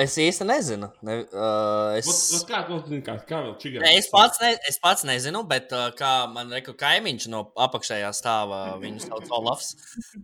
[0.00, 0.88] Es īsti nezinu.
[1.04, 2.08] Ne, uh, es...
[2.32, 2.62] Vot kā,
[3.04, 3.40] kā, kā?
[3.82, 8.08] Nē, es, pats ne, es pats nezinu, bet uh, kā man reku kaimiņš no apakšējā
[8.16, 9.74] stāvā, viņš sauc Olafs.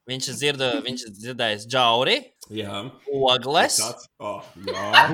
[0.09, 2.17] Viņš ir, dzirda, viņš ir dzirdējis džauri,
[2.55, 2.81] Jā.
[3.13, 3.77] ogles.
[3.83, 5.05] Tāds, oh, jā.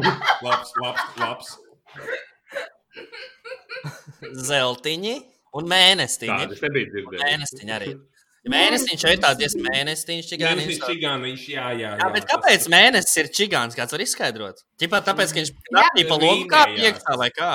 [0.47, 1.55] labs, labs, labs.
[4.47, 5.17] zeltiņi
[5.59, 6.43] un mēnestiņi.
[6.47, 7.25] Tādas nebija dzirdētas.
[7.27, 7.95] Mēnestiņi arī.
[8.53, 10.67] Mēnestiņš ir tāds mēnestiņš, Jā, čigānis.
[10.69, 11.93] viņš ir čigāniņš, jā, jā.
[12.03, 13.77] Jā, bet kāpēc mēnesis ir čigāns?
[13.79, 14.61] Kāds var izskaidrot?
[14.81, 16.91] Tipā tāpēc, ka viņš naktī pa Vīnē, kā jā.
[16.91, 17.51] iekšā vai kā.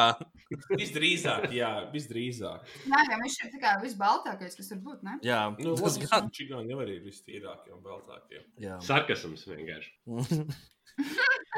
[0.81, 2.71] Visdrīzāk, jā, visdrīzāk.
[2.89, 5.19] Jā, jā, viņš ir tā kā visbaltākais, kas var būt, ne?
[5.21, 6.31] Jā, Nu, tas gan.
[6.33, 8.41] čigāni jau arī ir vistīrākie un baltākie.
[8.57, 9.93] Jā, Sarkasms vienkārši.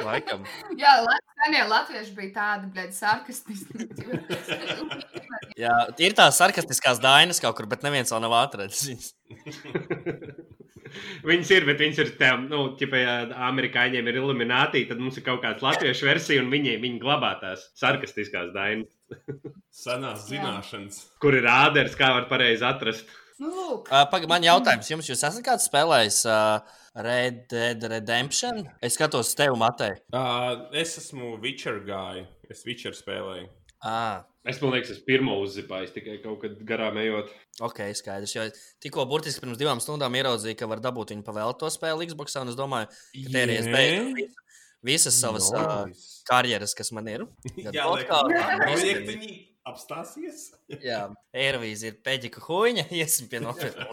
[0.05, 0.45] laikam.
[0.81, 3.87] Jā, Latvijā latvieši bija tādi, bļaļ, sarkastiski.
[5.63, 8.87] Jā, ir tās sarkastiskās dainas kaut kur, bet neviens vēl nav atradzis.
[8.91, 9.11] viņas.
[11.23, 13.13] Viņas ir, bet viņas ir tām, nu, ķipa, ja
[13.47, 17.63] amerikāņiem ir iluminēti, tad mums ir kaut kāda latviešu versija, un viņi, viņi glabā tās
[17.79, 18.91] sarkastiskās dainas.
[19.71, 20.33] Senās Jā.
[20.33, 20.99] zināšanas.
[21.23, 23.07] Kur ir āders, kā var pareizi atrast?
[23.39, 23.87] Nu, lūk.
[23.87, 28.65] Uh, Pagaid, man jautājums jums, jūs esat kāds spēlējis uh, Red Dead Redemption?
[28.83, 29.93] Es skatos uz tevi, Matei.
[30.11, 32.25] Uh, es esmu Witcher gāja.
[32.51, 33.47] Es Witcher spēlēju.
[33.83, 37.27] Ah, Es domāju, ka es pirmo uzzipāju tikai kaut kad garām ejot.
[37.61, 38.31] ok, skaidrs.
[38.33, 38.47] Jo
[38.81, 42.33] tikko burtiski pirms divām stundām ieraudzīju, ka var dabūt viņu pavēlēt to spēli Xbox.
[42.41, 44.33] Un es domāju, ka te beidzu vis-
[44.83, 46.23] visas savas uh, Nice.
[46.25, 47.27] karjeras, kas man ir.
[47.63, 48.33] Gan Jā, gan
[48.65, 49.31] projektiņi
[49.67, 50.47] apstāsies.
[50.81, 51.01] Jā,
[51.37, 53.91] Eirovīzija ir peģika huīņa, iesim pie nopietnām.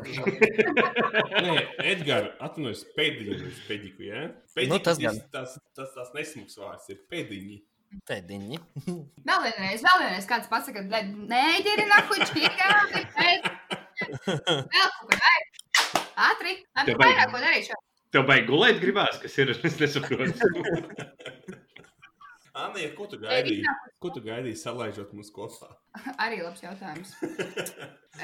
[1.45, 1.57] Nē,
[1.93, 4.07] Edgars, atvainojos, pēdiņi uz pēdiņu.
[4.09, 4.23] Ja?
[4.71, 5.21] Nu, tas gan.
[5.35, 7.61] tas, tas, tas nesmugs vārds ir pēdiņi.
[8.09, 8.61] Pēdiņi.
[9.29, 13.51] Vēl vienreiz, vēl vienreiz kāds pasaka, ka nē, ir nahuči, tikai pēc.
[14.29, 15.63] Vēl kaut ko vajag.
[16.19, 17.79] Ātri, man vairāk ko darīšu.
[18.13, 19.53] Tev baigi gulēt gribās, kas ir.
[19.53, 20.33] Es nesaprotu.
[22.59, 23.63] Anija, ko tu gaidīji?
[24.03, 25.71] Ko tu gaidīji salaižot mums kopā?
[26.25, 27.15] Arī labs jautājums.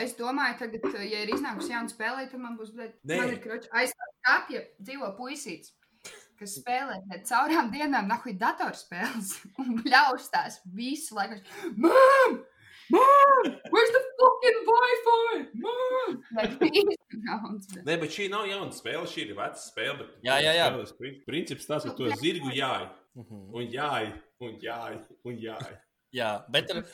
[0.02, 2.74] Es domāju, tagad, ja ir iznākusi jauna spēlē, tad man būs,
[3.44, 5.74] kroči aizstāvēt kapja dzīvo puisīts,
[6.40, 11.38] kas spēlē ne caurām dienām nahuj datorspēles un bļauš tās visu laiku.
[11.76, 12.42] Mom!
[12.92, 13.46] Mom!
[13.72, 15.38] Where's the fucking Wi-Fi?
[15.62, 16.18] Mom!
[17.86, 20.02] Nē, bet šī nav jauna spēle, šī ir veca spēle.
[20.02, 20.68] bet Jā, jā, jā.
[21.24, 22.50] Princips tas, ka tu ar zirgu
[23.14, 23.54] jāj, Mhm.
[23.54, 25.74] un jāj, un jāj, un jāj.
[26.14, 26.84] Jā, bet, tur,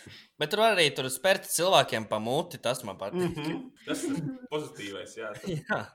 [0.41, 2.57] bet tur arī tur spērt cilvēkiem pa muti.
[2.59, 3.37] Tas man patīk.
[3.37, 3.71] Mhm.
[3.87, 4.17] Tas ir
[4.51, 5.33] pozitīvais, jā.
[5.35, 5.87] tas- Jā,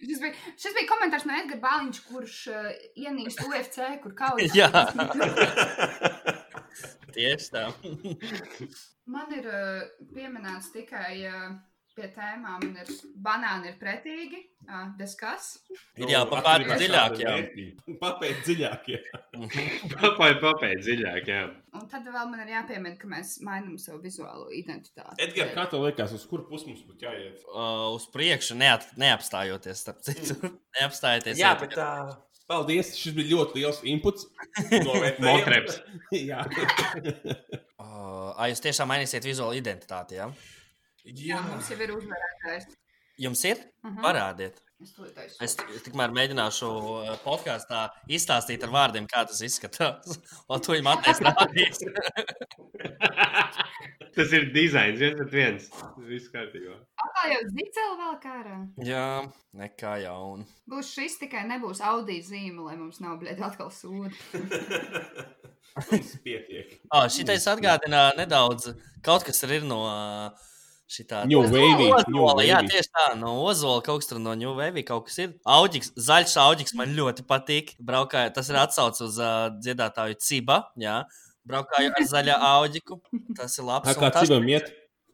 [0.00, 4.54] Šis bija, šis bija komentārs no Edgara Bāliņš, kurš uh, ienīst UFC, kur kaujas.
[4.60, 4.70] Jā.
[7.12, 7.64] tieši tā.
[9.10, 9.82] Man ir uh,
[10.14, 11.50] pieminēts tikai uh,
[12.00, 12.62] pie tēmām.
[12.64, 12.90] Man ir
[13.20, 14.40] banāni ir pretīgi.
[14.70, 15.54] Uh, Deskas.
[15.98, 17.32] Ir jāpapēta dziļāk, jā.
[18.00, 19.00] Papēt dziļāk, jā.
[20.02, 21.40] Papaiet, papaiet dziļāk, jā.
[21.76, 25.16] Un tad vēl man ir jāpiemina, ka mēs mainām savu vizuālo identitāti.
[25.24, 27.44] Edgars, kā tev liekas, uz kuru pusi mums būtu jāiet?
[27.50, 29.84] Uh, uz priekšu, neat, neapstājoties.
[29.84, 30.36] starp citu.
[30.78, 31.40] Neapstājieties.
[31.40, 31.90] Jā, iet- bet tā.
[32.50, 34.24] Paldies, šis bija ļoti liels inputs.
[35.22, 35.76] Motreps.
[36.14, 36.40] jā.
[37.78, 40.18] Uh, ā, jūs tiešām mainīsiet vizuālo identitāti.
[40.18, 40.26] Ja?
[41.04, 42.66] Jā, mums jau ir uzvarētājs.
[43.20, 43.62] Jums ir?
[43.84, 44.02] Mhm.
[44.04, 44.60] Parādiet.
[44.80, 45.34] Es.
[45.44, 45.54] Es,
[45.84, 50.16] tikmēr mēģināšu uh, podkāstā izstāstīt ar vārdiem, kā tas izskatās.
[50.50, 51.52] Un to viņam attēlot.
[54.16, 55.68] Tas ir dizains, viens pret viens.
[56.08, 56.78] Viss kārtībā.
[56.98, 58.56] Tā jau zicēla vēl kārā.
[58.88, 59.04] Jā,
[59.60, 60.48] nekā jauna.
[60.72, 64.16] Būs šis tikai nebūs Audi zīme, lai mums nav, bļēd, atkal sūdi.
[66.24, 66.80] Pietiek.
[66.88, 68.72] Oh, Šitais atgādina nedaudz
[69.06, 69.84] kaut kas ir no
[70.90, 71.22] šitā.
[71.30, 74.84] New Wavy, New Ozola, jā, tieši tā, no Ozola kaut kas tur no New Wavy
[74.86, 75.32] kaut kas ir.
[75.48, 77.74] Auģiks, zaļš auģiks man ļoti patīk.
[77.90, 81.02] Braukāju, tas ir atsauc uz uh, dziedātāju Ciba, jā.
[81.48, 83.00] Braukāju ar zaļā auģiku.
[83.38, 83.88] Tas ir labs.
[83.88, 84.70] Tā kā cibam iet.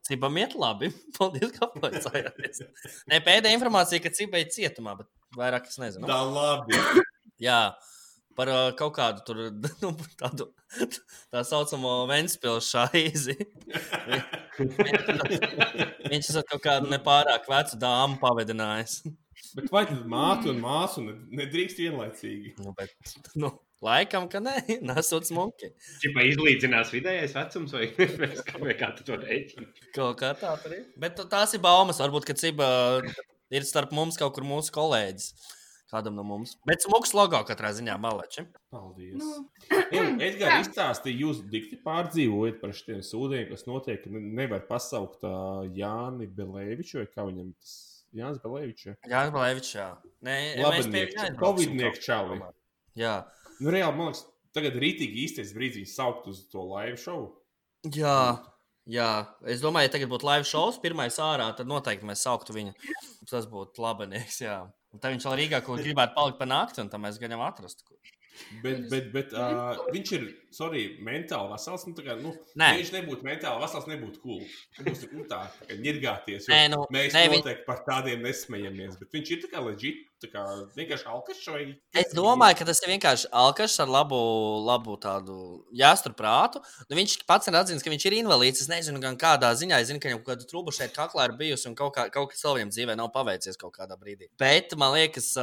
[0.07, 0.93] Cibam iet labi.
[1.19, 2.65] Paldies, ka apvaicājāties.
[3.11, 6.09] Nē, pēdējā informācija, ka Ciba ir cietumā, bet vairāk es nezinu.
[6.09, 6.79] Tā labi.
[7.43, 7.61] Jā,
[8.37, 9.43] par uh, kaut kādu tur,
[9.83, 10.49] nu, tādu
[11.33, 13.37] tā saucamo Vēnspils šāzi.
[16.07, 19.01] Viņš ir kaut kādu nepārāk vecu dāmu pavadinājis.
[19.57, 22.57] Bet vai tad māte un māsu ne- nedrīkst vienlaicīgi?
[22.65, 22.93] Nu, bet,
[23.41, 23.51] nu,
[23.85, 25.71] laikam, ka nē, nesot smuki.
[26.03, 27.89] Čipa izlīdzinās vidējais vecums, vai
[28.49, 29.69] kā, vai kā tu to rēķini?
[29.97, 30.85] Kaut kā tā ir.
[31.01, 32.01] Bet tās ir baumas.
[32.03, 32.69] Varbūt, ka Ciba
[33.55, 35.31] ir starp mums kaut kur mūsu kolēģis.
[35.87, 36.57] Kādam no mums.
[36.67, 38.43] Bet smuks logo katrā ziņā maleči.
[38.75, 39.21] Paldies.
[39.21, 39.45] Nu,
[40.27, 44.09] Edgars izstāstīja, jūs dikti pārdzīvojat par šiem sūdiem, kas notiek.
[44.11, 47.77] Ne- Nevar pasaukt uh, Jāni Belēviču, vai kā viņam tas
[48.17, 48.89] Jānis Belēvičs.
[49.07, 49.87] Jā, Balēvičs, jā.
[50.27, 50.37] Nē,
[51.39, 51.61] kaut
[52.03, 52.39] čali.
[52.41, 52.51] kā.
[52.97, 53.15] Jā.
[53.61, 54.23] Nu, reāli, man liekas,
[54.57, 57.29] tagad rītīgi īstais brīdis saukt uz to live šovu.
[57.95, 58.19] Jā,
[58.89, 59.11] jā.
[59.47, 62.75] Es domāju, ja tagad būtu live šovs, pirmais ārā, tad noteikti mēs sauktu viņu.
[63.31, 64.59] Tas būtu labanieks, jā.
[64.97, 67.35] Un tad viņš vēl Rīgā kaut kur gribētu palikt pa nakti, un tam mēs gan
[67.35, 67.85] jau atrastu.
[68.63, 70.25] Bet, bet, bet uh, viņš ir,
[70.57, 71.85] sorry, mentāli vesels.
[71.87, 74.43] Nu, kā, nu, ja viņš nebūtu mentāli vesels, nebūtu cool.
[74.81, 76.49] Viņš būs nu, tā, kā ņirgāties.
[76.49, 78.99] jo Nē, nu, mēs nē, nē, viņ- noteikti par tādiem nesmējamies.
[79.03, 80.43] Bet viņš ir tā kā leģit, tā kā
[80.79, 81.63] vienkārši alkašs vai
[82.01, 84.17] Es domāju, ka tas ir vienkārši alkašs ar labu,
[84.65, 85.37] labu tādu
[85.77, 86.63] jāsturu prātu.
[86.89, 88.65] Nu, viņš pats ir atzīmis, ka viņš ir invalīds.
[88.65, 89.83] Es nezinu, gan kādā ziņā.
[89.83, 92.33] Es zinu, ka viņam kaut kāda trūka šeit kaklā ir bijusi un kaut, kā, kaut
[92.33, 94.31] kas vēl viņam dzīvē nav paveicies kaut kādā brīdī.
[94.41, 95.35] Bet man liekas,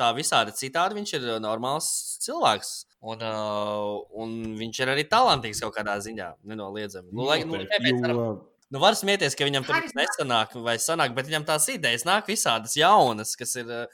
[0.00, 1.92] tā visādi citādi viņš ir normāls
[2.24, 2.74] cilvēks.
[3.06, 7.12] Un, uh, un viņš ir arī talantīgs kaut kādā ziņā, nenoliedzami.
[7.12, 8.28] Nu, lai, nu, varam- jo,
[8.72, 10.02] Nu, var smieties, ka viņam tur Harisma.
[10.02, 13.86] nesanāk, vai sanāk, bet viņam tās idejas nāk visādas jaunas, kas ir uh,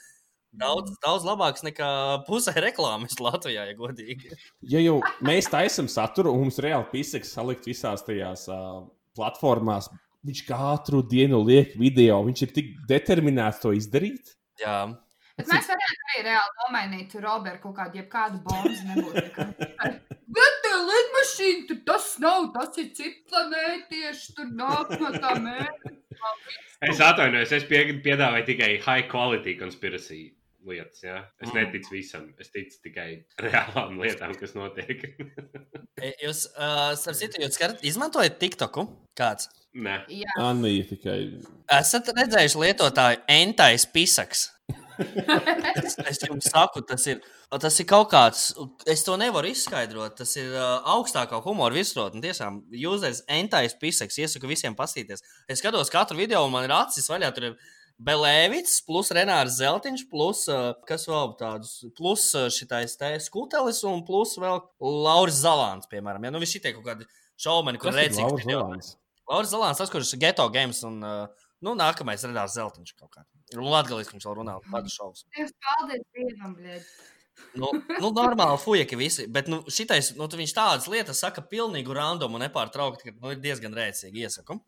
[0.56, 1.90] daudz, daudz labākas nekā
[2.24, 4.32] pusē reklāmas Latvijā, ja godīgi.
[4.62, 8.86] ja jau mēs taisām saturu, un mums reāli piseks salikt visās tajās uh,
[9.18, 9.90] platformās,
[10.24, 14.32] viņš katru dienu liek video, viņš ir tik determinēts to izdarīt.
[14.62, 14.86] Jā,
[15.38, 18.74] Bet mēs varētu arī reāli nomainīt Robertu kaut kādu, jebkādu bombu.
[18.90, 19.46] Nebūtu.
[20.36, 25.92] Bet tā lidmašīna, tur tas nav, tas ir cits planētieši, tur nāk no tā mērķa.
[26.88, 30.22] Es atvainojos, es pie, piedāvāju tikai high quality conspiracy
[30.66, 31.02] lietas.
[31.04, 31.18] Ja?
[31.42, 31.58] Es Mm.
[31.58, 32.28] neticu visam.
[32.40, 33.08] Es ticu tikai
[33.42, 35.02] reālām lietām, kas notiek.
[36.00, 38.86] E, jūs, uh, starp citu, jūs skarat, izmantojat TikToku?
[39.18, 39.48] Kāds?
[39.74, 40.02] Nē,
[40.40, 41.18] Anija tikai.
[41.72, 44.50] Esat redzējuši lietotāju entais pisaks?
[45.82, 47.20] Es, es jums saku, tas ir,
[47.62, 48.44] tas ir kaut kāds,
[48.90, 50.16] es to nevaru izskaidrot.
[50.20, 52.22] Tas ir uh, augstākā humora virsotne.
[52.24, 55.24] Tiešām, jūzers entais pisaks, iesaku visiem pastīties.
[55.50, 57.32] Es skatos katru video, un man ir acis vaļā.
[57.36, 57.56] Tur ir
[58.02, 64.02] Belēvits, plus Renārs Zeltiņš, plus uh, kas vēl tādus, plus uh, šitais te skutelis, un
[64.06, 66.26] plus vēl Lauris Zalāns, piemēram.
[66.26, 67.06] Ja, nu, visi šitie kaut kādi
[67.40, 68.48] šaumeni, kur redzīgs Lauris.
[68.48, 68.90] Zalāns?
[69.30, 73.26] Lauris Zalāns, tas, kurš ir geto games, un uh, nu, nākamais Renārs Zeltiņš kaut kā.
[73.60, 75.26] Un Latvijas viņš vēl runā par šovus.
[75.36, 76.86] Dievs, paldies Dievam, bļēd.
[77.58, 77.68] Nu,
[78.00, 79.26] nu, normāli fuja, ka visi.
[79.32, 83.40] Bet nu, šitais, nu, viņš tādas lietas saka pilnīgi randomu un nepārtraukti, ka nu, ir
[83.42, 84.58] diezgan rēcīgi iesaku.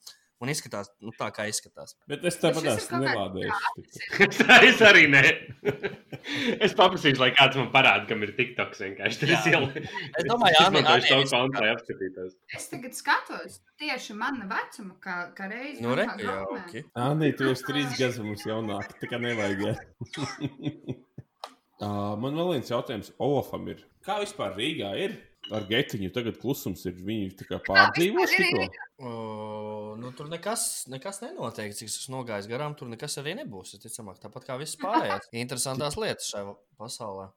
[0.42, 1.94] Un izskatās nu, tā, kā izskatās.
[2.10, 3.58] Bet es tāpat ir esmu nelādējis.
[4.68, 5.20] es arī nē.
[6.66, 9.16] es paprasīšu, lai kāds man parāda, kam ir TikToks vienkārši.
[9.22, 9.50] Tad es Jā.
[9.54, 9.72] ielu-
[10.18, 12.32] Es domāju, Anni savu visu kontu, kā- lai apskatītos.
[12.58, 15.80] Es tagad skatos tieši mana vecuma, kā, kā reizi.
[15.86, 16.72] Nu, re, jā, ok.
[17.06, 18.90] Anija, tu esi trīs gadus mums jaunāka.
[19.00, 19.58] Tā kā nevajag.
[19.70, 19.74] ja.
[21.84, 23.78] uh, man vēl viens jautājums Olafam ir.
[24.04, 25.12] Kā vispār Rīgā ir?
[25.52, 26.94] Ar getiņu tagad klusums ir.
[27.04, 27.34] Viņi
[27.68, 28.86] pārdzīvojuši ir, ir, tikko.
[29.04, 31.74] O, nu, tur nekas, nekas nenotiek.
[31.76, 33.76] Cik esmu nogājis garām, tur nekas arī nebūs.
[33.82, 35.28] Ticamāk, tāpat kā viss pārējais.
[35.44, 37.28] Interesantās lietas šajā pasaulē.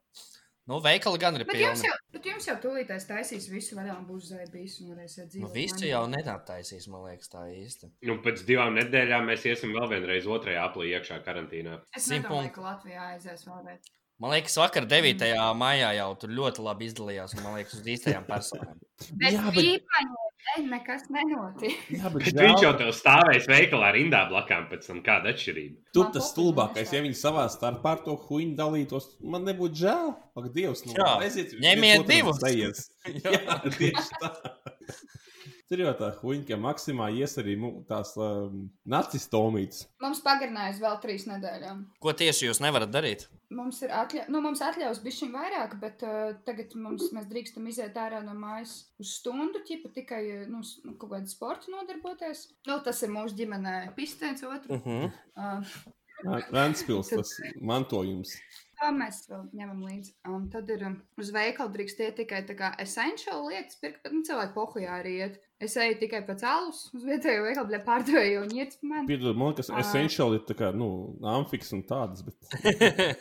[0.67, 1.87] Nu, veikali gan ir Bet jums pilni.
[1.87, 5.53] jau, bet jums jau tūlītēs taisīs visu vaļā un būs zēbīs un varēsiet Nu, dzīvot.
[5.55, 5.91] visu laimīgi.
[5.93, 7.87] jau nedattaisīs, man liekas, tā īsti.
[8.09, 11.77] Nu, pēc divām nedēļām mēs iesim vēl vienreiz otrajā aplī iekšā karantīnā.
[11.95, 12.53] Es nedomāju, punktu.
[12.59, 13.79] ka Latvijā aizies vēlreiz.
[14.17, 15.27] Man liekas, vakar 9.
[15.59, 18.79] maijā jau tur ļoti labi izdalījās, man liekas, uz īstajām personām.
[19.11, 19.67] Bet, Jā, bet- bet...
[19.75, 20.23] Īpaņi,
[20.71, 21.75] nekas nenotiek.
[21.93, 25.77] Jā, bet Bet viņš jau tev stāvēs veikalā rindā blakām, pēc tam kāda atšķirība.
[25.93, 30.11] Tur tas stulbākais, ja viņi savā starpā ar to huīņu dalītos, man nebūtu žēl.
[30.39, 32.41] Ak, Dievs, nu, Jā, aiziet, ņemiet divus.
[33.27, 34.33] Jā, tieši tā.
[35.67, 39.81] Tur jau tā huīņa, ka maksimā ies arī mu- tās um, nacistomītes.
[40.01, 41.81] Mums pagarinājis vēl trīs nedēļām.
[41.99, 43.25] Ko tieši jūs nevarat darīt?
[43.51, 44.25] Mums ir atļa...
[44.31, 48.77] nu, mums atļaus bišķiņ vairāk, bet uh, tagad mums, mēs drīkstam iziet ārā no mājas
[49.03, 52.45] uz stundu, ķipa tikai uh, nu, s- nu, kaut kādu sportu nodarboties.
[52.67, 54.79] Nu, tas ir mūsu ģimenē pistēns otru.
[54.79, 55.11] Uh -huh.
[55.35, 58.31] Uh, Vēnspils, tas mantojums.
[58.77, 60.11] Tā mēs vēl ņemam līdzi.
[60.29, 64.13] Um, tad ir um, uz veikalu drīkst iet tikai tā kā essentiāli lietas, pirkt, bet
[64.13, 65.39] nu, cilvēki pohujā arī iet.
[65.57, 69.09] Es eju tikai pēc alus uz vietējo veikalu, bet pārdevēju jau ņiec par mani.
[69.09, 69.81] Piedod, man liekas, Ā.
[69.81, 70.89] essentiāli ir tā kā, nu,
[71.33, 72.37] amfiks un tādas, bet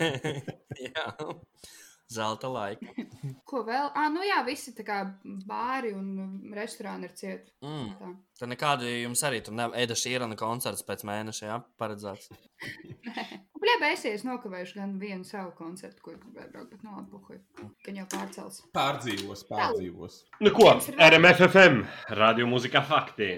[0.86, 1.06] Jā,
[2.12, 2.86] zelta laika.
[3.48, 3.90] Ko vēl?
[3.94, 5.00] Ah, nu jā, visi tā kā
[5.48, 7.52] bāri un restorāni ir cieti.
[7.64, 7.90] Mm.
[7.98, 8.12] Tā.
[8.36, 12.28] Tad nekādu jums arī tur nav Eda Šīrana koncerts pēc mēneša, jā, paredzēts.
[13.56, 17.40] Bļā, beigsies nokavējuši gan vienu savu koncertu, ko gribēju braukt, bet no labi, puhuj.
[17.86, 18.60] Gan jau pārcels.
[18.76, 20.18] pārdzīvos, pārdzīvos.
[20.44, 20.68] Nu ko,
[21.08, 21.80] RMFFM,
[22.20, 23.30] radio mūzika fakti.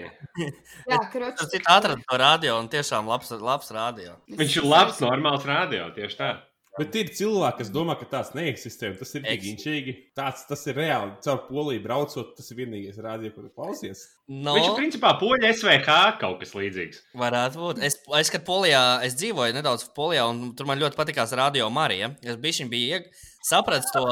[0.91, 1.39] Jā, kroķis.
[1.39, 4.19] Tas ir atrasts to radio un tiešām labs, labs radio.
[4.29, 6.33] Viņš ir labs, normāls radio, tieši tā.
[6.79, 9.95] Bet ir cilvēki, kas domā, ka tāds neeksistē, un tas ir tik inčīgi.
[10.17, 11.15] Tāds, tas ir reāli.
[11.25, 12.99] Caur poliju braucot, tas ir vienīgais
[13.35, 14.05] kur tu klausies.
[14.29, 17.01] No, Viņš ir principā poļu SVH kaut kas līdzīgs.
[17.19, 17.81] varētu būt.
[17.83, 22.13] Es, es kad Polijā, es dzīvoju nedaudz Polijā, un tur man ļoti patīkās radio Marija.
[22.23, 23.11] Es biju bija ieg...
[23.49, 24.05] sapratis to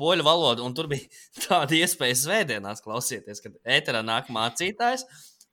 [0.00, 1.08] poļu valodu, un tur bija
[1.46, 5.04] tāda iespēja svētdienās klausīties, kad ēterā nāk mācītājs,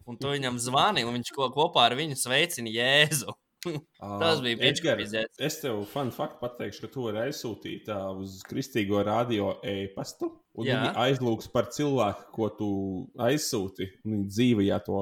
[0.07, 3.35] un tu viņam zvani, un viņš ko, kopā ar viņu sveicina Jēzu.
[4.21, 5.41] Tas bija Edgars, piečkapīdzēts.
[5.47, 10.31] Es tev fun faktu pateikšu, ka tu vari aizsūtīt ā, uz kristīgo radio e-pastu.
[10.57, 10.79] Un Jā.
[10.81, 12.69] viņi aizlūgs par cilvēku, ko tu
[13.27, 13.91] aizsūti.
[14.05, 15.01] un Viņi dzīvajā to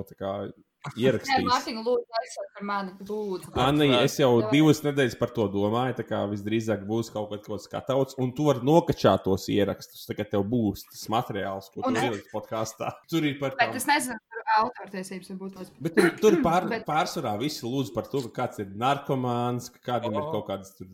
[0.98, 1.46] ierakstīs.
[1.50, 2.92] Mārtiņa, lūdzu, aizsaka par mani.
[3.10, 3.48] Lūdzu.
[3.66, 4.52] Anī, es jau Davai.
[4.54, 5.94] divas nedēļas par to domāju.
[6.00, 10.06] Tā kā visdrīzāk būs kaut kas tāds skatauts, un tu vari nokačāt tos ierakstus.
[10.10, 12.88] Tagad tev būs tas materiāls, ko tu Un- ieliks podkāstā.
[13.12, 15.52] Tur ir par Bet tām es nezinu, tur autortiesības var būt.
[15.58, 19.72] tās- Bet tur, tur pār, Bet- pārsvarā visi lūdz par to, ka kāds ir narkomāns,
[19.74, 20.32] ka kādam ir O.
[20.32, 20.88] kaut kādas tur.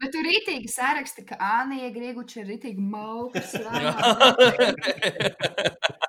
[0.00, 3.54] Bet tur rītīgi saraksta, ka Ānija Grieguča ir rītīgi maukas.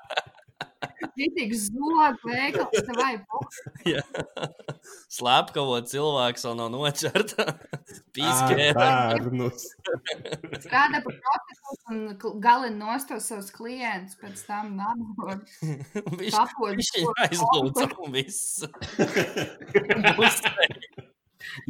[1.20, 3.12] Rītīgi zog veikals, vai
[5.10, 7.46] Slepkavot cilvēks vēl no noķerta.
[8.16, 8.70] Pīskē.
[8.78, 9.66] bērnus.
[10.64, 15.44] strādā par prostitūciju un galina nostos savus klientus, pēc tam nabog.
[16.20, 16.38] Viņš
[16.88, 18.64] šo- aizlūdza un viss.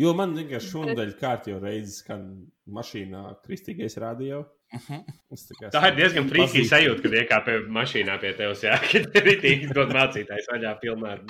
[0.00, 2.24] Jo man vienkārši šonadēļ kārt jau reizes skan
[2.70, 4.42] mašīnā kristīgais radio.
[5.74, 9.26] Tā, ir diezgan esmu frīkī pazīst- sajūta, kad iekāpē mašīnā pie tevis, jā, kad ir
[9.26, 11.16] rītīgi dod mācītājs vaļā pilnā.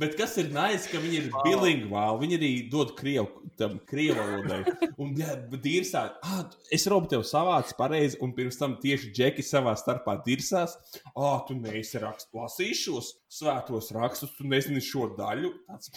[0.00, 2.20] Bet kas ir nais, ka viņi ir bilingvāli?
[2.22, 4.62] Viņi arī dod krievu, tam krievu valodai.
[4.96, 5.12] Un,
[5.60, 10.78] dirsā, ah, es robu tev savāds pareizi, un pirms tam tieši džeki savā starpā dirsās.
[11.12, 15.52] Ah, tu neesi raksts, lasīšu šos svētos rakstus, tu nezini šo daļu.
[15.68, 15.92] Tāds,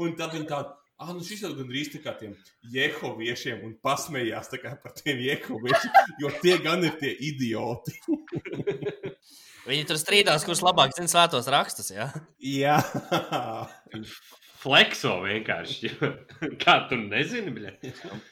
[0.00, 0.78] un tad viņi tādi.
[0.98, 2.32] Ah, nu šis jau gandrīz tā kā tiem
[2.74, 4.50] jehoviešiem un pasmējās
[4.82, 5.92] par tiem jehoviešiem,
[6.24, 7.94] jo tie gan ir tie idioti.
[9.68, 11.92] Viņi tur strīdās, kurš labāk zina svētos rakstus.
[11.94, 12.08] Ja?
[12.42, 12.80] Jā.
[14.58, 15.92] Flexo vienkārši.
[16.62, 17.72] Kā tu nezini, bļa?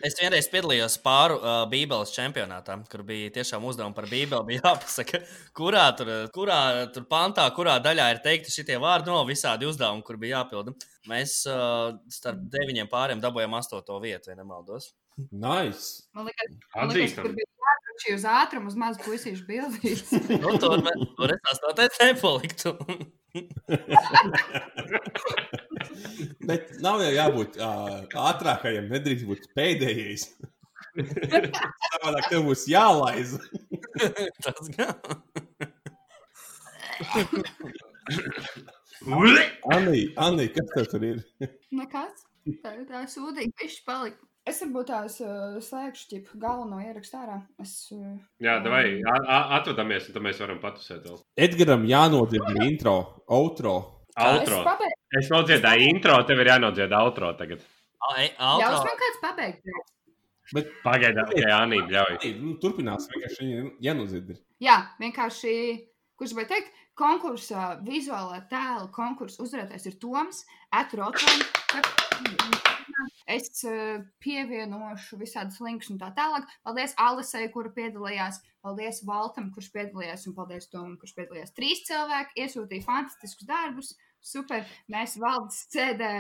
[0.07, 4.43] Es vienreiz piedalījos pāru uh, Bībeles čempionātā, kur bija tiešām uzdevumi par Bībeli.
[4.49, 5.23] Bija jāpasaka,
[5.57, 6.59] kurā tur, kurā
[6.95, 10.75] tur pantā, kurā daļā ir teikti šie vārdi, no visādi uzdevumi, kur bija jāpilda.
[11.07, 14.97] Mēs uh, starp deviņiem pāriem dabūjām astoto vietu, ja nemaldos.
[15.31, 16.09] Nice.
[16.17, 17.53] Man liekas, man liekas, tur bija
[17.97, 20.13] jāatručī uz ātrumu, uz mazu puisīšu bildīs.
[20.43, 20.83] Nu, tur,
[21.17, 22.77] tur es astotais nepaliktu.
[26.47, 30.37] Bet nav jau jābūt uh, ātrākajam, nedrīkst būt pēdējais.
[30.97, 33.29] Savādāk tev būs jālaiž.
[34.45, 34.95] Tas gan.
[39.73, 41.19] Anī, Anī, kas tev tur ir?
[41.73, 42.13] Nekas.
[42.63, 44.23] Tā, tā sūdīgi, viņš palika.
[44.47, 47.41] Es varbūt tās uh, slēgšu ķip galveno ierakstu ārā.
[47.63, 48.13] Es, uh,
[48.43, 48.85] Jā, vai
[49.59, 51.19] atvadamies, un tad mēs varam patusēt vēl.
[51.49, 52.95] Edgaram jānodzird intro,
[53.27, 53.75] outro.
[54.15, 54.61] es Outro.
[54.69, 55.01] pabeigšu.
[55.19, 57.65] Es nodziedāju intro, tev ir jānodzied outro tagad.
[58.07, 58.85] Ļaus Auto.
[58.87, 59.77] man kāds pabeigt.
[60.55, 62.19] Bet Pagaidām, ka Jānis ļauj.
[62.39, 63.49] Nu, turpinās vienkārši
[64.21, 64.37] ir.
[64.63, 65.55] Jā, vienkārši,
[66.15, 72.63] kurš vai teikt, konkursa vizuālā tēla konkursa uzvarētājs ir Toms Atrotons.
[73.27, 76.47] Es uh, pievienošu visādus linkus un tā tālāk.
[76.67, 78.39] Paldies Alisai, kura piedalījās.
[78.63, 80.27] Paldies Valtam, kurš piedalījās.
[80.31, 81.55] Un paldies Tomam, kurš piedalījās.
[81.57, 83.93] Trīs cilvēki iesūtīja fantastiskus darbus.
[84.27, 84.65] Super.
[84.91, 86.11] Mēs valdes sēdē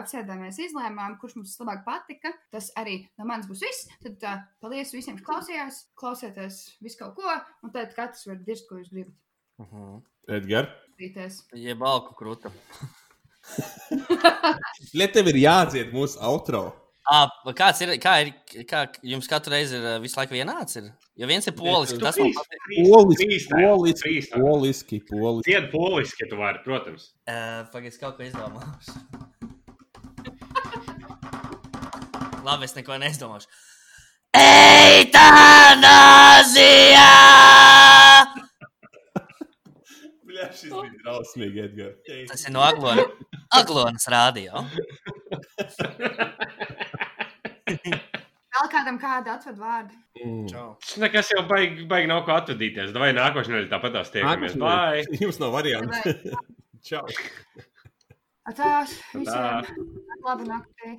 [0.00, 2.34] apsēdāmies, izlēmām, kurš mums labāk patika.
[2.54, 3.88] Tas arī no manis būs viss.
[4.02, 5.82] Tad uh, paldies visiem, kas klausījās.
[5.98, 9.18] Klausieties visu kaut ko, un tad katrs var dirzt, ko jūs gribat.
[10.30, 11.38] Edgars, Skatīties.
[11.56, 12.52] Jeb balku krūta.
[14.98, 16.62] Liet tev ir jādzied mūsu outro.
[17.10, 17.24] À,
[17.56, 18.28] kāds ir, kā ir,
[18.70, 20.76] kā jums katru reizi ir visu laiku vienāds?
[20.78, 20.84] Ir?
[21.18, 22.58] Jo viens ir polis, tas man patīk.
[22.86, 25.46] Poliski, poliski, poliski, poliski.
[25.48, 27.02] Ciet poliski, ja tu vari, protams.
[27.24, 28.90] Uh, Pagaidzi, kaut ko izdomāšu.
[32.46, 33.48] Labi, es neko neizdomāšu.
[34.38, 37.10] Eitanāzija!
[40.30, 41.98] Bļā, šis bija drausmīgi, Edgars.
[42.30, 43.02] Tas ir no Aglona,
[43.56, 44.62] Aglonas rādio.
[48.50, 49.96] Vēl kādam kāda atved vārdu.
[50.20, 50.46] Mm.
[50.52, 52.92] Tas nekas jau baigi, baigi nav ko atvadīties.
[52.98, 54.56] Vai nākošais nedēļa tāpat tās tiekamies.
[54.60, 55.04] Bye!
[55.22, 56.14] Jums nav variantu.
[56.88, 57.06] Čau!
[58.50, 59.14] Tās Tā.
[59.14, 60.96] visiem labu nakti.